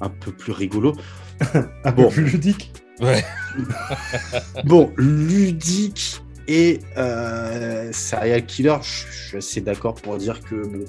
[0.00, 0.94] un peu plus rigolos.
[1.84, 2.04] un bon.
[2.04, 2.72] peu plus ludique.
[3.00, 3.24] Ouais.
[4.64, 10.84] Bon, ludique et euh, serial killer, je suis assez d'accord pour dire que bon,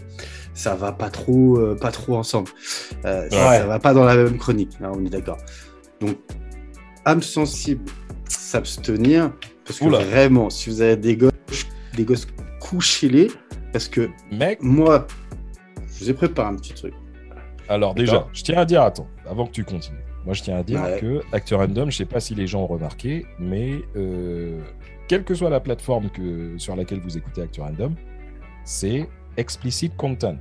[0.53, 2.51] ça va pas trop, euh, pas trop ensemble.
[3.05, 3.57] Euh, ça, Ouais.
[3.59, 5.37] ça va pas dans la même chronique, là, on est d'accord.
[6.01, 6.17] Donc,
[7.05, 7.83] âme sensible,
[8.27, 9.31] s'abstenir,
[9.65, 9.99] parce que Oula.
[9.99, 11.31] vraiment, si vous avez des gosses,
[11.95, 12.27] des gosses,
[12.59, 13.29] couchez-les,
[13.71, 15.07] parce que Mec, moi,
[15.93, 16.93] je vous ai préparé un petit truc.
[17.69, 19.97] alors déjà, je tiens à dire, attends, avant que tu continues.
[20.25, 20.99] Moi, je tiens à dire Ouais.
[21.01, 24.61] que Acteur Random, je sais pas si les gens ont remarqué, mais euh,
[25.09, 27.93] quelle que soit la plateforme que, sur laquelle vous écoutez Acteur Random,
[28.63, 30.37] c'est explicit content.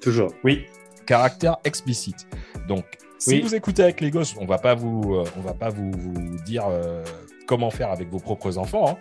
[0.00, 0.32] Toujours.
[0.42, 0.64] Oui.
[1.06, 2.26] caractère explicite.
[2.66, 2.84] Donc,
[3.18, 3.40] si Oui.
[3.42, 6.36] vous écoutez avec les gosses, on va pas vous, euh, on va pas vous, vous
[6.44, 7.04] dire euh,
[7.46, 8.96] comment faire avec vos propres enfants, hein.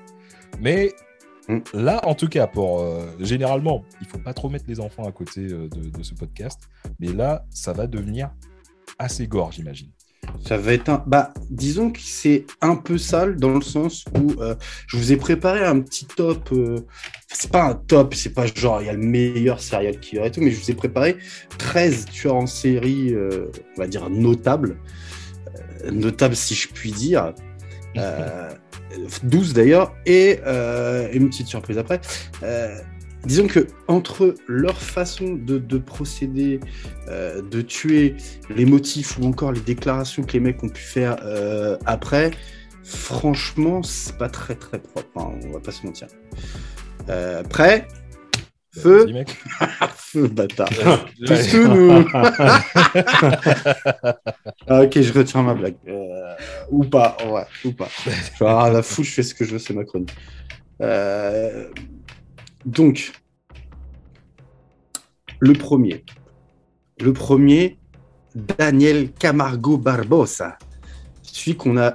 [0.59, 0.93] mais
[1.49, 1.57] Mm.
[1.73, 5.11] là, en tout cas, pour euh, généralement, il faut pas trop mettre les enfants à
[5.11, 6.69] côté euh, de, de ce podcast,
[7.01, 8.31] mais là, ça va devenir
[8.97, 9.89] assez gore, j'imagine.
[10.45, 11.03] Ça va être un.
[11.07, 14.55] Bah, disons que c'est un peu sale dans le sens où euh,
[14.87, 16.49] je vous ai préparé un petit top.
[16.51, 16.79] euh,
[17.27, 20.31] C'est pas un top, c'est pas genre il y a le meilleur serial killer et
[20.31, 21.17] tout, mais je vous ai préparé
[21.57, 24.77] 13 tueurs en série, euh, on va dire notables.
[25.91, 27.33] Notables si je puis dire.
[27.95, 28.49] Euh,
[29.21, 30.39] 12 d'ailleurs, et
[31.13, 32.01] une petite surprise après.
[33.25, 36.59] Disons que entre leur façon de, de procéder,
[37.07, 38.15] euh, de tuer,
[38.49, 42.31] les motifs ou encore les déclarations que les mecs ont pu faire euh, après,
[42.83, 46.07] franchement, c'est pas très très propre, hein, on va pas se mentir.
[47.09, 47.87] Euh, prêt
[48.75, 49.29] Feu mec.
[49.95, 50.69] Feu, bâtard.
[51.25, 52.05] Tous sous nous.
[54.67, 55.75] Ah, ok, je retire ma blague.
[56.71, 57.89] Ou pas, ouais, ou pas.
[58.05, 60.15] Je vais avoir la foutre, je fais ce que je veux, c'est ma chronique.
[60.81, 61.67] Euh,
[62.65, 63.11] donc,
[65.39, 66.03] le premier.
[67.01, 67.77] Le premier,
[68.35, 70.57] Daniel Camargo Barbosa.
[71.21, 71.93] Celui qu'on a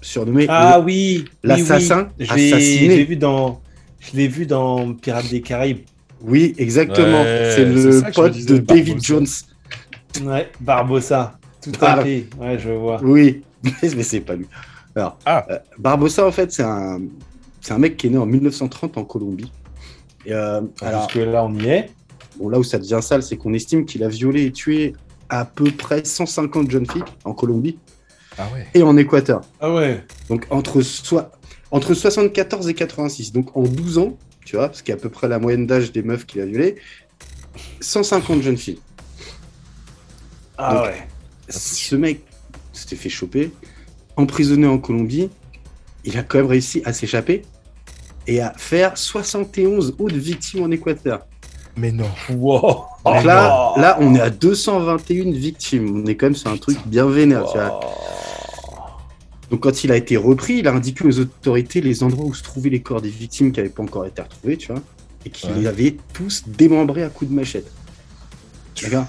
[0.00, 1.24] surnommé Ah le- oui.
[1.42, 2.26] l'assassin oui.
[2.28, 2.88] Assassiné.
[2.88, 3.60] L'ai vu dans.
[4.00, 5.84] Je l'ai vu dans Pirates des Caraïbes.
[6.20, 7.22] Oui, exactement.
[7.22, 9.06] Ouais, c'est le pote disais, de David Barbosa.
[9.06, 10.26] Jones.
[10.28, 11.38] Ouais, Barbossa.
[11.62, 12.26] Tout à fait.
[12.38, 13.00] Ouais, je vois.
[13.02, 13.42] Oui,
[13.82, 14.46] mais c'est pas lui.
[14.94, 15.46] Alors, Ah.
[15.50, 17.00] euh, Barbosa, en fait, c'est un,
[17.60, 19.50] c'est un mec qui est né en 1930 en Colombie.
[20.26, 21.90] Et, euh, alors, Jusque là, on y est.
[22.38, 24.94] bon, là où ça devient sale, c'est qu'on estime qu'il a violé et tué
[25.28, 27.78] à peu près 150 jeunes filles en Colombie
[28.38, 28.66] Ah ouais.
[28.74, 29.40] et en Équateur.
[29.60, 30.04] Ah ouais.
[30.28, 30.80] Donc, entre,
[31.70, 33.32] entre 74 et 86.
[33.32, 35.92] Donc, en 12 ans, tu vois, ce qui est à peu près la moyenne d'âge
[35.92, 36.76] des meufs qu'il a violées,
[37.80, 38.80] 150 jeunes filles.
[40.58, 41.08] Ah Donc, ouais.
[41.48, 42.20] ce mec
[42.72, 43.50] s'était fait choper,
[44.16, 45.30] emprisonné en Colombie,
[46.04, 47.42] il a quand même réussi à s'échapper
[48.26, 51.26] et à faire 71 autres victimes en Équateur.
[51.76, 52.08] Mais non.
[52.30, 52.60] Wow.
[52.60, 53.82] Donc Oh là, non.
[53.82, 56.02] là, on est à 221 victimes.
[56.04, 57.46] On est quand même sur un truc bien vénère.
[57.50, 57.80] tu vois.
[57.80, 57.80] Wow.
[59.50, 62.42] Donc quand il a été repris, il a indiqué aux autorités les endroits où se
[62.42, 64.80] trouvaient les corps des victimes qui n'avaient pas encore été retrouvés, tu vois,
[65.26, 65.58] et qu'il Ouais.
[65.60, 67.70] les avait tous démembrés à coups de machette.
[68.82, 69.04] D'accord?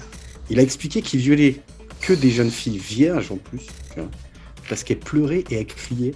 [0.50, 1.60] Il a expliqué qu'il violait
[2.00, 4.08] que des jeunes filles vierges en plus, tu vois,
[4.68, 6.14] parce qu'elles pleuraient et elles criaient,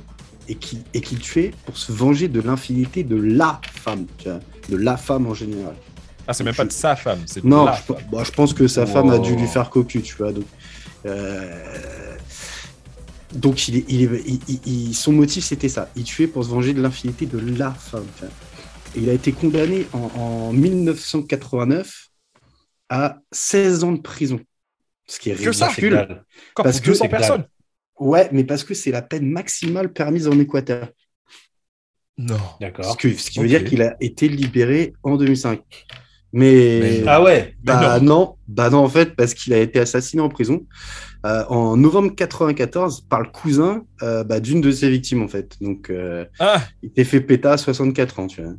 [0.48, 4.40] et qu'il et qu'il tuait pour se venger de l'infinité de la femme, tu vois,
[4.68, 5.74] de la femme en général.
[6.26, 7.96] Ah, c'est même pas de sa femme, c'est de Non, la je, femme.
[8.10, 10.32] bon, je pense que sa femme a dû lui faire cocu, tu vois.
[10.32, 10.44] Donc,
[11.06, 12.16] euh,
[13.32, 15.90] donc il est, il est- il- il- il- son motif, c'était ça.
[15.96, 18.06] Il tuait pour se venger de l'infidélité de la femme.
[18.16, 18.32] tu vois.
[18.96, 22.08] Et il a été condamné en, en 1989
[22.88, 24.40] à 16 ans de prison.
[25.06, 26.22] Ce qui est Que ça ridicule.
[26.54, 27.44] parce que 200 c'est personnes.
[28.00, 30.88] Ouais, mais parce que c'est la peine maximale permise en Équateur.
[32.16, 32.36] Non.
[32.36, 32.96] Ce, D'accord.
[32.96, 35.60] que- ce qui veut dire qu'il a été libéré en 2005.
[36.32, 37.54] Mais, Mais- Ah ouais.
[37.64, 38.34] bah non.
[38.48, 40.66] bah non, en fait, parce qu'il a été assassiné en prison
[41.24, 45.56] euh, en novembre 94 par le cousin euh, bah, d'une de ses victimes, en fait.
[45.60, 48.52] Donc, euh, Ah, il était fait péta à 64 ans, tu vois.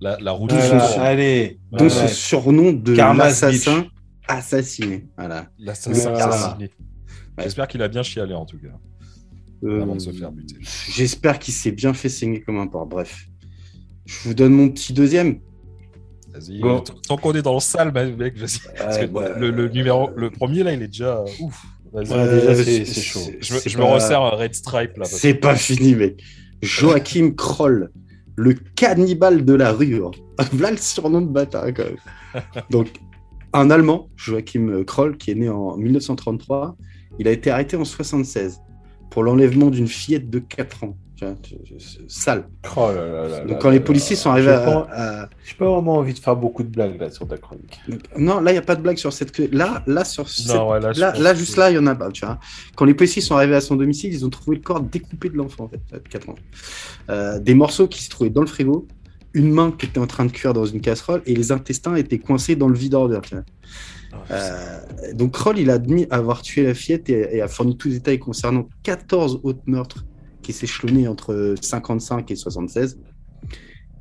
[0.00, 0.84] la, la route Voilà.
[1.02, 1.58] allez.
[1.72, 2.08] Donc, Ouais, ce ouais.
[2.08, 3.86] surnom de l'assassin
[4.28, 5.06] assassiné.
[5.18, 5.48] Voilà.
[5.58, 6.26] L'assassin Voilà.
[6.28, 6.70] assassiné.
[7.42, 8.68] J'espère qu'il a bien chialé en tout cas,
[9.64, 10.56] Euh, avant de se faire buter.
[10.90, 12.86] J'espère qu'il s'est bien fait saigner comme un porc.
[12.86, 13.26] Bref.
[14.06, 15.40] Je vous donne mon petit deuxième.
[16.32, 16.60] Vas-y.
[16.60, 16.76] Bon.
[16.78, 19.06] euh, Tant qu'on est dans le sale, mec, vas-y.
[19.10, 19.38] Ouais.
[19.38, 21.62] le, le numéro, le premier là, il est déjà euh, ouf.
[21.92, 22.10] Vas-y.
[22.12, 23.20] Ouais, déjà, Euh, c'est- c'est chaud.
[23.40, 25.04] Je, me- c'est je me pas- resserre un red stripe là.
[25.04, 26.22] C'est pas fini, mec.
[26.62, 27.90] Joachim Kroll,
[28.36, 30.02] le cannibale de la rue.
[30.04, 30.10] hein.
[30.52, 32.42] Voilà le surnom de bâtard, quand même.
[32.70, 32.88] Donc,
[33.52, 36.76] un Allemand, Joachim Kroll, qui est né en 1933,
[37.18, 38.60] il a été arrêté en 76
[39.10, 40.96] pour l'enlèvement d'une fillette de 4 ans.
[42.08, 42.48] Sale.
[42.76, 45.68] Oh là là là Donc, quand les policiers sont arrivés à, pas- à- J'ai pas
[45.70, 47.78] vraiment envie de faire beaucoup de blagues là sur ta chronique.
[48.16, 49.36] Non, là, il n'y a pas de blague sur cette.
[49.52, 51.94] Là, là, sur cette- Non, ouais, là, Là, que- juste là, il y en a
[51.94, 52.10] pas.
[52.10, 52.38] Tu vois.
[52.74, 55.36] Quand les policiers sont arrivés à son domicile, ils ont trouvé le corps découpé de
[55.36, 56.36] l'enfant, en fait, de 4 ans.
[57.10, 58.88] Euh, des morceaux qui se trouvaient dans le frigo,
[59.34, 62.18] une main qui était en train de cuire dans une casserole et les intestins étaient
[62.18, 63.20] coincés dans le vide ordure.
[64.30, 64.80] Euh,
[65.14, 68.18] donc Kroll, il a admis avoir tué la fillette et, a fourni tous les détails
[68.18, 70.04] concernant 14 autres meurtres
[70.42, 72.98] qui s'échelonnaient entre 55 et 76.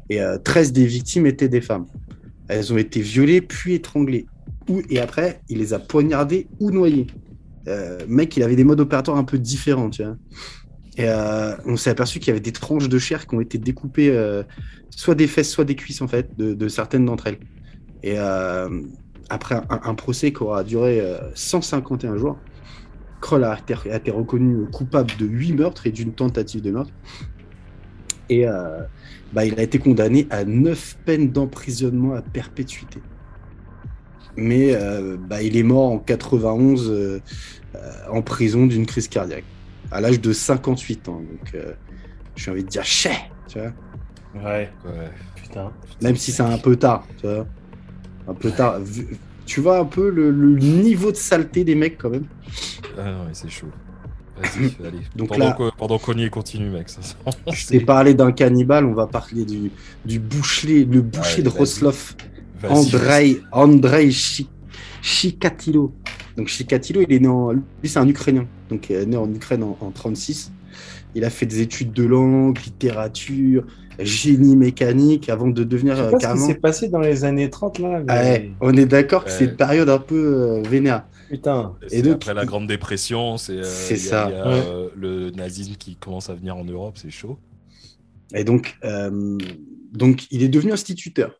[0.09, 1.85] Et euh, 13 des victimes étaient des femmes.
[2.47, 4.25] Elles ont été violées puis étranglées.
[4.67, 7.07] Ou, et après, il les a poignardées ou noyées.
[7.67, 10.15] Euh, mec, il avait des modes opératoires un peu différents, tu vois.
[10.97, 13.57] Et euh, on s'est aperçu qu'il y avait des tranches de chair qui ont été
[13.57, 14.11] découpées,
[14.89, 17.39] soit des fesses, soit des cuisses, en fait, de, de certaines d'entre elles.
[18.01, 18.17] Et
[19.29, 22.43] après un, un procès qui aura duré euh, 151 jours,
[23.21, 26.93] Kroll a été, a été reconnu coupable de 8 meurtres et d'une tentative de meurtre.
[28.29, 28.83] Et euh,
[29.33, 33.03] bah, il a été condamné à 9 peines d'emprisonnement à perpétuité.
[34.37, 37.21] Mais euh, bah, il est mort en 91 euh,
[37.75, 39.45] euh, en prison d'une crise cardiaque,
[39.91, 41.21] à l'âge de 58 ans.
[41.21, 41.73] Donc euh,
[42.35, 43.73] j'ai envie de dire chais, tu vois.
[44.33, 45.11] Ouais, Ouais.
[45.35, 45.73] putain.
[46.01, 47.47] Même si c'est un peu tard, tu vois.
[48.29, 48.79] Un peu tard.
[49.45, 52.25] Tu vois un peu le, le niveau de saleté des mecs quand même.
[52.97, 53.67] Ah non, c'est chaud.
[54.41, 54.99] Vas-y, allez.
[55.15, 56.87] Donc pendant là- que- pendant qu'on y est, continue, mec.
[56.89, 57.01] Ça,
[57.51, 59.71] Je t'ai parlé d'un cannibale, on va parler du,
[60.05, 61.59] du boucher, le boucher Allez, de vas-y.
[61.59, 62.15] Roslov,
[62.61, 64.49] Vas-y, Andrei, Andrei Chi-
[65.01, 65.93] Chikatilo.
[66.37, 69.63] Donc Chikatilo, il est né en, lui c'est un Ukrainien, donc euh, né en Ukraine
[69.63, 70.51] en, en 36.
[71.15, 73.65] Il a fait des études de langue, littérature,
[74.05, 76.47] génie mécanique avant de devenir Je sais pas ce qui carrément.
[76.47, 78.03] s'est passé dans les années 30 là.
[78.07, 81.05] Ah mais- ouais, on est d'accord que c'est une période un peu euh, vénère.
[81.29, 81.75] Putain.
[81.87, 84.29] C'est Et donc, après la Grande Dépression, c'est euh, ça.
[84.29, 84.63] il y a, Ouais.
[84.67, 87.37] euh, le nazisme qui commence à venir en Europe, c'est chaud.
[88.33, 89.37] Et donc, euh,
[89.93, 91.39] donc, il est devenu instituteur.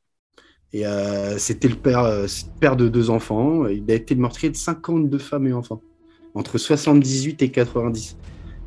[0.72, 2.28] Et euh, c'était le père, euh,
[2.60, 3.66] père de deux enfants.
[3.68, 5.82] Il a été le meurtrier de 52 femmes et enfants,
[6.36, 8.18] entre 78 et 90.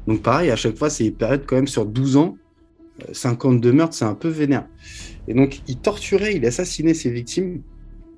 [0.08, 2.36] Donc, pareil, à chaque fois, c'est une période quand même sur 12 ans.
[3.08, 4.66] Euh, 52 meurtres, c'est un peu vénère.
[5.28, 7.62] Et donc, il torturait, il assassinait ses victimes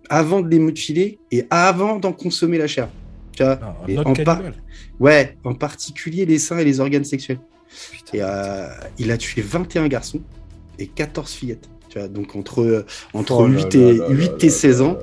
[0.09, 2.89] avant de les mutiler et avant d'en consommer la chair.
[3.33, 4.43] Tu vois Ah, Et en par-.
[5.01, 7.41] Ouais, en particulier les seins et les organes sexuels.
[7.91, 8.19] Putain.
[8.19, 10.21] Et euh, il a tué 21 garçons
[10.79, 11.69] et 14 fillettes.
[11.89, 14.47] Tu vois, donc entre, euh, entre Oh là 8, là et, là 8 là et
[14.47, 14.99] là 16 là ans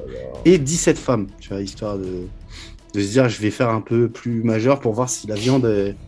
[0.46, 1.28] et 17 femmes.
[1.40, 2.28] Tu vois, histoire de,
[2.94, 5.66] de se dire, je vais faire un peu plus majeur pour voir si la viande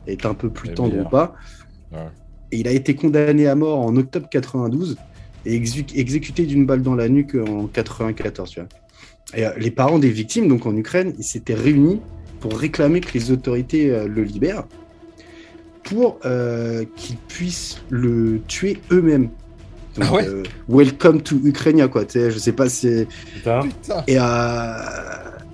[0.08, 1.36] est, un peu plus tendre ou pas.
[1.92, 2.00] Ouais.
[2.54, 4.96] Et il a été condamné à mort en octobre 92
[5.48, 8.50] et exé- exécuté d'une balle dans la nuque en 94.
[8.52, 8.70] Tu vois.
[9.36, 12.00] Et euh, les parents des victimes, donc en Ukraine, ils s'étaient réunis
[12.40, 14.66] pour réclamer que les autorités euh, le libèrent
[15.84, 19.30] pour euh, qu'ils puissent le tuer eux-mêmes.
[19.96, 20.28] Donc, Ah ouais?
[20.28, 22.06] euh, welcome to Ukraine, quoi.
[22.06, 23.06] Tu sais, je sais pas si.
[23.34, 23.62] Putain.
[24.08, 24.76] Et, euh,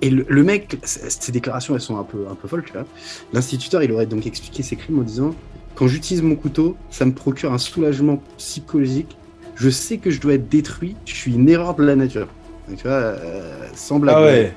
[0.02, 2.84] et le, le mec, ces déclarations, elles sont un peu, un peu folles, tu vois.
[3.32, 5.34] L'instituteur, il aurait donc expliqué ses crimes en disant
[5.80, 9.16] Quand j'utilise mon couteau, ça me procure un soulagement psychologique.
[9.56, 10.94] Je sais que je dois être détruit.
[11.06, 12.28] Je suis une erreur de la nature.
[12.68, 14.14] Donc, tu vois, euh, sans blague.
[14.18, 14.54] Ah ouais.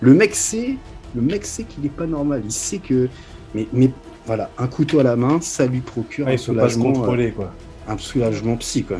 [0.00, 0.74] Le mec sait,
[1.14, 2.42] le mec sait qu'il est pas normal.
[2.44, 3.08] Il sait que,
[3.54, 3.92] mais, mais
[4.26, 6.92] voilà, un couteau à la main, ça lui procure Ah, un faut pas se soulagement,
[6.94, 7.52] contrôler quoi.
[7.88, 8.98] euh, un soulagement psy, quoi.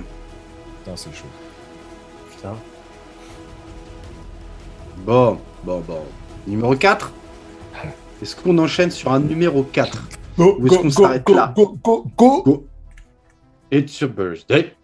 [0.84, 1.24] Putain, c'est chaud.
[2.30, 2.54] Putain.
[5.04, 5.98] Bon, bon, bon.
[6.46, 7.12] Numéro 4
[8.22, 10.04] Est-ce qu'on enchaîne sur un numéro 4
[10.36, 12.66] Go, Où est-ce qu'on s'arrête là go, go, go, Go.
[13.70, 14.74] It's your birthday.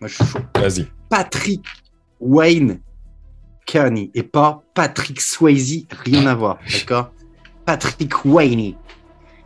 [0.00, 0.38] Moi, je suis chaud.
[0.56, 0.86] Vas-y.
[1.08, 1.64] Patrick
[2.20, 2.80] Wayne
[3.66, 7.12] Kearney et pas Patrick Swayze, rien à voir, d'accord?
[7.64, 8.74] Patrick Wayne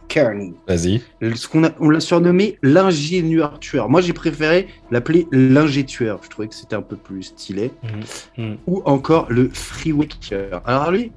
[0.08, 0.54] Kearney.
[0.66, 1.02] Vas-y.
[1.34, 3.88] Ce qu'on a, on l'a surnommé l'ingénieur tueur.
[3.88, 6.20] Moi, j'ai préféré l'appeler l'ingé tueur.
[6.22, 7.72] Je trouvais que c'était un peu plus stylé.
[7.82, 8.58] Mhm, mhm.
[8.66, 10.62] Ou encore le freeway tueur.
[10.64, 11.12] Alors lui,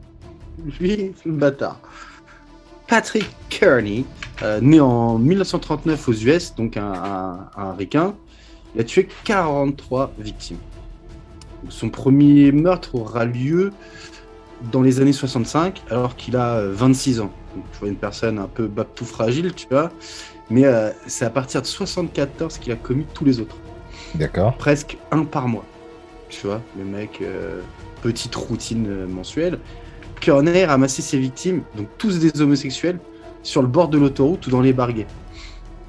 [0.79, 1.79] lui, le bâtard.
[2.89, 4.05] Patrick Kearney,
[4.41, 8.15] euh, né en 1939 aux US, donc un, un, un ricain,
[8.75, 10.57] il a tué 43 victimes.
[11.69, 13.71] Son premier meurtre aura lieu
[14.71, 17.31] dans les années 65, alors qu'il a euh, 26 ans.
[17.55, 19.91] Donc, tu vois, une personne un peu baptou fragile, tu vois.
[20.49, 23.55] Mais euh, c'est à partir de 74 qu'il a commis tous les autres.
[24.15, 24.57] D'accord.
[24.57, 25.65] Presque un par mois.
[26.29, 27.61] Tu vois, le mec, euh,
[28.01, 29.59] petite routine euh, mensuelle.
[30.19, 32.99] Kearney ramassait ses victimes, donc tous des homosexuels,
[33.43, 35.07] sur le bord de l'autoroute ou dans les barguets.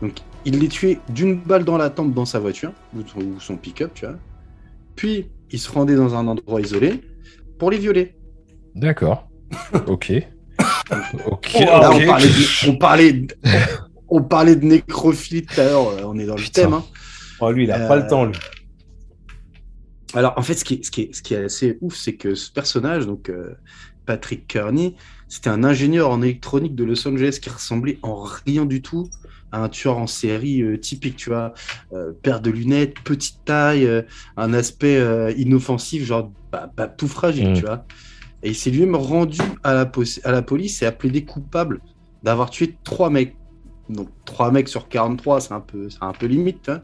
[0.03, 0.13] Donc
[0.45, 3.03] il les tuait d'une balle dans la tempe dans sa voiture, ou
[3.41, 4.17] son- pick-up, tu vois.
[4.97, 7.03] Puis il se rendait dans un endroit isolé
[7.59, 8.15] pour les violer.
[8.75, 9.29] D'accord.
[9.87, 10.13] ok.
[11.27, 11.53] ok.
[11.61, 12.03] Là, ok.
[12.03, 13.35] on parlait de, on parlait de-
[14.09, 16.63] on parlait de nécrophilie tout à l'heure, euh, on est dans le Putain.
[16.63, 16.73] thème.
[16.75, 16.85] hein.
[17.41, 18.35] Oh, lui, il a Euh, pas le temps, lui.
[20.15, 22.15] Alors, en fait, ce qui est, ce qui est, ce qui est assez ouf, c'est
[22.15, 23.55] que ce personnage, donc euh,
[24.11, 24.97] Patrick Kearney,
[25.29, 29.09] c'était un ingénieur en électronique de Los Angeles qui ressemblait en rien du tout
[29.53, 31.55] à un tueur en série euh, typique, tu vois.
[31.93, 34.03] Euh, paire de lunettes, petite taille, euh,
[34.37, 34.99] un aspect
[35.37, 37.55] inoffensif, genre bah, bah, tout fragile, Mm.
[37.55, 37.85] tu vois.
[38.43, 41.81] Et il s'est lui-même rendu à la, pos- à la police et a plaidé coupable
[42.25, 43.37] d'avoir tué trois mecs.
[43.89, 46.81] Donc, trois mecs sur 43, c'est un peu, un peu limite, vois.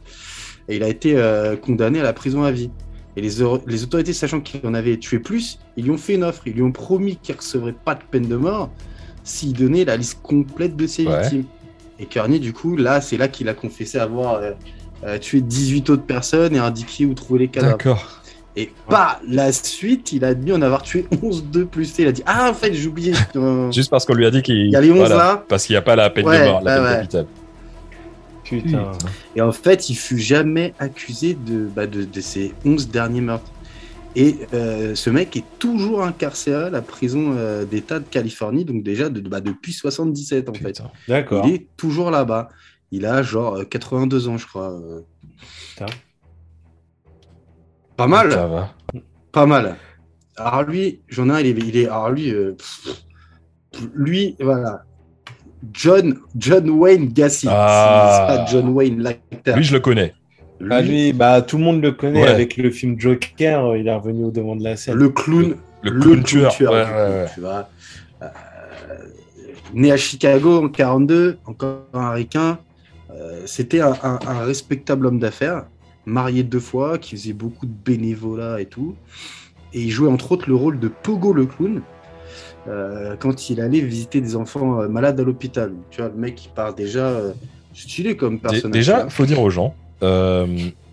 [0.68, 1.10] Et il a été
[1.62, 2.70] condamné à la prison à vie.
[3.16, 6.14] Et les, au- les autorités, sachant qu'il en avait tué plus, ils lui ont fait
[6.14, 6.42] une offre.
[6.46, 8.70] Ils lui ont promis qu'il ne recevrait pas de peine de mort
[9.24, 11.20] s'il donnait la liste complète de ses Ouais.
[11.22, 11.44] victimes.
[11.98, 14.52] Et Kearney, du coup, là, c'est là qu'il a confessé avoir euh,
[15.04, 17.78] euh, tué 18 autres personnes et indiqué où trouver les cadavres.
[17.78, 18.20] D'accord.
[18.58, 21.94] Et pas la suite, il a admis en avoir tué 11 de plus.
[21.98, 23.12] Il a dit Ah, en fait, j'ai oublié.
[23.36, 24.56] euh, Juste parce qu'on lui a dit qu'il.
[24.56, 25.44] Il y a les 11 voilà, là.
[25.48, 26.96] Parce qu'il n'y a pas la peine Ouais, de mort, la ouais, peine ouais.
[27.00, 27.26] capitale.
[28.48, 28.92] Putain.
[29.34, 33.50] Et en fait, il fut jamais accusé de, bah, de, de ces 11 derniers meurtres.
[34.14, 38.82] Et euh, ce mec est toujours incarcéré à la prison euh, d'État de Californie, donc
[38.82, 40.80] déjà de, bah, depuis 77 en fait.
[41.06, 41.44] D'accord.
[41.46, 42.48] Il est toujours là-bas.
[42.92, 44.70] Il a genre euh, 82 ans, je crois.
[44.72, 45.00] euh.
[45.70, 45.86] Putain.
[47.96, 48.74] Pas mal, Ça va.
[49.32, 49.76] pas mal.
[50.36, 53.04] Alors lui, j'en ai un, il est, il est alors lui, euh, pff,
[53.94, 54.84] lui, voilà.
[55.72, 57.46] John, John Wayne Gacy.
[57.50, 58.26] Ah.
[58.28, 59.56] C'est pas John Wayne l'acteur.
[59.56, 60.14] Lui, je le connais.
[60.60, 62.28] Lui, Ah, lui, bah, tout le monde le connaît Ouais.
[62.28, 63.64] avec le film Joker.
[63.66, 64.94] euh, Il est revenu au devant de la scène.
[64.94, 66.52] le clown, Le clown tueur.
[66.54, 67.26] tueur, Ouais, du coup, ouais, ouais.
[67.34, 67.68] tu vois.
[68.22, 68.26] Euh,
[69.74, 72.58] né à Chicago en 42, encore un ricain.
[73.10, 75.64] Euh, C'était un, un- un respectable homme d'affaires,
[76.06, 78.94] marié deux fois, qui faisait beaucoup de bénévolat et tout.
[79.74, 81.82] Et il jouait entre autres le rôle de Pogo le clown
[82.68, 85.72] euh, quand il allait visiter des enfants euh, malades à l'hôpital.
[85.90, 87.32] Tu vois, le mec qui part déjà euh,
[87.74, 88.70] stylé comme personnage.
[88.72, 90.46] Déjà, tu faut dire aux gens, euh,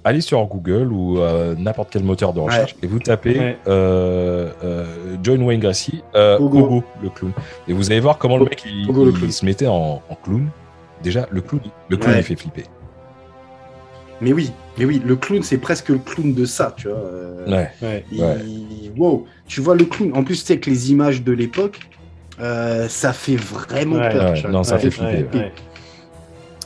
[0.04, 3.58] allez sur Google ou euh, n'importe quel moteur de recherche et vous tapez Ouais.
[3.68, 4.86] euh, euh,
[5.24, 6.60] John Wayne Gacy, euh, Pogo.
[6.62, 7.32] Pogo, le clown.
[7.68, 10.48] Et vous allez voir comment le mec il, le il se mettait en, en clown.
[11.02, 12.20] Déjà, le clown, le clown Ouais.
[12.22, 12.64] il fait flipper.
[14.24, 16.98] Mais oui, mais oui, le clown, c'est presque le clown de ça, tu vois.
[16.98, 17.70] euh, Ouais.
[17.82, 18.06] Ouais.
[18.12, 18.38] Il- Ouais.
[18.96, 20.12] Wow, tu vois le clown.
[20.16, 21.80] En plus, tu sais que les images de l'époque,
[22.40, 24.34] euh, ça fait vraiment Ouais, peur.
[24.52, 25.24] non, ça Ouais, fait flipper.
[25.34, 25.52] ouais, ouais.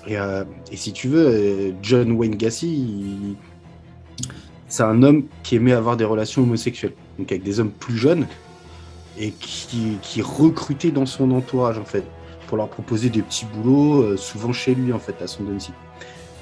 [0.08, 3.36] Et, euh, et si tu veux, John Wayne Gacy, il-
[4.68, 8.28] c'est un homme qui aimait avoir des relations homosexuelles, donc avec des hommes plus jeunes,
[9.18, 12.04] et qui, qui recrutait dans son entourage, en fait,
[12.48, 15.74] pour leur proposer des petits boulots, souvent chez lui, en fait, à son domicile.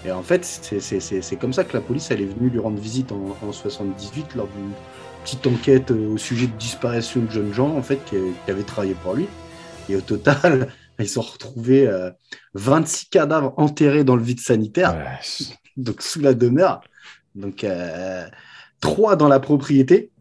[0.06, 3.12] Et en fait, c'est- comme ça que la police, elle est venue lui rendre visite
[3.12, 4.72] en, en 78, lors d'une
[5.24, 8.16] petite enquête euh, au sujet de disparition de jeunes gens, en fait, qui,
[8.46, 9.28] qui avaient travaillé pour lui.
[9.90, 10.68] Et au total,
[11.00, 12.12] ils ont retrouvé euh,
[12.54, 15.48] 26 cadavres enterrés dans le vide sanitaire, Ouais.
[15.78, 16.82] donc sous la demeure.
[17.34, 18.26] Donc, euh,
[18.80, 20.12] trois dans la propriété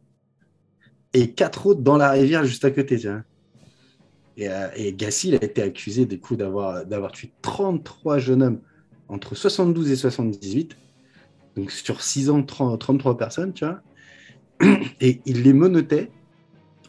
[1.12, 2.98] et quatre autres dans la rivière juste à côté.
[4.36, 8.60] Et, euh, et Gassi, il a été accusé coups d'avoir d'avoir tué 33 jeunes hommes
[9.08, 10.76] entre 72 et 78.
[11.56, 13.80] Donc, sur 6 ans, 30 33 personnes, tu vois.
[15.00, 16.10] Et il les menottait,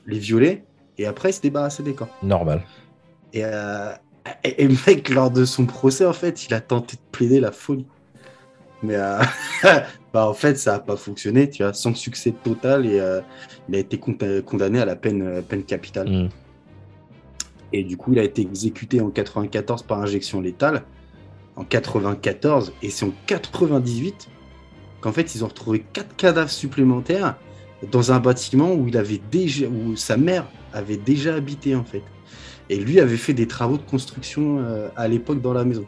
[0.06, 0.66] les violait,
[0.98, 2.16] et après, il se débarrassait des corps.
[2.24, 2.64] Normal.
[3.34, 3.92] Et, euh,
[4.44, 7.40] et, et le mec, lors de son procès, en fait, il a tenté de plaider
[7.40, 7.86] la folie.
[8.82, 9.22] Mais euh,
[10.14, 13.22] bah, en fait, ça n'a pas fonctionné, tu vois, sans succès total et euh,
[13.68, 16.10] il a été con- condamné à la peine, euh, peine capitale.
[16.10, 16.30] Mm.
[17.74, 20.84] Et du coup, il a été exécuté en 94 par injection létale.
[21.56, 24.28] En 94, et c'est en 98
[25.00, 27.36] qu'en fait, ils ont retrouvé quatre cadavres supplémentaires
[27.92, 32.04] dans un bâtiment où il avait déjà, où sa mère avait déjà habité en fait.
[32.70, 35.86] Et lui avait fait des travaux de construction euh, à l'époque dans la maison.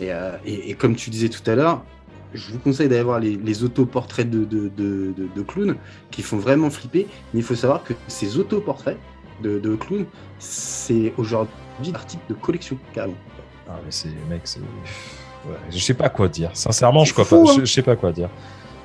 [0.00, 1.84] Et, euh, et- comme tu disais tout à l'heure,
[2.34, 5.76] je vous conseille d'aller voir les, autoportraits de, de, de, clowns
[6.10, 7.06] qui font vraiment flipper.
[7.32, 8.98] Mais il faut savoir que ces autoportraits
[9.42, 10.06] de, clowns,
[10.38, 11.52] c'est aujourd'hui
[11.94, 13.16] article de collection, carrément.
[13.68, 14.60] Ah, mais c'est, mec, c'est.
[15.44, 16.50] Ouais, je sais pas quoi dire.
[16.56, 17.52] Sincèrement, je crois fou, pas.
[17.52, 17.60] hein.
[17.60, 18.30] Je, je sais pas quoi dire.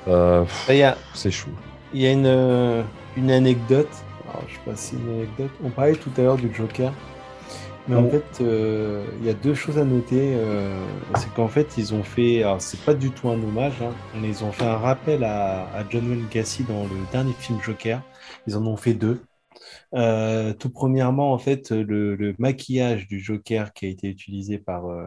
[0.08, 1.50] Euh, a, c'est chou.
[1.92, 2.84] il y a une, euh,
[3.16, 4.06] une anecdote.
[4.28, 5.52] Alors, je sais pas si une anecdote.
[5.62, 6.92] On parlait tout à l'heure du Joker.
[7.86, 10.34] Mais en fait, euh, il y a deux choses à noter.
[10.36, 10.86] euh,
[11.16, 12.42] c'est qu'en fait, ils ont fait.
[12.42, 15.64] Alors, c'est pas du tout un hommage, hein, mais ils ont fait un rappel à,
[15.74, 18.02] à John Wayne Gacy dans le dernier film Joker.
[18.46, 19.22] Ils en ont fait deux.
[19.94, 24.86] Euh, tout premièrement, en fait, le, le maquillage du Joker qui a été utilisé par,
[24.86, 25.04] euh,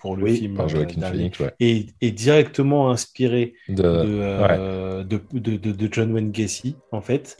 [0.00, 1.54] pour le Oui, film Par euh, Joaquin Phoenix, ouais.
[1.60, 5.02] est, est directement inspiré De...
[5.02, 7.38] de, John Wayne Gacy, en fait.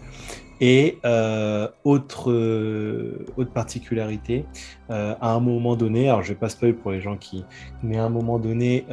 [0.63, 4.45] Et euh, autre, euh, autre particularité,
[4.91, 7.45] euh, à un moment donné, alors je vais pas spoil pour les gens qui,
[7.83, 8.85] mais à un moment donné,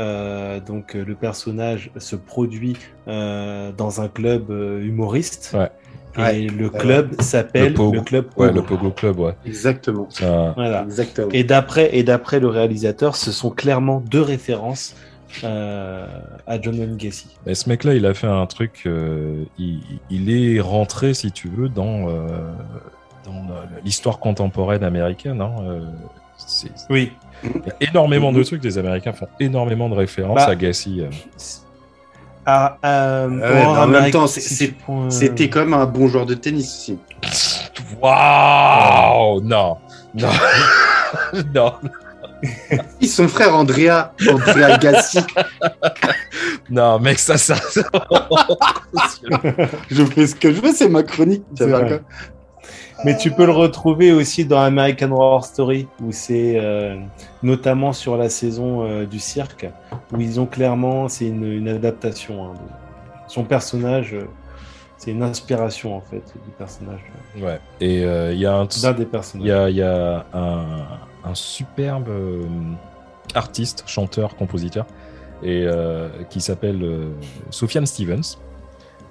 [0.66, 5.56] donc le personnage se produit dans un club humoriste.
[5.58, 5.70] Ouais.
[6.18, 7.94] Et Ouais, le ouais, club s'appelle Le Pogo.
[7.96, 8.60] le club Ouais, Pogo.
[8.60, 9.34] le Pogo Club, ouais.
[9.46, 10.08] Exactement.
[10.56, 10.86] Voilà.
[11.32, 14.96] Et d'après et d'après le réalisateur, ce sont clairement deux références
[15.44, 16.08] euh,
[16.48, 17.28] à John Wayne Gacy.
[17.46, 18.84] Mais ce mec-là, il a fait un truc.
[18.86, 22.28] euh, il, il est rentré, si tu veux, dans, euh,
[23.26, 23.46] dans
[23.86, 25.42] l'histoire contemporaine américaine.
[25.42, 25.82] hein, euh,
[26.90, 27.12] Oui.
[27.44, 28.64] Il y a énormément de trucs.
[28.64, 31.04] Les Américains font énormément de références Bah, à Gacy.
[32.48, 32.52] Euh.
[32.52, 36.34] Ah, euh, Ouais, un en même temps, euh, C'était quand même un bon joueur de
[36.34, 36.98] tennis aussi.
[38.02, 39.78] Waouh Non
[40.16, 40.30] Non
[41.54, 41.74] Non
[43.02, 45.20] Ils sont frères Andrea, Andrea Gassi.
[46.70, 47.56] Non, mec, ça, ça.
[49.90, 51.44] Je fais ce que je veux, c'est ma chronique.
[53.06, 56.98] Mais tu peux le retrouver aussi dans American Horror Story, où c'est euh,
[57.44, 59.68] notamment sur la saison euh, du cirque,
[60.12, 62.46] où ils ont clairement, c'est une, une adaptation.
[62.46, 64.26] hein, de- son personnage, euh,
[64.98, 67.02] c'est une inspiration en fait du personnage,
[67.40, 67.60] Ouais.
[67.82, 68.66] Et il y a un.
[68.82, 69.48] d'un des Il personnages.
[69.48, 70.66] y a, y a un,
[71.24, 72.10] un superbe
[73.36, 74.86] artiste, chanteur, compositeur,
[75.44, 75.68] et,
[76.32, 76.84] qui s'appelle
[77.52, 78.38] Sofiane Stevens.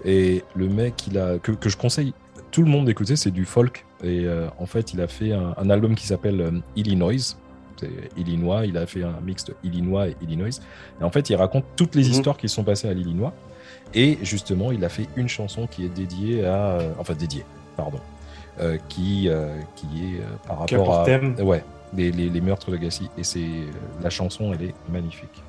[0.04, 2.14] Et le mec, il a, que, que je conseille
[2.56, 3.84] tout le monde d'écouter, c'est du folk.
[4.02, 7.36] Et euh, en fait, il a fait un, un album qui s'appelle euh, Illinois.
[7.76, 10.48] C'est Illinois, il a fait un mix de Illinois et Illinois.
[10.98, 12.10] Et en fait, il raconte toutes les Mhm.
[12.12, 13.34] histoires qui sont passées à l'Illinois.
[13.92, 16.78] Et justement, il a fait une chanson qui est dédiée à.
[16.80, 17.44] euh, enfin, dédiée,
[17.76, 18.00] pardon.
[18.88, 19.28] qui,
[19.76, 21.04] qui est par rapport à.
[21.04, 21.62] thème Ouais,
[21.94, 23.10] les, les, les meurtres de Gacy.
[23.18, 23.50] Et c'est
[24.02, 25.42] la chanson, elle est magnifique.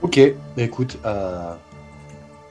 [0.00, 0.18] Ok,
[0.56, 1.58] bah écoute, à,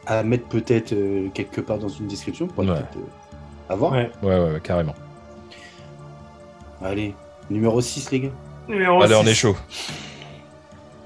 [0.09, 2.71] à mettre peut-être euh, quelque part dans une description pour Ouais.
[2.73, 3.91] peut-être euh, avoir.
[3.93, 4.11] Ouais.
[4.23, 4.95] Ouais, ouais, ouais, carrément.
[6.83, 7.13] Allez,
[7.49, 8.29] numéro 6, les gars.
[8.67, 9.29] Numéro Allez, on six.
[9.29, 9.55] est chaud.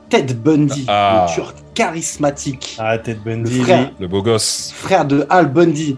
[0.10, 1.26] Ted Bundy, Ah.
[1.28, 2.76] le tueur charismatique.
[2.80, 3.92] Ah, Ted Bundy, Le frère.
[4.00, 4.72] Le beau gosse.
[4.76, 5.98] Frère de Al Bundy.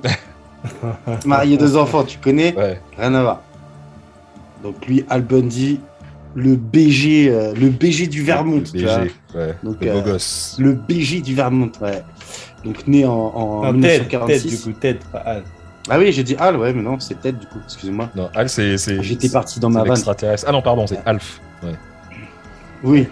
[1.25, 2.79] Marié deux enfants, tu connais Ouais.
[2.97, 3.41] Rien à voir.
[4.63, 5.79] Donc lui, Al Bundy,
[6.33, 8.57] le BG, euh, le BG du Vermont.
[8.57, 8.99] Le tu vois.
[8.99, 9.11] BG.
[9.35, 9.55] Ouais.
[9.63, 10.55] Donc, le euh, beau gosse.
[10.59, 12.01] Le BG du Vermont, ouais.
[12.65, 14.49] Donc né en, en Non, Ted, Ted, 1946.
[14.49, 15.43] du coup, Ted, pas Al.
[15.87, 18.09] Ah oui, j'ai dit Al, ouais, mais non, c'est Ted du coup, excusez-moi.
[18.15, 18.77] Non, Al, c'est.
[18.77, 20.01] c'est- J'étais parti dans ma vanne.
[20.47, 21.39] Ah non, pardon, c'est Alf.
[21.63, 21.75] Ouais.
[22.83, 23.07] Oui.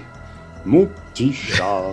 [0.65, 1.83] Mon petit chat.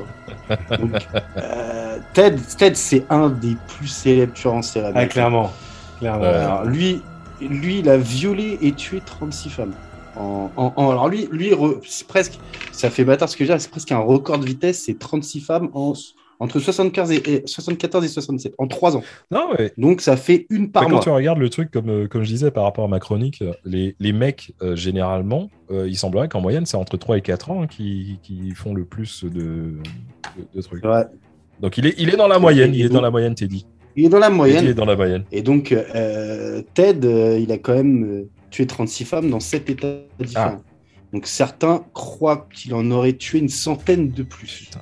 [0.79, 0.93] Donc,
[1.37, 4.93] euh, Ted, Ted c'est un des plus célèbres tueurs en série.
[4.95, 5.53] Ah, clairement.
[5.99, 6.23] clairement.
[6.23, 6.29] Ouais.
[6.29, 7.03] Alors, lui,
[7.41, 9.73] lui, il a violé et tué 36 femmes.
[10.17, 12.39] En, en- en- alors lui, lui re- c'est presque,
[12.73, 15.69] ça fait bâtard ce que j'ai, c'est presque un record de vitesse, c'est 36 femmes
[15.75, 15.93] en,
[16.41, 19.03] entre 75 et, et 74 et 67 en 3 ans.
[19.31, 19.73] Non, ouais.
[19.79, 21.03] Donc ça fait une par Mais quand mois.
[21.03, 23.53] tu regardes le truc, comme, euh, comme je disais par rapport à ma chronique, euh,
[23.65, 27.51] les, les mecs, euh, généralement, euh, il semblerait qu'en moyenne, c'est entre 3 et 4
[27.51, 29.77] ans hein, qui, qui font le plus de, de,
[30.55, 30.85] de trucs.
[30.85, 31.05] Ouais.
[31.61, 33.67] Donc il est, il est dans la moyenne, il est dans la moyenne, Teddy.
[33.97, 34.67] Il est dans la moyenne.
[34.67, 35.25] est dans la moyenne.
[35.33, 39.69] Et donc euh, Ted, euh, il a quand même euh, tué 36 femmes dans 7
[39.71, 40.63] états différents.
[41.13, 44.67] Donc certains croient qu'il en aurait tué une centaine de plus.
[44.67, 44.81] Putain.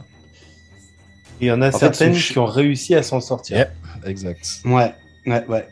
[1.40, 3.56] Il y en a fait, certaines qui ont réussi à s'en sortir.
[3.56, 3.70] Yeah.
[4.06, 4.60] Exact.
[4.64, 4.92] Ouais,
[5.26, 5.66] ouais, ouais.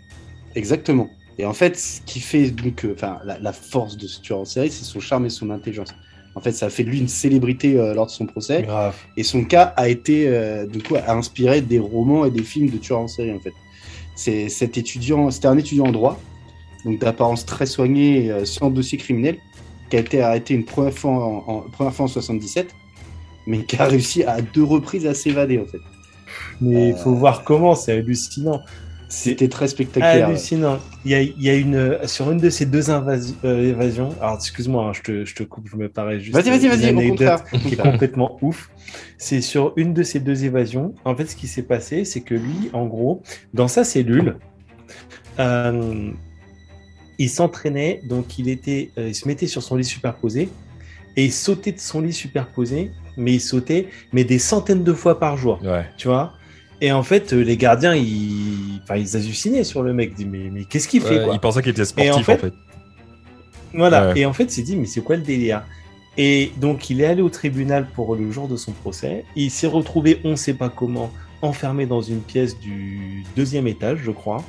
[0.55, 1.09] Exactement.
[1.39, 4.39] Et en fait, ce qui fait donc, euh, enfin, la, la force de ce tueur
[4.41, 5.89] en série, c'est son charme et son intelligence.
[6.35, 8.63] En fait, ça a fait de lui une célébrité euh, lors de son procès.
[8.63, 8.95] Grave.
[9.17, 12.71] Et son cas a été, euh, du coup, a inspiré des romans et des films
[12.71, 13.53] de tueurs en série, en fait.
[14.15, 16.21] C'est cet étudiant, c'était un étudiant en droit,
[16.85, 19.37] donc d'apparence très soignée, euh, sans dossier criminel,
[19.91, 22.69] qui a été arrêté une première fois en, en- première fois en 77,
[23.47, 25.81] mais qui a réussi à deux reprises à s'évader, en fait.
[26.61, 28.63] Mais il Euh, faut voir comment, c'est hallucinant.
[29.09, 30.27] C'était très spectaculaire.
[30.29, 30.79] hallucinant.
[31.05, 34.09] Il y a, il y a une, sur une de ces deux invasi- euh, évasions,
[34.21, 36.35] alors excuse-moi, hein, je, te, je te coupe, je me parais juste.
[36.37, 38.69] Vas-y, vas-y, vas-y, anecdote qui est complètement ouf.
[39.17, 40.93] C'est sur une de ces deux évasions.
[41.05, 43.23] En fait, ce qui s'est passé, c'est que lui, en gros,
[43.55, 44.39] dans sa cellule,
[45.39, 46.11] euh,
[47.19, 50.49] il s'entraînait, donc il était, il se mettait sur son lit superposé
[51.17, 55.19] et il sautait de son lit superposé, mais il sautait, mais des centaines de fois
[55.19, 55.87] par jour Ouais.
[55.97, 56.33] tu vois?
[56.81, 60.11] Et en fait, euh, les gardiens, ils, enfin, ils hallucinaient sur le mec.
[60.19, 61.35] Ils disaient, mais, mais qu'est-ce qu'il fait Ouais, quoi?
[61.35, 62.37] il pensait qu'il était sportif, en en fait.
[62.39, 62.53] fait-
[63.75, 64.09] Voilà.
[64.13, 64.21] Ouais.
[64.21, 65.63] Et en fait, il s'est dit, mais c'est quoi le délire?
[66.19, 69.25] Et donc, il est allé au tribunal pour le jour de son procès.
[69.37, 71.11] Il s'est retrouvé, on ne sait pas comment,
[71.43, 74.43] enfermé dans une pièce du deuxième étage, je crois.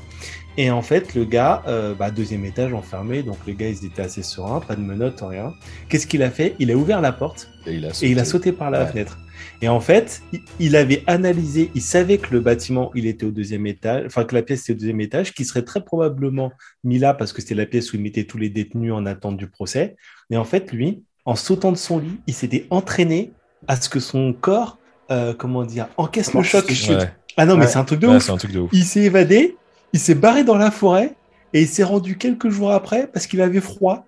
[0.59, 4.01] Et en fait, le gars, euh, bah, deuxième étage enfermé, donc le gars, ils étaient
[4.01, 5.53] assez sereins, pas de menottes, rien.
[5.87, 6.55] Qu'est-ce qu'il a fait?
[6.57, 8.87] Il a ouvert la porte Et il a et il a sauté par la Ouais.
[8.91, 9.19] fenêtre.
[9.61, 10.23] Et en fait,
[10.59, 14.33] il- avait analysé, il savait que le bâtiment, il était au deuxième étage, enfin que
[14.33, 16.51] la pièce était au deuxième étage, qui serait très probablement
[16.83, 19.37] mis là parce que c'était la pièce où il mettait tous les détenus en attente
[19.37, 19.95] du procès.
[20.31, 23.31] Et en fait, lui, en sautant de son lit, il s'était entraîné
[23.67, 24.79] à ce que son corps,
[25.11, 26.65] euh, comment dire, encaisse le choc.
[26.67, 26.97] Ouais.
[27.37, 27.67] Ah non, mais Ouais.
[27.71, 28.23] c'est un truc de Ouais, ouf.
[28.23, 28.69] c'est un truc de ouf.
[28.73, 29.55] Il s'est évadé,
[29.93, 31.13] il s'est barré dans la forêt
[31.53, 34.03] et il s'est rendu quelques jours après parce qu'il avait froid.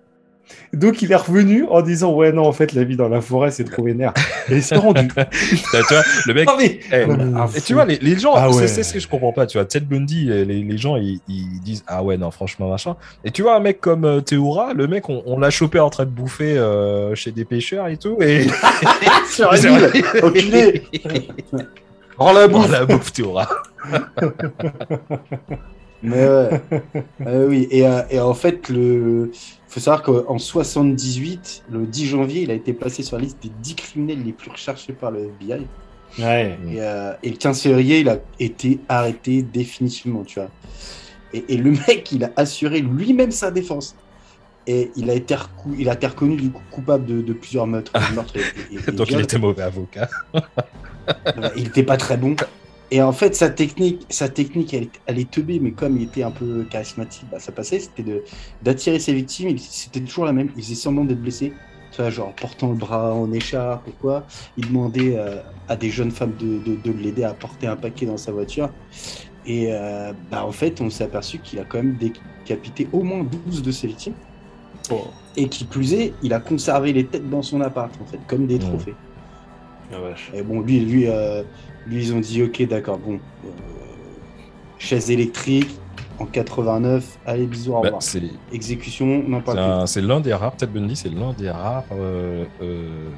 [0.72, 3.52] Donc il est revenu en disant ouais non en fait la vie dans la forêt
[3.52, 4.12] c'est trop vénère.
[4.50, 5.06] Et il s'est rendu.
[5.06, 6.48] T'as- tu vois, le mec.
[6.48, 8.66] Non, mais- Eh, et tu vois, les, les gens, Ah c'est ouais.
[8.66, 9.46] c'est ce que je comprends pas.
[9.46, 12.96] Tu vois, Ted Bundy, les, les gens, ils, ils disent Ah ouais, non, franchement, machin.
[13.24, 15.88] Et tu vois, un mec comme euh, Théoura, le mec, on, on l'a chopé en
[15.88, 18.16] train de bouffer euh, chez des pêcheurs et tout.
[18.20, 18.48] Et
[19.30, 19.52] Sur
[22.20, 22.70] Rends la bouffe.
[22.70, 23.48] la bouffe, Théoura.
[26.02, 26.60] Mais ouais.
[27.26, 29.30] Euh, oui, et, euh, et en fait, le
[29.68, 33.50] faut savoir qu'en 78, le 10 janvier, il a été placé sur la liste des
[33.60, 35.66] 10 criminels les plus recherchés par le FBI.
[36.18, 36.58] Ouais.
[36.68, 40.48] Et, euh, et le 15 février, il a été arrêté définitivement, tu vois.
[41.32, 43.94] Et, et le mec, il a assuré lui-même sa défense.
[44.66, 47.66] Et il a été, recou- il a été reconnu du coup coupable de, de plusieurs
[47.66, 47.92] meurtres.
[48.14, 50.08] meurtres et- et- et Donc il était mauvais avocat.
[51.56, 52.36] Il était pas très bon.
[52.92, 56.24] Et en fait, sa technique, sa technique, elle, elle est teubée, mais comme il était
[56.24, 57.78] un peu charismatique, bah, ça passait.
[57.80, 58.04] C'était
[58.62, 59.56] d'attirer ses victimes.
[59.58, 60.50] C'était toujours la même.
[60.56, 61.60] Il faisait semblant d'être blessé,
[61.92, 64.26] tu vois, genre en portant le bras en écharpe ou quoi.
[64.56, 68.06] Il demandait euh, à des jeunes femmes de, de, de l'aider à porter un paquet
[68.06, 68.74] dans sa voiture.
[69.44, 73.24] Et euh, bah, en fait, on s'est aperçu qu'il a quand même décapité au moins
[73.24, 74.16] 12 de ses victimes.
[75.36, 78.46] Et qui plus est, il a conservé les têtes dans son appart, en fait, comme
[78.46, 78.60] des Mmh.
[78.60, 78.98] trophées.
[79.92, 80.30] Ah, vache.
[80.34, 81.42] Et bon, lui, lui, euh,
[81.86, 83.14] lui ils ont dit ok, d'accord, bon,
[83.44, 83.48] euh,
[84.78, 85.68] chaise électrique
[86.18, 88.02] en 89, allez, bisous, au Bah, revoir.
[88.52, 93.08] Exécution, parle un- c'est l'un des rares, Ted Bundy, c'est l'un des rares euh, euh,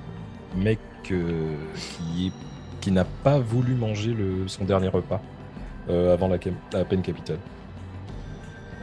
[0.56, 0.78] mecs
[1.10, 2.32] euh, qui,
[2.80, 5.20] qui n'a pas voulu manger le, son dernier repas
[5.90, 6.38] euh, avant la,
[6.84, 7.38] peine capitale.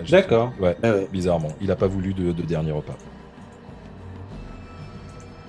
[0.10, 0.52] D'accord.
[0.60, 0.76] Ouais.
[0.84, 1.08] Ah ouais.
[1.12, 1.50] bizarrement.
[1.62, 2.98] Il n'a pas voulu de, de dernier repas.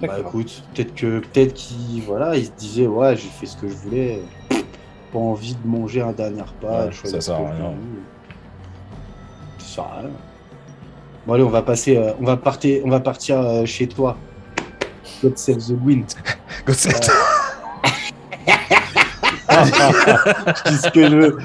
[0.01, 3.69] Bah écoute, peut-être que peut-être qu'il voilà, il se disait ouais, j'ai fait ce que
[3.69, 4.23] je voulais,
[5.13, 6.87] pas envie de manger un dernier repas.
[6.87, 7.75] Ouais, ça sert à ce que je rien.
[9.59, 10.11] Ça sert à rien.
[11.27, 14.17] Bon allez, on va passer, euh, on va partir, on va partir euh, chez toi.
[15.23, 16.07] God save the wind.
[16.67, 17.11] Gossett.
[19.51, 21.39] je dis ce que je veux.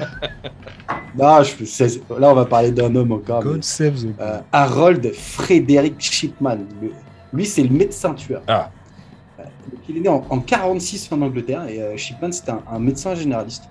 [1.18, 3.44] Non, je, là, on va parler d'un homme encore.
[3.44, 6.58] mais, God save the euh, Harold Frederick Shipman.
[6.80, 6.92] Le-
[7.32, 8.42] lui, c'est le médecin tueur.
[8.48, 8.70] Ah.
[9.38, 12.62] Euh, donc, il est né en, en 46 en Angleterre et euh, Shipman, c'était un,
[12.70, 13.64] un médecin généraliste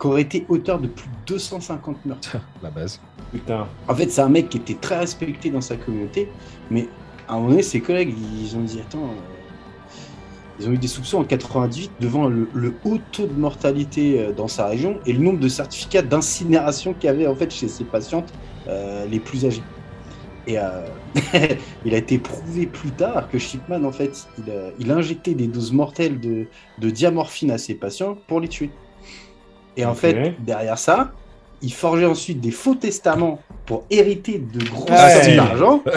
[0.00, 2.36] qui aurait été auteur de plus de 250 meurtres.
[2.62, 3.00] La base.
[3.32, 3.66] Putain.
[3.88, 6.28] En fait, c'est un mec qui était très respecté dans sa communauté,
[6.70, 6.88] mais
[7.28, 9.34] à un moment donné, ses collègues, ils ont dit Attends, euh,
[10.60, 14.32] ils ont eu des soupçons en 98 devant le, le haut taux de mortalité euh,
[14.32, 17.68] dans sa région et le nombre de certificats d'incinération qu'il y avait en fait chez
[17.68, 18.32] ses patientes
[18.68, 19.62] euh, les plus âgées.
[20.46, 20.86] Et euh,
[21.86, 25.46] il a été prouvé plus tard que Shipman, en fait, il, a- il injectait des
[25.46, 26.46] doses mortelles de,
[26.78, 28.70] de diamorphine à ses patients pour les tuer.
[29.76, 31.12] Et en fait, derrière ça,
[31.62, 35.82] il forgeait ensuite des faux testaments pour hériter de grosses Ah, sommes d'argent.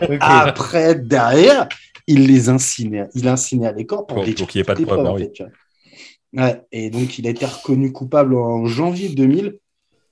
[0.00, 0.16] Ok.
[0.20, 1.68] Après, derrière,
[2.06, 3.08] il les incinérait.
[3.14, 5.04] Il incinérait les corps pour, Pour- les pour qu'il y ait pas de des preuves,
[5.06, 5.32] en fait.
[6.36, 9.58] Ouais, et donc, il a été reconnu coupable en janvier 2000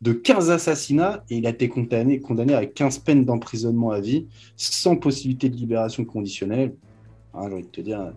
[0.02, 4.27] de 15 assassinats et il a été condamné, condamné à 15 peines d'emprisonnement à vie
[4.56, 6.74] sans possibilité de libération conditionnelle.
[7.35, 8.12] hein, j'ai envie de te dire.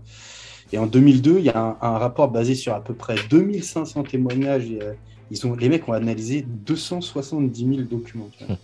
[0.72, 4.04] Et en 2002, il y a un, un rapport basé sur à peu près 2500
[4.04, 4.70] témoignages.
[4.70, 4.94] Et, euh,
[5.32, 8.30] ils ont, les mecs ont analysé 270 000 documents.
[8.48, 8.58] vois.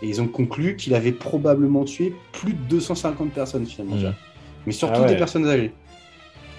[0.00, 3.96] Et ils ont conclu qu'il avait probablement tué plus de 250 personnes finalement.
[3.96, 4.14] vois.
[4.66, 5.08] Mais surtout Ah ouais.
[5.08, 5.72] des personnes âgées.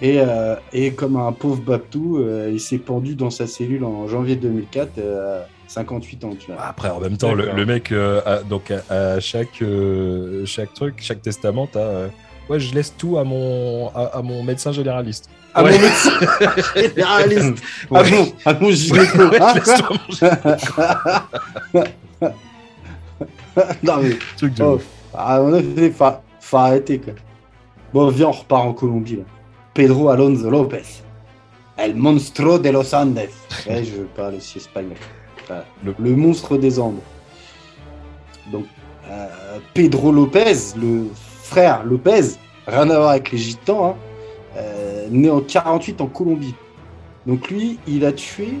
[0.02, 4.08] Et, euh, et comme un pauvre Babtou, euh, il s'est pendu dans sa cellule en
[4.08, 6.30] janvier 2004 euh, à 58 ans.
[6.38, 6.60] Tu vois.
[6.62, 8.82] Après, en même temps, le, mec, euh, a- donc à,
[9.14, 11.78] à chaque, euh, chaque truc, chaque testament, t'as.
[11.78, 12.08] euh,
[12.48, 15.30] ouais, je laisse tout à mon, à, à mon médecin généraliste.
[15.54, 15.72] À Ouais.
[15.72, 16.10] mon médecin
[16.76, 18.10] généraliste, à Ouais.
[18.10, 19.18] mon, à mon gynéco.
[19.28, 20.30] Ouais, Ah, laisse-toi manger.
[23.82, 24.84] non mais, Truc de oh, ouf.
[25.14, 26.04] à mon avis, faut,
[26.40, 27.12] faut arrêter quoi.
[27.92, 29.22] Bon, viens, on repart en Colombie là.
[29.74, 30.82] Pedro Alonso Lopez.
[31.76, 33.28] El monstruo de los Andes.
[33.68, 34.96] Ouais, je parle aussi espagnol.
[35.84, 36.16] Le- Le...
[36.16, 37.00] monstre des Andes.
[38.52, 38.64] Donc,
[39.08, 39.26] euh,
[39.74, 41.06] Pedro Lopez, le
[41.42, 42.36] frère Lopez,
[42.66, 43.94] rien à voir avec les gitans, hein,
[44.56, 46.54] euh, né en 48 en Colombie.
[47.26, 48.54] Donc lui, il a tué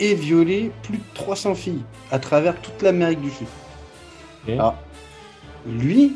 [0.00, 3.46] et violé plus de 300 filles à travers toute l'Amérique du Sud.
[4.54, 4.74] Alors,
[5.66, 6.12] lui,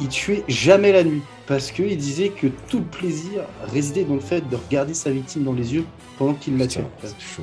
[0.00, 3.42] il tuait jamais la nuit parce qu'il disait que tout le plaisir
[3.72, 5.84] résidait dans le fait de regarder sa victime dans les yeux
[6.18, 6.82] pendant qu'il la tuait.
[7.00, 7.42] Putain, c'est chaud.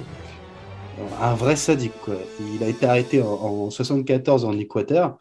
[1.21, 2.15] Un vrai sadique, quoi.
[2.53, 5.17] Il a été arrêté en, en 74 en Équateur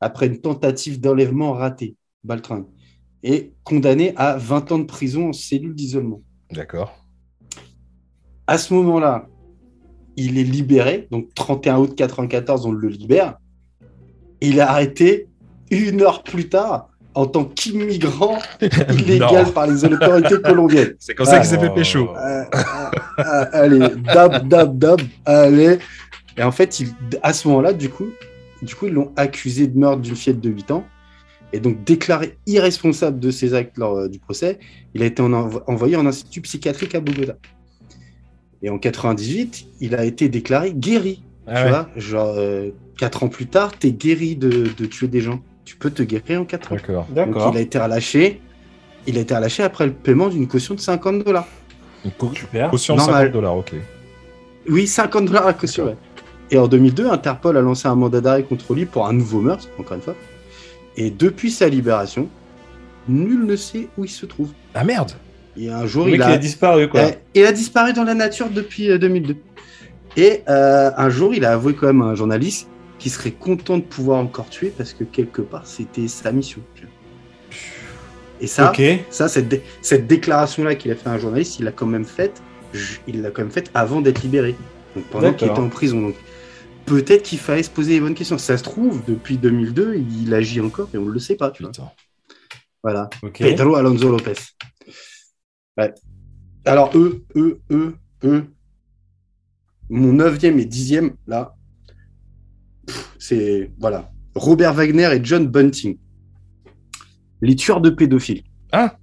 [0.00, 2.66] après une tentative d'enlèvement ratée, baltringue,
[3.22, 6.22] et condamné à 20 ans de prison en cellule d'isolement.
[6.50, 6.96] D'accord.
[8.46, 9.28] À ce moment-là,
[10.16, 13.38] il est libéré, donc 31 août 94, on le libère.
[14.40, 15.28] Il est arrêté
[15.70, 16.90] une heure plus tard
[17.20, 18.38] en tant qu'immigrant
[18.90, 20.94] illégal par les autorités colombiennes.
[20.98, 22.08] C'est comme ça Ah, qu'il s'est fait pécho.
[22.16, 22.62] Euh, euh,
[23.18, 25.78] euh, allez, dab, dab, dab, allez.
[26.38, 26.88] Et en fait, il,
[27.22, 28.08] à ce moment-là, du coup,
[28.62, 30.84] du coup, ils l'ont accusé de meurtre d'une fillette de 8 ans.
[31.52, 34.58] Et donc, déclaré irresponsable de ses actes lors euh, du procès,
[34.94, 35.32] il a été en-
[35.66, 37.36] envoyé en institut psychiatrique à Bogota.
[38.62, 41.22] Et en 98, il a été déclaré guéri.
[41.46, 41.68] Ah tu ouais.
[41.70, 42.36] vois, genre,
[42.98, 45.40] 4 ans plus tard, t'es guéri de, de tuer des gens.
[45.70, 46.76] Tu peux te guérir en 4 ans.
[46.76, 47.06] D'accord.
[47.14, 48.40] Donc, il a été relâché.
[49.06, 51.46] Il a été relâché après le paiement d'une caution de 50 dollars.
[52.04, 52.70] Une Super.
[52.70, 53.26] caution de Normal.
[53.26, 53.72] 50 dollars, ok.
[54.68, 55.84] Oui, 50 dollars à caution.
[55.86, 55.96] ouais.
[56.50, 59.68] Et en 2002, Interpol a lancé un mandat d'arrêt contre lui pour un nouveau meurtre,
[59.78, 60.16] encore une fois.
[60.96, 62.28] Et depuis sa libération,
[63.08, 64.50] nul ne sait où il se trouve.
[64.74, 65.12] Ah merde
[65.56, 66.34] Et un jour, Le mec, il il a...
[66.34, 67.02] a disparu, quoi.
[67.36, 69.36] Il a disparu dans la nature depuis euh, 2002.
[70.16, 72.66] Et euh, un jour, il a avoué quand même à un journaliste
[73.00, 76.60] qu'il serait content de pouvoir encore tuer parce que quelque part, c'était sa mission.
[78.40, 78.80] Et ça, ok.
[79.10, 82.04] ça cette, dé- cette déclaration-là qu'il a fait à un journaliste, il l'a quand même
[82.04, 82.40] faite.
[83.08, 84.54] Il l'a quand même faite avant d'être libéré.
[84.94, 86.00] Donc pendant qu'il était en prison.
[86.00, 86.14] Donc
[86.86, 88.38] peut-être qu'il fallait se poser les bonnes questions.
[88.38, 91.50] Ça se trouve, depuis 2002, il agit encore et on ne le sait pas.
[91.50, 91.72] tu vois.
[92.82, 93.10] Voilà.
[93.22, 93.38] Ok.
[93.38, 94.34] Pedro Alonso Lopez.
[95.76, 95.92] Ouais.
[96.64, 97.94] Alors, eux, eux, eux,
[98.24, 98.44] eux,
[99.88, 101.54] mon neuvième et dixième, là,
[103.18, 105.98] c'est, voilà, Robert Wagner et John Bunting.
[107.42, 108.42] Les tueurs de pédophiles.
[108.72, 108.96] Ah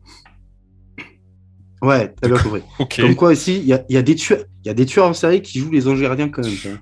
[1.82, 2.62] Ouais, t'as bien compris.
[2.80, 3.00] Ok.
[3.00, 4.86] Comme quoi aussi, il y a, il y a des tueurs, il y a des
[4.86, 6.80] tueurs en série qui jouent les anges gardiens quand même.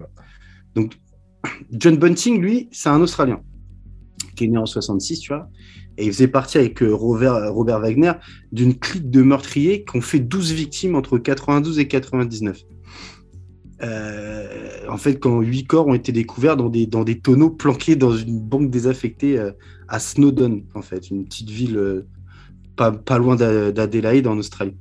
[0.73, 0.93] Donc,
[1.71, 3.41] John Bunting, lui, c'est un Australien
[4.35, 5.49] qui est né en 66, tu vois.
[5.97, 8.13] Et il faisait partie avec euh, Robert, Robert Wagner
[8.51, 12.61] d'une clique de meurtriers qui ont fait 12 victimes entre 92 et 99.
[13.83, 17.95] Euh, en fait, quand 8 corps ont été découverts dans des, dans des tonneaux planqués
[17.95, 19.51] dans une banque désaffectée euh,
[19.87, 22.07] à Snowdon, en fait, une petite ville euh,
[22.77, 24.77] pas, pas loin d'A- d'Adélaïde en Australie.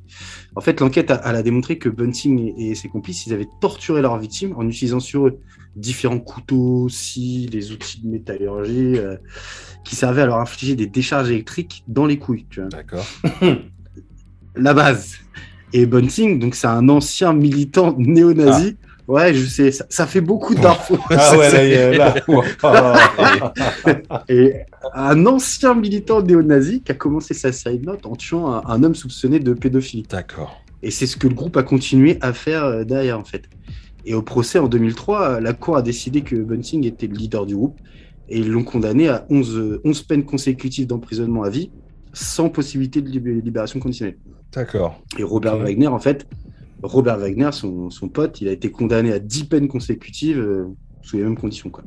[0.55, 4.01] En fait, l'enquête a, a démontré que Bunting et, et ses complices, ils avaient torturé
[4.01, 5.39] leurs victimes en utilisant sur eux
[5.75, 8.97] différents couteaux, scies, les outils de métallurgie
[9.85, 12.47] qui servaient à leur infliger des décharges électriques dans les couilles.
[12.71, 13.05] D'accord.
[14.57, 15.17] La base.
[15.73, 18.77] Et Bunting, donc c'est un ancien militant néo-nazi.
[19.07, 20.99] Ouais, je sais, ça, ça fait beaucoup d'infos.
[21.11, 22.15] Ah ouais, là,
[22.63, 23.53] là.
[24.29, 24.55] Et
[24.95, 28.83] un ancien militant néo-nazi qui a commencé sa série de notes en tuant un, un
[28.83, 30.05] homme soupçonné de pédophilie.
[30.09, 30.63] D'accord.
[30.83, 33.45] Et c'est ce que le groupe a continué à faire euh, derrière, en fait.
[34.07, 37.47] Et au procès en 2003, euh, la Cour a décidé que Bunting était le leader
[37.47, 37.79] du groupe
[38.29, 41.71] et ils l'ont condamné à 11, euh, 11 peines consécutives d'emprisonnement à vie
[42.13, 44.17] sans possibilité de lib- libération conditionnelle.
[44.53, 45.03] D'accord.
[45.19, 45.57] Et Robert.
[45.59, 46.27] Wagner, en fait,
[46.85, 50.65] Robert Wagner, son, son pote, il a été condamné à 10 peines consécutives euh,
[51.03, 51.71] sous les mêmes conditions.
[51.71, 51.83] Quoi.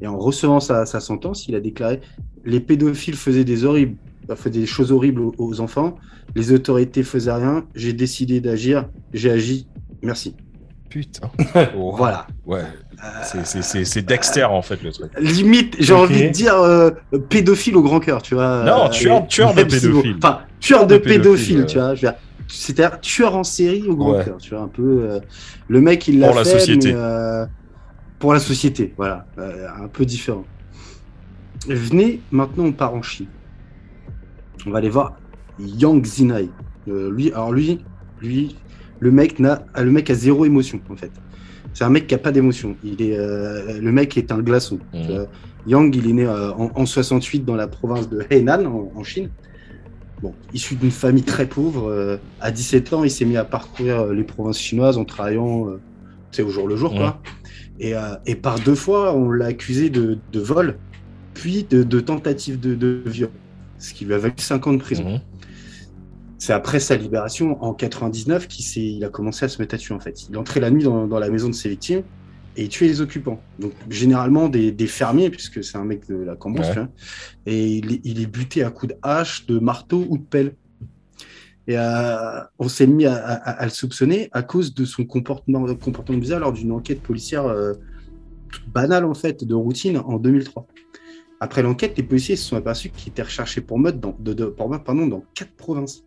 [0.00, 2.00] Et en recevant sa, sa sentence, il a déclaré
[2.44, 3.96] Les pédophiles faisaient des, horribles,
[4.30, 5.96] euh, faisaient des choses horribles aux, aux enfants,
[6.34, 9.66] les autorités faisaient rien, j'ai décidé d'agir, j'ai agi,
[10.02, 10.34] merci.
[10.90, 11.30] Putain.
[11.76, 12.26] Voilà.
[12.46, 12.62] Ouais.
[13.22, 15.12] C'est- c'est- C'est c'est Dexter en fait le truc.
[15.20, 16.90] Limite, j'ai envie de dire euh,
[17.28, 18.64] pédophile au grand cœur, tu vois.
[18.64, 20.16] Non, Euh, tueur- tueur de pédophile.
[20.16, 21.66] Enfin, tueur de de pédophile, pédophile, ouais.
[21.66, 21.94] tu vois.
[21.94, 22.18] je veux dire,
[22.48, 24.24] C'est-à-dire tueur en série au grand Ouais.
[24.24, 24.60] cœur, tu vois.
[24.64, 25.02] Un peu.
[25.02, 25.20] euh,
[25.68, 26.88] le mec, il l'a Pour la fait, société.
[26.92, 27.46] mais, euh,
[28.18, 29.26] pour la société, voilà.
[29.38, 30.44] Euh, un peu différent.
[31.68, 33.26] Venez, maintenant, on part en Chine.
[34.66, 35.16] On va aller voir
[35.58, 36.48] Yang Zinai.
[36.88, 37.84] Euh, lui, alors lui,
[38.22, 38.56] lui,
[39.00, 41.10] le mec n'a, ah, le mec a zéro émotion en fait.
[41.74, 42.76] C'est un mec qui a pas d'émotion.
[42.82, 44.78] Il est, euh, le mec est un glaçon.
[44.92, 45.26] Vois.
[45.66, 49.04] Yang, il est né euh, en, en 68 dans la province de Hainan en, en
[49.04, 49.28] Chine.
[50.22, 54.00] Bon, issu d'une famille très pauvre, euh, à 17 ans, il s'est mis à parcourir
[54.00, 55.80] euh, les provinces chinoises en travaillant, euh,
[56.32, 57.20] tu sais, au jour le jour, quoi.
[57.78, 60.78] Et, euh, et par deux fois, on l'a accusé de, de vol,
[61.34, 63.30] puis de, de tentative de, de viol,
[63.78, 65.08] ce qui lui a valu 5 ans de prison.
[65.08, 65.20] Mhm.
[66.38, 69.94] C'est après sa libération, en 99, qu'il il a commencé à se mettre à tuer,
[69.94, 70.28] en fait.
[70.28, 72.02] Il entrait la nuit dans, dans la maison de ses victimes
[72.58, 73.40] et il tuait les occupants.
[73.60, 76.74] Donc, généralement, des, des fermiers, puisque c'est un mec de la Cambrousse, Ouais.
[76.74, 76.88] vois.
[77.46, 80.54] Et il, est- il est buté à coups de hache, de marteau ou de pelle.
[81.68, 85.66] Et euh, on s'est mis à, à- à le soupçonner à cause de son comportement,
[85.76, 87.74] comportement bizarre lors d'une enquête policière euh,
[88.50, 90.66] toute banale, en fait, de routine, en 2003.
[91.40, 94.46] Après l'enquête, les policiers se sont aperçus qu'il était recherché pour meurtre dans, de, de-
[94.46, 96.02] pour meurtre, pardon, dans quatre provinces.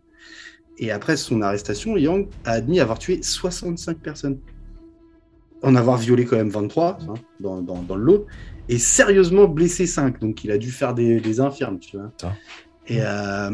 [0.78, 4.38] Et après son arrestation, Yang a admis avoir tué 65 personnes.
[5.62, 8.26] En avoir violé quand même 23 hein, dans, dans- dans le lot.
[8.68, 10.20] Et sérieusement blessé 5.
[10.20, 12.12] Donc il a dû faire des, des infirmes, tu vois.
[12.88, 13.50] Et, euh,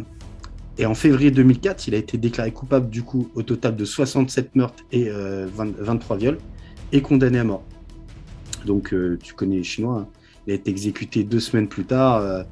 [0.78, 4.54] et en février 2004, il a été déclaré coupable du coup au total de 67
[4.56, 6.38] meurtres et euh, 20 23 viols
[6.92, 7.62] et condamné à mort.
[8.64, 10.00] Donc euh, tu connais les Chinois.
[10.00, 10.08] hein.
[10.46, 12.16] Il a été exécuté deux semaines plus tard.
[12.16, 12.42] euh,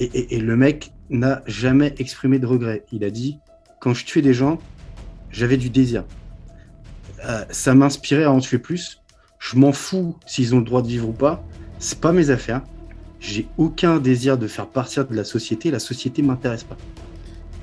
[0.00, 2.84] et, et- et le mec n'a jamais exprimé de regret.
[2.92, 3.38] Il a dit
[3.80, 4.58] quand je tuais des gens,
[5.30, 6.04] j'avais du désir.
[7.26, 9.00] Euh, ça m'inspirait à en tuer plus.
[9.38, 11.42] Je m'en fous s'ils ont le droit de vivre ou pas.
[11.78, 12.62] C'est pas mes affaires.
[13.20, 15.70] J'ai aucun désir de faire partir de la société.
[15.70, 16.76] La société m'intéresse pas.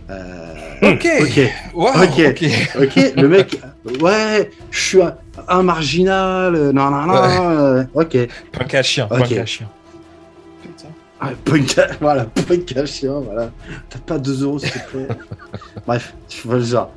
[0.09, 1.07] Euh, Ok.
[1.21, 1.39] ok,
[1.73, 2.19] Wow, Ok.
[2.29, 2.43] ok.
[2.81, 3.13] ok.
[3.15, 3.61] Le mec,
[4.01, 5.15] ouais, je suis un,
[5.47, 6.55] un marginal.
[6.55, 7.87] euh, Non, non, non.
[7.93, 8.17] ok.
[8.51, 9.07] Punk à chien.
[9.11, 9.19] Ok.
[9.19, 9.67] Punk à chien.
[11.23, 13.51] Ah, punk à- voilà, punk à chien, voilà.
[13.91, 15.07] T'as pas 2 euros, s'il te plaît.
[15.85, 16.91] Bref, tu vois le genre.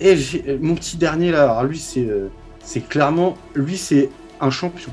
[0.00, 2.28] Et j'ai- euh, mon petit dernier là, alors lui c'est euh,
[2.62, 4.10] c'est clairement, lui c'est
[4.40, 4.92] un champion.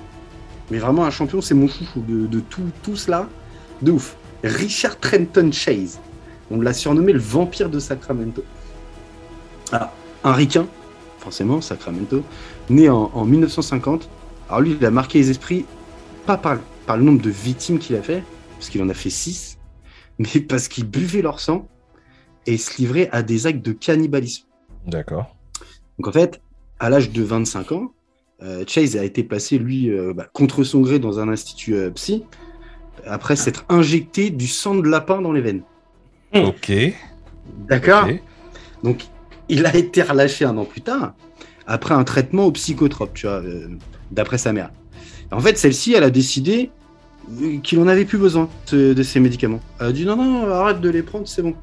[0.71, 3.29] Mais vraiment un champion, c'est mon chouchou de, de tout, tout cela,
[3.83, 4.17] de ouf.
[4.43, 5.99] Richard Trenton Chase.
[6.49, 8.43] On l'a surnommé le vampire de Sacramento.
[9.71, 9.89] Alors,
[10.23, 10.65] un ricain,
[11.19, 12.23] forcément, Sacramento,
[12.69, 14.09] né en, en 1950.
[14.49, 15.65] Alors lui, il a marqué les esprits,
[16.25, 16.57] pas par,
[16.87, 18.23] par le nombre de victimes qu'il a fait,
[18.57, 19.57] parce qu'il en a fait 6,
[20.17, 21.67] mais parce qu'il buvait leur sang
[22.47, 24.45] et se livrait à des actes de cannibalisme.
[24.87, 25.35] D'accord.
[25.97, 26.41] Donc en fait,
[26.79, 27.91] à l'âge de 25 ans,
[28.43, 31.89] euh, Chase a été placé, lui, euh, bah, contre son gré dans un institut euh,
[31.91, 32.23] psy,
[33.05, 35.63] après s'être injecté du sang de lapin dans les veines.
[36.33, 36.71] Ok.
[37.67, 38.07] D'accord.
[38.83, 39.05] Donc,
[39.47, 41.13] il a été relâché un an plus tard,
[41.65, 43.69] après un traitement au psychotrope, tu vois, euh,
[44.11, 44.71] d'après sa mère.
[45.31, 46.71] En fait, celle-ci, elle a décidé
[47.63, 49.59] qu'il en avait plus besoin de, de ces médicaments.
[49.79, 51.55] Elle a dit non, non, arrête de les prendre, c'est bon.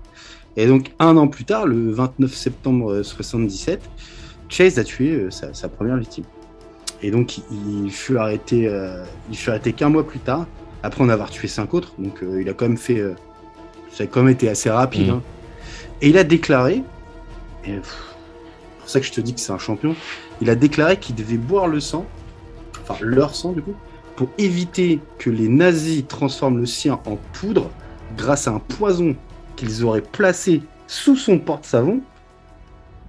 [0.56, 3.80] Et donc, un an plus tard, le 29 septembre euh, 77,
[4.48, 6.24] Chase a tué euh, sa, sa première victime.
[7.02, 10.46] Et donc, il, il fut arrêté, euh, il fut arrêté qu'un mois plus tard,
[10.82, 11.94] après en avoir tué cinq autres.
[11.98, 12.98] Donc, euh, il a quand même fait.
[12.98, 13.14] euh,
[13.90, 15.08] ça a quand même été assez rapide.
[15.08, 15.14] Mhm.
[15.14, 15.22] hein.
[16.00, 16.82] Et il a déclaré,
[17.64, 17.80] et c'est
[18.80, 19.94] pour ça que je te dis que c'est un champion,
[20.40, 22.06] il a déclaré qu'il devait boire le sang,
[22.82, 23.74] enfin leur sang du coup,
[24.16, 27.70] pour éviter que les nazis transforment le sien en poudre
[28.16, 29.14] grâce à un poison
[29.56, 32.00] qu'ils auraient placé sous son porte-savon.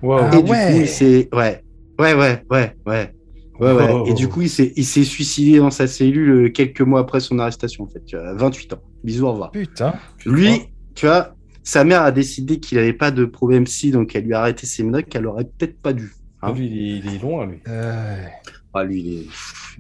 [0.01, 0.17] Wow.
[0.19, 0.71] Ah et du ouais.
[0.71, 1.29] coup, il s'est.
[1.33, 1.63] Ouais,
[1.99, 3.13] ouais, ouais, ouais, ouais.
[3.59, 3.89] Ouais, ouais.
[3.91, 4.05] Oh.
[4.07, 7.19] Et du coup, il s'est, il s'est suicidé dans sa cellule euh, quelques mois après
[7.19, 8.03] son arrestation, en fait.
[8.03, 8.81] Tu vois, 28 ans.
[9.03, 9.51] Bisous, au revoir.
[9.51, 9.93] Putain.
[10.25, 10.61] Lui,
[10.95, 14.33] tu vois, sa mère a décidé qu'il n'avait pas de problème si, donc elle lui
[14.33, 16.13] a arrêté ses médocs qu'elle aurait peut-être pas dû.
[16.41, 17.59] Ah, lui, il est, il est loin, lui.
[17.69, 18.25] Euh,
[18.73, 19.25] Ah, lui, il est,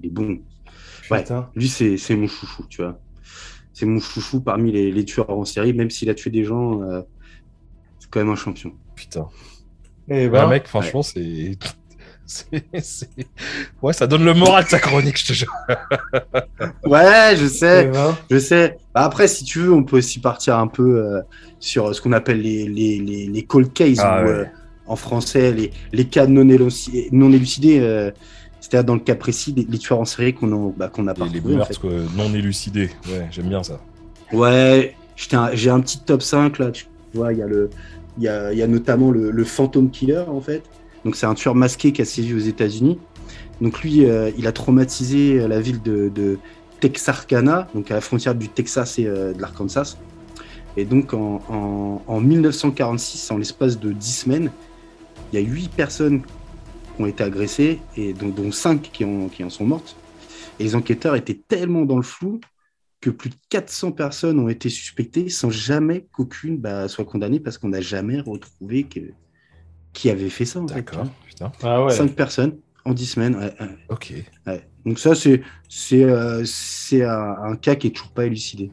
[0.01, 0.37] il est bon.
[1.11, 1.25] Ouais.
[1.55, 2.97] Lui, c'est, c'est mon chouchou, tu vois.
[3.73, 6.81] C'est mon chouchou parmi les, les tueurs en série, même s'il a tué des gens,
[6.83, 7.01] euh,
[7.99, 8.71] c'est quand même un champion.
[8.95, 9.27] putain.
[10.09, 11.57] Eh Un ben, mec, franchement, c'est.
[12.25, 13.09] c'est- c'est-
[13.81, 15.53] Ouais, ça donne le moral de sa chronique, je te jure.
[16.85, 18.77] Ouais, je eh sais, ben, je sais.
[18.93, 21.21] Bah, après, si tu veux, on peut aussi partir un peu euh,
[21.59, 24.31] sur ce qu'on appelle les, les, les, les cold cases, Ah, ou ouais.
[24.31, 24.45] euh,
[24.85, 28.11] en français, les, les cas non élucidés.
[28.63, 31.03] Euh, c'est-à-dire dans le cas précis, les, les tueurs en série qu'on en- bah, qu'on
[31.03, 31.77] n'a pas Les, en fait.
[31.85, 32.89] euh, non élucidés.
[33.07, 33.79] Ouais, j'aime bien ça.
[34.31, 34.95] Ouais,
[35.53, 37.69] j'ai un petit top 5 là, tu vois, il y a le
[38.17, 40.63] il y a, il y a notamment le, le Phantom Killer en fait.
[41.03, 42.99] Donc c'est un tueur masqué qui a sévi aux États-Unis
[43.59, 46.37] Donc lui, euh, il a traumatisé la ville de, de,
[46.79, 49.95] Texarkana, donc à la frontière du Texas et de l'Arkansas.
[50.75, 54.51] Et donc en, en 1946, en l'espace de 10 semaines,
[55.31, 56.21] il y a 8 personnes
[56.99, 59.95] ont été agressées, et dont, dont 5 qui en, qui en sont mortes.
[60.59, 62.39] Et les enquêteurs étaient tellement dans le flou
[63.01, 67.57] que plus de 400 personnes ont été suspectées sans jamais qu'aucune bah, soit condamnée parce
[67.57, 68.99] qu'on n'a jamais retrouvé que...
[69.93, 70.61] qui avait fait ça.
[70.61, 71.51] D'accord, putain.
[71.63, 71.91] Ah ouais.
[71.91, 73.35] 5 personnes en 10 semaines.
[73.35, 73.77] ouais, ouais.
[73.89, 74.13] Ok.
[74.47, 74.67] Ouais.
[74.85, 78.71] Donc ça, c'est c'est euh, c'est un, un cas qui est toujours pas élucidé.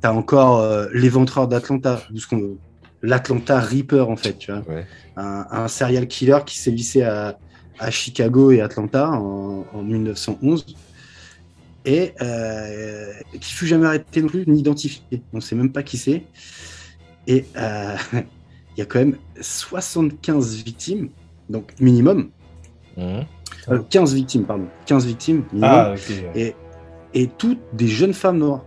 [0.00, 2.58] T'as encore euh, l'éventreur d'Atlanta, ou ce qu'on-
[3.02, 4.86] l'Atlanta Reaper en fait, tu vois, Ouais.
[5.16, 7.38] un, un serial killer qui sévissait à,
[7.78, 10.64] à Chicago et Atlanta en, en 1911
[11.84, 15.02] et euh, qui fut jamais arrêté non plus ni identifié.
[15.32, 16.22] On sait même pas qui c'est.
[17.26, 21.08] Et euh, il y a quand même 75 victimes,
[21.50, 22.30] donc minimum.
[22.96, 23.24] Mhm.
[23.68, 24.66] Euh, 15 victimes, pardon.
[24.86, 25.70] 15 victimes minimum.
[25.70, 25.94] Ah,
[26.36, 26.54] et,
[27.14, 28.64] et toutes des jeunes femmes noires.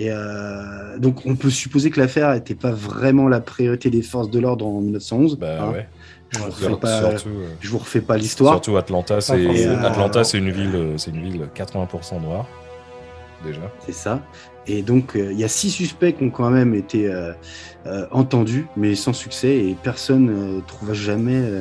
[0.00, 4.30] Et euh, donc on peut supposer que l'affaire n'était pas vraiment la priorité des forces
[4.30, 5.38] de l'ordre en 1911.
[5.38, 5.72] Bah hein.
[5.72, 5.88] ouais.
[6.32, 8.54] Je vous refais pas, surtout, euh, je vous refais pas l'histoire.
[8.54, 9.84] surtout Atlanta, c'est forcément.
[9.84, 12.46] Atlanta, c'est une ville, euh, c'est une ville 80% noire
[13.44, 13.60] déjà.
[13.84, 14.22] C'est ça.
[14.66, 17.32] Et donc euh, il y a six suspects qui ont quand même été euh,
[17.86, 21.60] euh, entendus, mais sans succès, et personne ne trouva jamais euh,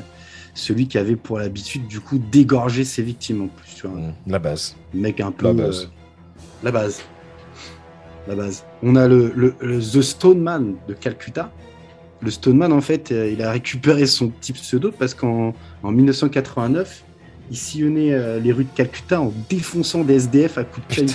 [0.54, 3.76] celui qui avait pour l'habitude du coup d'égorger ses victimes en plus.
[3.76, 3.98] Tu vois.
[4.00, 4.14] Mhm.
[4.28, 4.76] La base.
[4.94, 5.84] mec un peu La base.
[5.84, 7.02] euh, la base
[8.30, 11.52] la base on a le, le- le The Stoneman de Calcutta
[12.22, 15.54] le Stoneman en fait euh, il a récupéré son petit pseudo parce qu'en
[15.84, 17.04] en 1989
[17.52, 21.08] il sillonnait euh, les rues de Calcutta en défonçant des SDF à coups de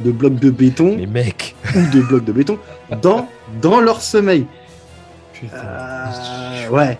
[0.00, 1.54] de blocs de béton les mecs.
[1.74, 2.58] ou de blocs de béton
[3.02, 3.28] dans,
[3.62, 4.46] dans leur sommeil
[5.32, 5.56] Putain.
[5.56, 6.98] euh, ouais.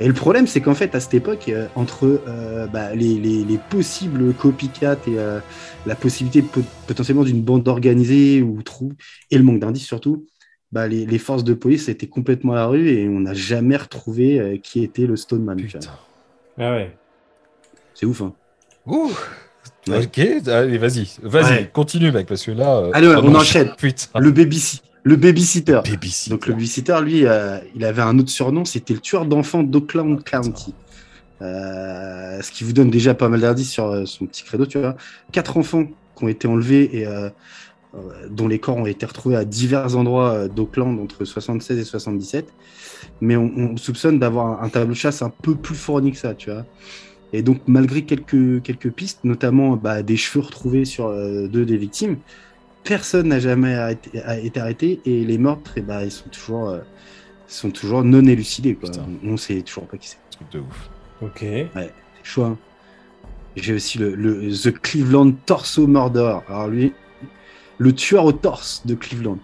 [0.00, 3.42] Et le problème, c'est qu'en fait, à cette époque, euh, entre euh, bah, les, les-
[3.44, 5.40] les possibles copycats et euh,
[5.88, 8.92] la possibilité pot- potentiellement d'une bande organisée ou trou,
[9.30, 10.26] et le manque d'indices surtout,
[10.70, 13.76] bah, les, les forces de police étaient complètement à la rue et on n'a jamais
[13.76, 15.56] retrouvé euh, qui était le Stoneman.
[15.56, 15.78] Putain.
[16.58, 16.96] Ah ouais.
[17.94, 18.34] C'est ouf, hein.
[18.86, 19.10] Ouh.
[19.88, 20.04] Ouais.
[20.04, 21.70] Ok, allez, vas-y, vas-y, Ouais.
[21.72, 22.76] continue, mec, parce que là.
[22.78, 23.72] euh, Allez, ouais, on enchaîne.
[23.78, 24.18] Putain.
[24.20, 25.80] Le, baby le babysitter.
[25.84, 26.30] babysitter.
[26.30, 30.22] Donc le babysitter, lui, euh, il avait un autre surnom, c'était le tueur d'enfants d'Oakland
[30.22, 30.74] County.
[31.40, 34.78] Euh, ce qui vous donne déjà pas mal d'indices sur euh, son petit credo, tu
[34.78, 34.96] vois.
[35.32, 35.84] Quatre enfants
[36.16, 37.30] qui ont été enlevés et euh,
[38.30, 42.52] dont les corps ont été retrouvés à divers endroits d'Oakland entre 76 et 77.
[43.20, 46.34] Mais on, on soupçonne d'avoir un, tableau de chasse un peu plus fourni que ça,
[46.34, 46.64] tu vois.
[47.32, 51.76] Et donc, malgré quelques, quelques pistes, notamment bah, des cheveux retrouvés sur euh, deux des
[51.76, 52.16] victimes,
[52.84, 56.68] personne n'a jamais arrêté- a été arrêté et les meurtres, eh ben, ils sont toujours,
[56.70, 56.80] euh,
[57.46, 58.74] sont toujours non élucidés.
[58.74, 58.90] Quoi.
[59.22, 60.18] On ne sait toujours pas qui c'est.
[60.30, 60.90] Truc de ouf.
[61.22, 61.44] Ok.
[62.22, 62.46] Choix.
[62.46, 62.58] hein.
[63.56, 66.38] J'ai aussi le, le The Cleveland Torso Murder.
[66.48, 66.92] Alors lui,
[67.78, 69.38] le tueur au torse de Cleveland.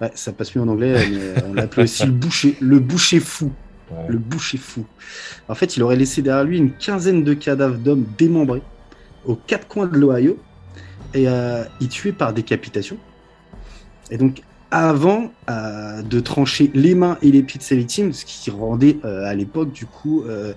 [0.00, 3.50] Ouais, ça passe mieux en anglais, mais on l'appelait aussi le boucher, le boucher fou.
[3.90, 4.04] Ouais.
[4.08, 4.84] Le boucher fou.
[5.48, 8.62] En fait, il aurait laissé derrière lui une quinzaine de cadavres d'hommes démembrés
[9.24, 10.38] aux quatre coins de l'Ohio
[11.14, 12.98] et euh, il tuait par décapitation.
[14.10, 18.24] Et donc, avant euh, de trancher les mains et les pieds de ses victimes, ce
[18.24, 20.52] qui rendait euh, à l'époque, du coup, euh,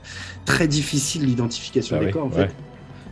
[0.46, 2.48] très difficile l'identification Ah des oui, corps, en ouais.
[2.48, 2.56] fait.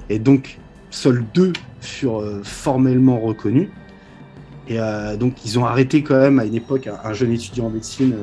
[0.09, 0.57] Et donc,
[0.89, 3.69] seuls deux furent formellement reconnus.
[4.69, 4.79] Et
[5.17, 8.13] donc, ils ont arrêté quand même à une époque un, un jeune étudiant en médecine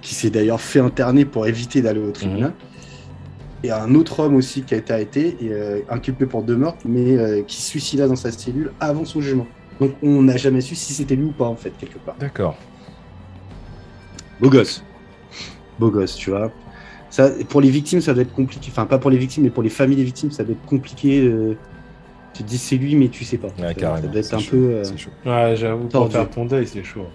[0.00, 2.52] qui s'est d'ailleurs fait interner pour éviter d'aller au tribunal.
[3.62, 7.44] Et un autre homme aussi qui a été arrêté et inculpé pour deux meurtres, mais
[7.46, 9.46] qui suicida dans sa cellule avant son jugement.
[9.80, 12.16] Donc, on n'a jamais su si c'était lui ou pas, en fait, quelque part.
[12.20, 12.56] D'accord.
[14.40, 14.84] Beau gosse.
[15.78, 16.50] Beau gosse, tu vois.
[17.08, 18.68] Ça, pour les victimes, ça doit être compliqué.
[18.70, 21.20] Enfin, pas pour les victimes, mais pour les familles des victimes, ça doit être compliqué.
[21.22, 21.54] euh,
[22.34, 23.48] Tu te dis c'est lui, mais tu sais pas.
[23.58, 24.56] Ouais, ça, ça doit être c'est un chaud, peu.
[24.74, 25.10] euh, chaud.
[25.26, 27.06] Ouais, j'avoue, pour faire ton deuil, c'est chaud.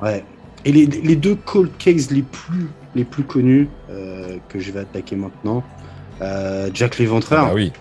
[0.00, 0.24] Ouais.
[0.64, 4.80] Et les, les deux cold cases les plus, les plus connus euh, que je vais
[4.80, 5.64] attaquer maintenant,
[6.20, 7.46] euh, Jack l'Éventreur.
[7.50, 7.72] Ah oui.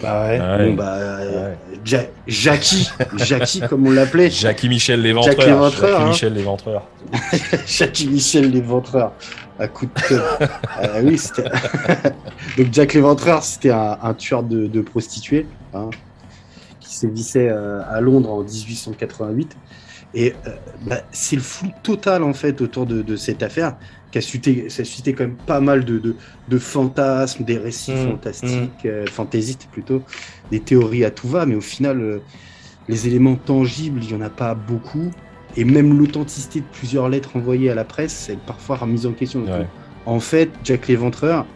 [0.00, 0.38] Bah ouais.
[0.40, 0.68] Ah ouais.
[0.68, 1.54] Bon, bah, euh,
[1.84, 4.30] Ja- Jackie, Jackie, comme on l'appelait.
[4.30, 5.34] Jackie Michel l'éventreur.
[5.36, 6.08] Jack l'éventreur, Jackie hein.
[6.08, 6.86] Michel l'éventreur.
[7.66, 9.12] Jackie Michel l'éventreur
[9.58, 9.90] à coup de.
[10.80, 11.42] Euh, oui, c'était.
[12.56, 15.90] Donc Jack l'éventreur, c'était un, un tueur de, de prostituées hein,
[16.78, 19.56] qui sévissait euh, à Londres en 1888.
[20.14, 20.50] Et euh,
[20.82, 23.74] bah, c'est le flou total en fait autour de, de cette affaire
[24.10, 26.16] qui a suscité, ça a suscité quand même pas mal de, de,
[26.48, 30.02] de fantasmes, des récits Mm, fantastiques, euh, fantaisistes plutôt,
[30.50, 32.18] des théories à tout va, mais au final, euh,
[32.88, 35.10] les éléments tangibles, il y en a pas beaucoup.
[35.56, 39.12] Et même l'authenticité de plusieurs lettres envoyées à la presse, elle est parfois remise en
[39.12, 39.44] question.
[39.44, 39.66] Ouais.
[40.06, 41.46] En fait, Jack l'Éventreur,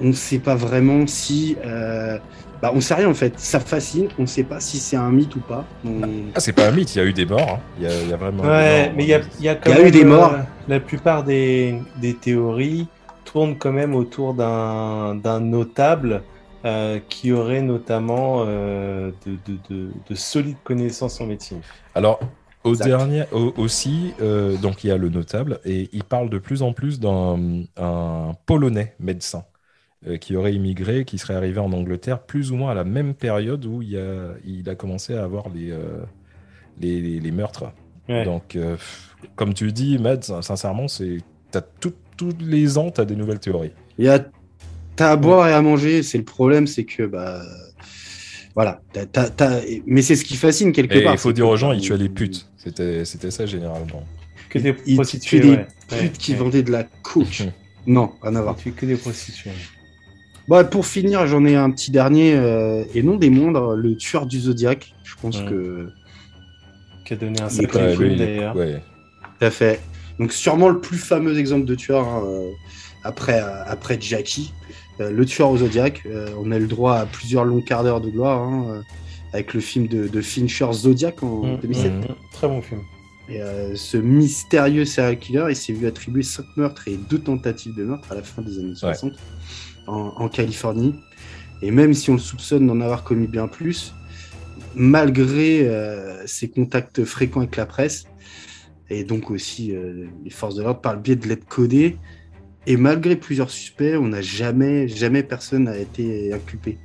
[0.00, 1.56] on ne sait pas vraiment si.
[1.64, 2.18] Euh,
[2.62, 3.38] bah, on sait rien en fait.
[3.38, 4.08] Ça fascine.
[4.18, 5.64] On ne sait pas si c'est un mythe ou pas.
[5.84, 6.00] On-
[6.34, 7.50] Ah, c'est pas un mythe, il y a eu des morts.
[7.58, 7.60] hein.
[7.76, 8.42] Il, y a, il y a vraiment.
[8.44, 8.92] Ouais, des morts.
[8.96, 10.32] mais il y a, il y a quand Il y a eu des morts.
[10.68, 12.88] la plupart des, des théories
[13.24, 16.22] tournent quand même autour d'un d'un notable
[16.64, 21.60] euh, qui aurait notamment euh, de, de, de, de solides connaissances en médecine.
[21.94, 22.20] Alors,
[22.64, 22.84] au Exact.
[22.84, 26.62] dernier, au- aussi, euh, donc il y a le notable, et il parle de plus
[26.62, 29.44] en plus d'un un Polonais médecin
[30.20, 33.64] qui aurait immigré, qui serait arrivé en Angleterre plus ou moins à la même période
[33.66, 36.00] où il a, il a commencé à avoir les, euh,
[36.80, 37.72] les, les- les meurtres.
[38.08, 38.24] Ouais.
[38.24, 38.76] Donc, euh,
[39.36, 41.18] comme tu dis, Mads, sincèrement, c'est
[41.80, 43.72] tous les ans, tu as des nouvelles théories.
[43.98, 44.24] Il y a,
[44.96, 46.02] t'as à boire et à manger.
[46.02, 47.42] C'est le problème, c'est que bah
[48.54, 48.80] voilà.
[48.92, 51.14] t'as- t'as- t'as- Mais c'est ce qui fascine quelque Et part.
[51.14, 52.48] il faut dire aux gens, ils tuaient les putes.
[52.56, 54.04] C'était c'était ça généralement.
[54.50, 55.66] Que des Il prostituées, tue des ouais.
[55.88, 56.38] putes Ouais, qui ouais.
[56.38, 57.42] vendaient de la coke.
[57.86, 58.56] non, rien à voir.
[58.56, 59.50] que des prostituées.
[60.48, 64.26] Bon, pour finir, j'en ai un petit dernier, euh, et non des moindres, le tueur
[64.26, 64.94] du Zodiac.
[65.04, 65.46] Je pense Ouais.
[65.46, 65.88] que
[67.04, 68.56] Qui a donné un sacré Ouais, film d'ailleurs.
[68.56, 68.82] ouais.
[69.38, 69.80] Tout à fait.
[70.18, 72.50] Donc sûrement le plus fameux exemple de tueur hein, euh,
[73.04, 74.52] après, euh, après Jackie.
[75.00, 76.02] Euh, le tueur au Zodiac.
[76.06, 78.80] Euh, on a eu le droit à plusieurs longs quarts d'heure de gloire hein, euh,
[79.32, 81.92] avec le film de, de Fincher Zodiac en Mm, 2007.
[81.92, 81.98] Mhm.
[82.00, 82.80] mm, Très bon film.
[83.28, 87.74] Et euh, ce mystérieux serial killer, il s'est vu attribuer 5 meurtres et 2 tentatives
[87.74, 89.12] de meurtre à la fin des années 60
[89.86, 90.94] en, en Californie.
[91.62, 93.94] Et même si on le soupçonne d'en avoir commis bien plus,
[94.74, 98.04] malgré euh, ses contacts fréquents avec la presse,
[98.90, 101.96] et donc aussi euh, les forces de l'ordre par le biais de lettres codées,
[102.66, 106.78] et malgré plusieurs suspects, on n'a jamais, jamais personne n'a été inculpé.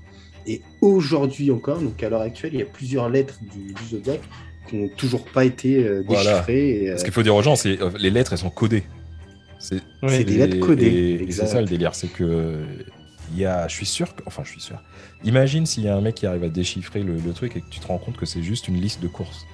[0.48, 4.22] Et aujourd'hui encore, donc à l'heure actuelle, il y a plusieurs lettres du, du Zodiac
[4.70, 6.32] qui n'ont toujours pas été euh, Voilà.
[6.34, 6.84] déchiffrées.
[6.86, 8.84] et, Ce qu'il faut dire aux gens, c'est les lettres, elles sont codées.
[9.60, 9.82] C'est
[10.24, 12.64] des et- lettres codées, c'est ça le délire, c'est que euh,
[13.34, 14.78] il y a, je suis sûr, que, enfin je suis sûr.
[15.24, 17.70] Imagine s'il y a un mec qui arrive à déchiffrer le, le truc et que
[17.70, 19.46] tu te rends compte que c'est juste une liste de courses.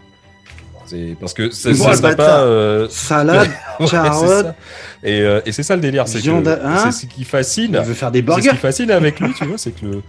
[0.86, 2.42] C'est parce que ça, Oh, ça pas.
[2.42, 3.50] euh, Salade,
[3.80, 4.56] ouais, carotte, ça.
[5.02, 7.78] Et, euh, et c'est ça le délire, c'est hein c'est ce qui fascine.
[7.80, 8.50] il veut faire des C'est ce burgers.
[8.50, 10.02] qui fascine avec lui, tu vois, c'est que le,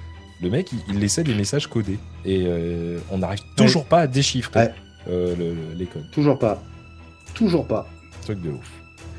[0.42, 4.06] le mec, il, il laissait des messages codés et euh, on n'arrive toujours pas à
[4.08, 4.74] déchiffrer Ouais.
[5.08, 6.10] euh, le- le- les codes.
[6.10, 6.60] Toujours pas.
[7.34, 7.86] Toujours pas.
[8.22, 8.70] Truc de ouf.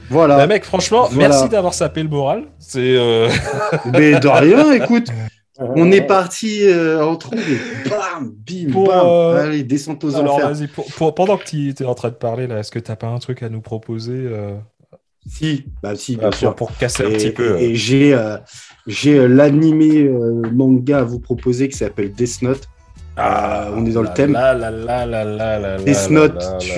[0.10, 0.38] Voilà.
[0.38, 1.30] Bah, mec, franchement, Voilà.
[1.30, 2.44] merci d'avoir sapé le moral.
[2.60, 3.30] C'est euh,
[3.94, 5.07] Mais de rien, écoute.
[5.57, 9.06] On est parti euh, en trombe et bam, bim, Pour, bam.
[9.07, 10.49] euh, Allez, descente aux Alors enfers.
[10.53, 12.98] vas-y, pour- pour- pendant que tu es en train de parler là, est-ce que t'as
[12.98, 14.56] pas un truc à nous proposer euh,
[15.26, 16.56] Si, bah si, bien pour, sûr.
[16.56, 18.36] pour casser un Et, petit peu et- euh, et j'ai euh,
[18.86, 22.64] j'ai euh, l'animé euh, manga à vous proposer qui s'appelle Death Note.
[23.15, 24.34] ah, on est dans le là, thème.
[24.34, 26.69] Là, là, là, là, là, là, Death Note, tu-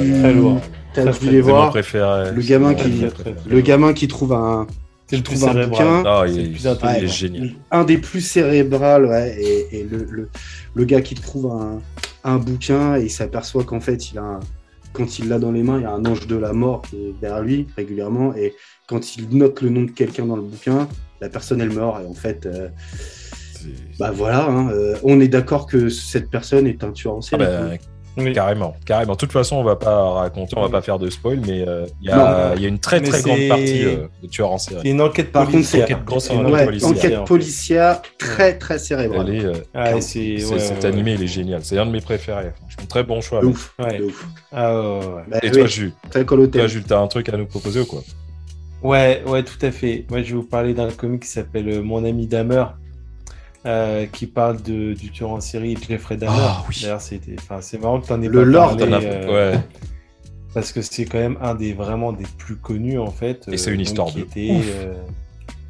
[1.06, 1.70] T'as dû les voir.
[1.70, 2.32] préféré.
[2.32, 3.06] Le gamin qui-
[3.48, 4.68] Le gamin qui trouve un,
[5.10, 5.70] C'est le Je plus trouve un cérébral.
[5.88, 6.04] bouquin.
[6.06, 7.04] Ah, C'est il, le plus il intelligent.
[7.06, 7.50] est génial.
[7.72, 10.30] un des plus cérébral, ouais, et, et le, le,
[10.76, 11.80] le gars qui trouve un,
[12.26, 14.40] un bouquin et il s'aperçoit qu'en fait, il a un-
[14.94, 16.96] quand il l'a dans les mains, il y a un ange de la mort qui
[16.98, 18.54] est derrière lui régulièrement, et
[18.88, 20.88] quand il note le nom de quelqu'un dans le bouquin,
[21.22, 22.68] la personne elle meurt, et en fait, euh,
[24.00, 27.22] bah voilà, hein, euh, on est d'accord que cette personne est un tueur en Ah
[27.22, 27.44] série.
[27.46, 27.70] bah,
[28.18, 28.34] Oui.
[28.34, 29.14] Carrément, carrément.
[29.14, 31.86] De toute façon, on va pas raconter, on va pas faire de spoil, mais euh,
[32.02, 32.26] il y, Non.
[32.26, 34.82] a il y a une très Mais très grande partie euh, de tueurs en série.
[34.84, 35.88] C'est une enquête Par contre, policière.
[35.88, 39.28] c'est- enquête grosse C'est une ouais, policière, enquête policière très très cérébrale.
[39.30, 41.60] Elle est, euh, Ah, c'est ouais, cet ouais, animé, il est génial.
[41.64, 42.52] C'est un de mes préférés.
[42.60, 43.44] Franchement, très bon choix.
[43.46, 44.28] Ouf, ouf.
[44.52, 45.00] Ah.
[45.30, 45.94] Bah Et oui, toi, Jules,
[46.52, 46.68] toi.
[46.68, 48.02] Jules, t'as un truc à nous proposer ou quoi?
[48.84, 50.06] Ouais, ouais, tout à fait.
[50.10, 52.66] Moi, je vais vous parler d'un comic qui s'appelle Mon ami Dahmer,
[53.68, 56.34] euh, qui parle de, du tueur en série Jeffrey Dahmer.
[56.40, 56.80] Ah, oui.
[56.82, 59.60] D'ailleurs, c'était, enfin, c'est marrant que t'en aies Le pas Lord, parlé, euh, Ouais.
[60.54, 63.48] parce que c'est quand même un des vraiment des plus connus en fait.
[63.52, 64.66] Et c'est une donc, histoire de était, ouf.
[64.76, 64.94] euh,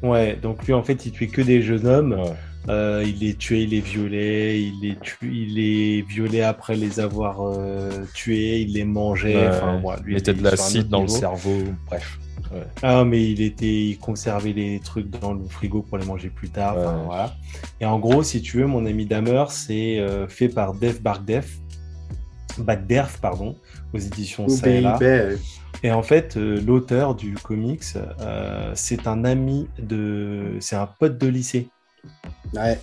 [0.02, 2.12] Ouais, donc lui en fait, il tuait que des jeunes hommes.
[2.12, 2.32] Ouais.
[2.68, 7.00] Euh, il les tuait, il les violait, il les tuait, il les violait après les
[7.00, 9.36] avoir euh, tués, il les mangeait.
[9.36, 11.56] Ouais, Enfin, voilà, lui, Il mettait de l'acide dans le cerveau.
[11.86, 12.18] Bref.
[12.82, 16.48] Ah, mais il était, il conservait les trucs dans le frigo pour les manger plus
[16.48, 16.76] tard.
[16.78, 17.34] enfin, voilà.
[17.80, 21.58] Et en gros, si tu veux, mon ami Dahmer, c'est euh, fait par Def Barkdef,
[22.58, 23.56] Bagderf, pardon,
[23.92, 24.98] aux éditions Ça et là.
[25.82, 27.82] Et en fait, euh, l'auteur du comics,
[28.20, 31.68] euh, c'est un ami de, c'est un pote de lycée.
[32.54, 32.80] Ouais,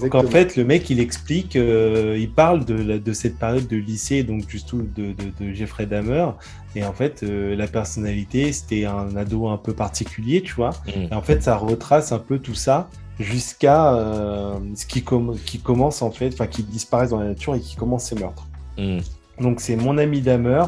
[0.00, 3.66] Donc en fait, le mec, il explique, euh, il parle de, la- de cette période
[3.66, 6.28] de lycée, donc juste de, de, de Jeffrey Dahmer.
[6.74, 10.70] Et en fait, euh, la personnalité, c'était un ado un peu particulier, tu vois.
[10.86, 11.12] Mm.
[11.12, 12.88] Et en fait, ça retrace un peu tout ça
[13.20, 17.54] jusqu'à euh, ce qui, com- qui commence en fait, enfin qui disparaissent dans la nature
[17.54, 18.46] et qui commence ses meurtres.
[18.78, 18.98] Mm.
[19.40, 20.64] Donc c'est mon ami Damer.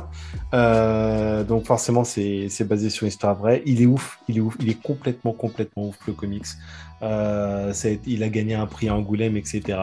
[0.54, 3.62] Euh, donc forcément c'est c'est basé sur une histoire vraie.
[3.66, 6.44] Il est ouf, il est ouf, il est complètement complètement ouf le comics.
[7.02, 7.72] Euh,
[8.06, 9.78] il a gagné un prix à Angoulême, etc.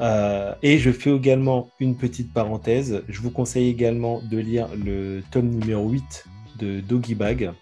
[0.00, 3.02] Euh, et je fais également une petite parenthèse.
[3.08, 6.24] Je vous conseille également de lire le tome numéro 8
[6.58, 7.52] de Doggy Bag,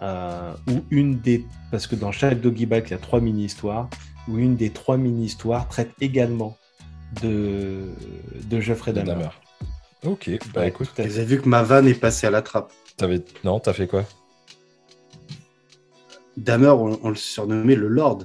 [0.00, 3.88] euh, ou une des, parce que dans chaque Doggy Bag il y a trois mini-histoires,
[4.28, 6.56] où une des trois mini-histoires traite également
[7.22, 7.88] de,
[8.44, 9.08] de Geoffrey Dahmer.
[9.08, 9.28] Dahmer.
[10.06, 10.92] Ok, bah Ouais, écoute.
[10.96, 12.72] Vous avez vu que ma vanne est passée à la trappe.
[12.96, 13.20] t'avais...
[13.42, 14.04] Non, t'as fait quoi?
[16.38, 18.24] Damer, on, on le surnommait le Lord.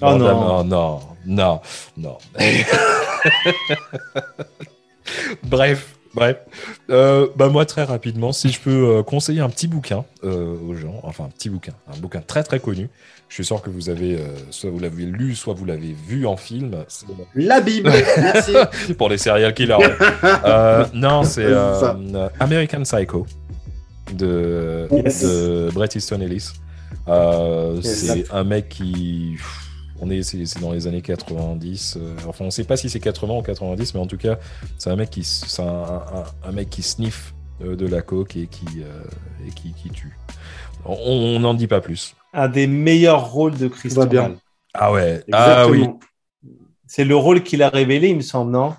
[0.00, 0.64] Oh non.
[0.64, 1.60] Non, non,
[1.96, 2.18] non.
[5.42, 6.36] bref, bref.
[6.90, 10.74] Euh, bah moi, très rapidement, si je peux euh, conseiller un petit bouquin euh, aux
[10.74, 12.88] gens, enfin un petit bouquin, un bouquin très très connu.
[13.28, 16.26] Je suis sûr que vous avez, euh, soit vous l'avez lu, soit vous l'avez vu
[16.26, 16.84] en film.
[17.36, 18.54] La Bible Merci
[18.98, 19.76] pour les serial killers.
[20.44, 23.26] Euh, non, c'est euh, American Psycho
[24.12, 25.22] de, Yes.
[25.22, 26.48] de Bret Easton Ellis.
[27.10, 29.36] Euh, c'est un mec qui.
[30.02, 31.98] On est, c'est c'est dans les années 90.
[32.00, 34.38] euh, enfin, on sait pas si c'est 80 ou 90, mais en tout cas,
[34.78, 35.26] c'est un mec qui,
[35.58, 39.02] un, un- un mec qui sniffe euh, de la coke et qui, euh,
[39.46, 40.16] et qui, qui tue.
[40.86, 42.16] On n'en dit pas plus.
[42.32, 44.36] Un des meilleurs rôles de Christian bien.
[44.72, 45.22] Ah ouais.
[45.32, 45.86] Ah oui.
[46.86, 48.74] C'est le rôle qu'il a révélé, il me semble, non?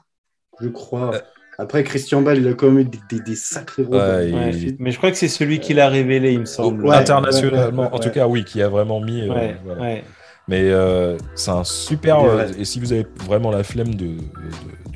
[0.59, 1.11] Je crois.
[1.57, 3.95] Après, Christian Bale, il a quand même eu des, des- des sacrés rôles.
[3.97, 4.75] Ouais, il-.
[4.79, 6.85] Mais je crois que c'est celui qu'il a révélé, il me semble.
[6.85, 9.21] Ouais, internationalement, ouais, ouais, en tout cas, oui, qui a vraiment mis.
[9.21, 9.81] euh, Ouais, voilà.
[9.81, 10.03] ouais.
[10.47, 12.19] Mais euh, c'est un super.
[12.21, 14.15] Euh, et si vous avez vraiment la flemme de, de-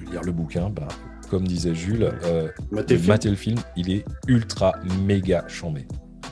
[0.06, 0.88] de lire le bouquin, bah,
[1.30, 3.12] comme disait Jules, euh, Matez le film.
[3.14, 4.74] mater le film, il est ultra
[5.06, 5.86] méga chambé.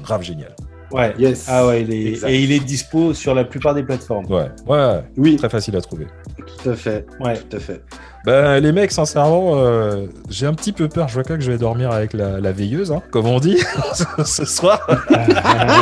[0.03, 0.55] Grave génial.
[0.91, 1.13] Ouais.
[1.17, 1.45] Yes.
[1.49, 2.05] Ah ouais, il est...
[2.11, 2.29] Exact.
[2.29, 4.25] et il est dispo sur la plupart des plateformes.
[4.31, 6.05] Ouais, ouais, Oui, très facile à trouver.
[6.37, 7.05] tout à fait.
[7.19, 7.35] Ouais.
[7.37, 7.81] Tout à fait.
[8.25, 11.09] Ben, les mecs, sincèrement, euh, j'ai un petit peu peur.
[11.09, 13.57] Je vois pas que je vais dormir avec la, la veilleuse, hein, comme on dit,
[14.25, 14.79] ce soir.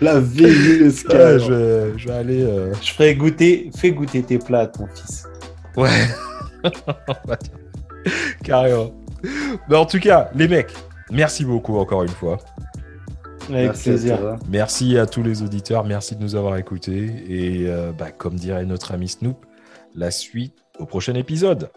[0.00, 2.42] La veilleuse Ouais, je, vais, je vais aller.
[2.42, 5.26] euh, Je ferai goûter, fais goûter tes plats à ton fils.
[5.76, 5.90] Ouais.
[8.42, 8.92] Carrément.
[9.68, 10.72] Mais en tout cas, les mecs,
[11.10, 12.38] merci beaucoup encore une fois.
[13.48, 14.18] Avec Merci à plaisir.
[14.18, 14.36] toi.
[14.48, 17.12] Merci à tous les auditeurs, merci de nous avoir écoutés.
[17.28, 19.46] Et euh, bah, comme dirait notre ami Snoop,
[19.94, 21.70] la suite au prochain épisode.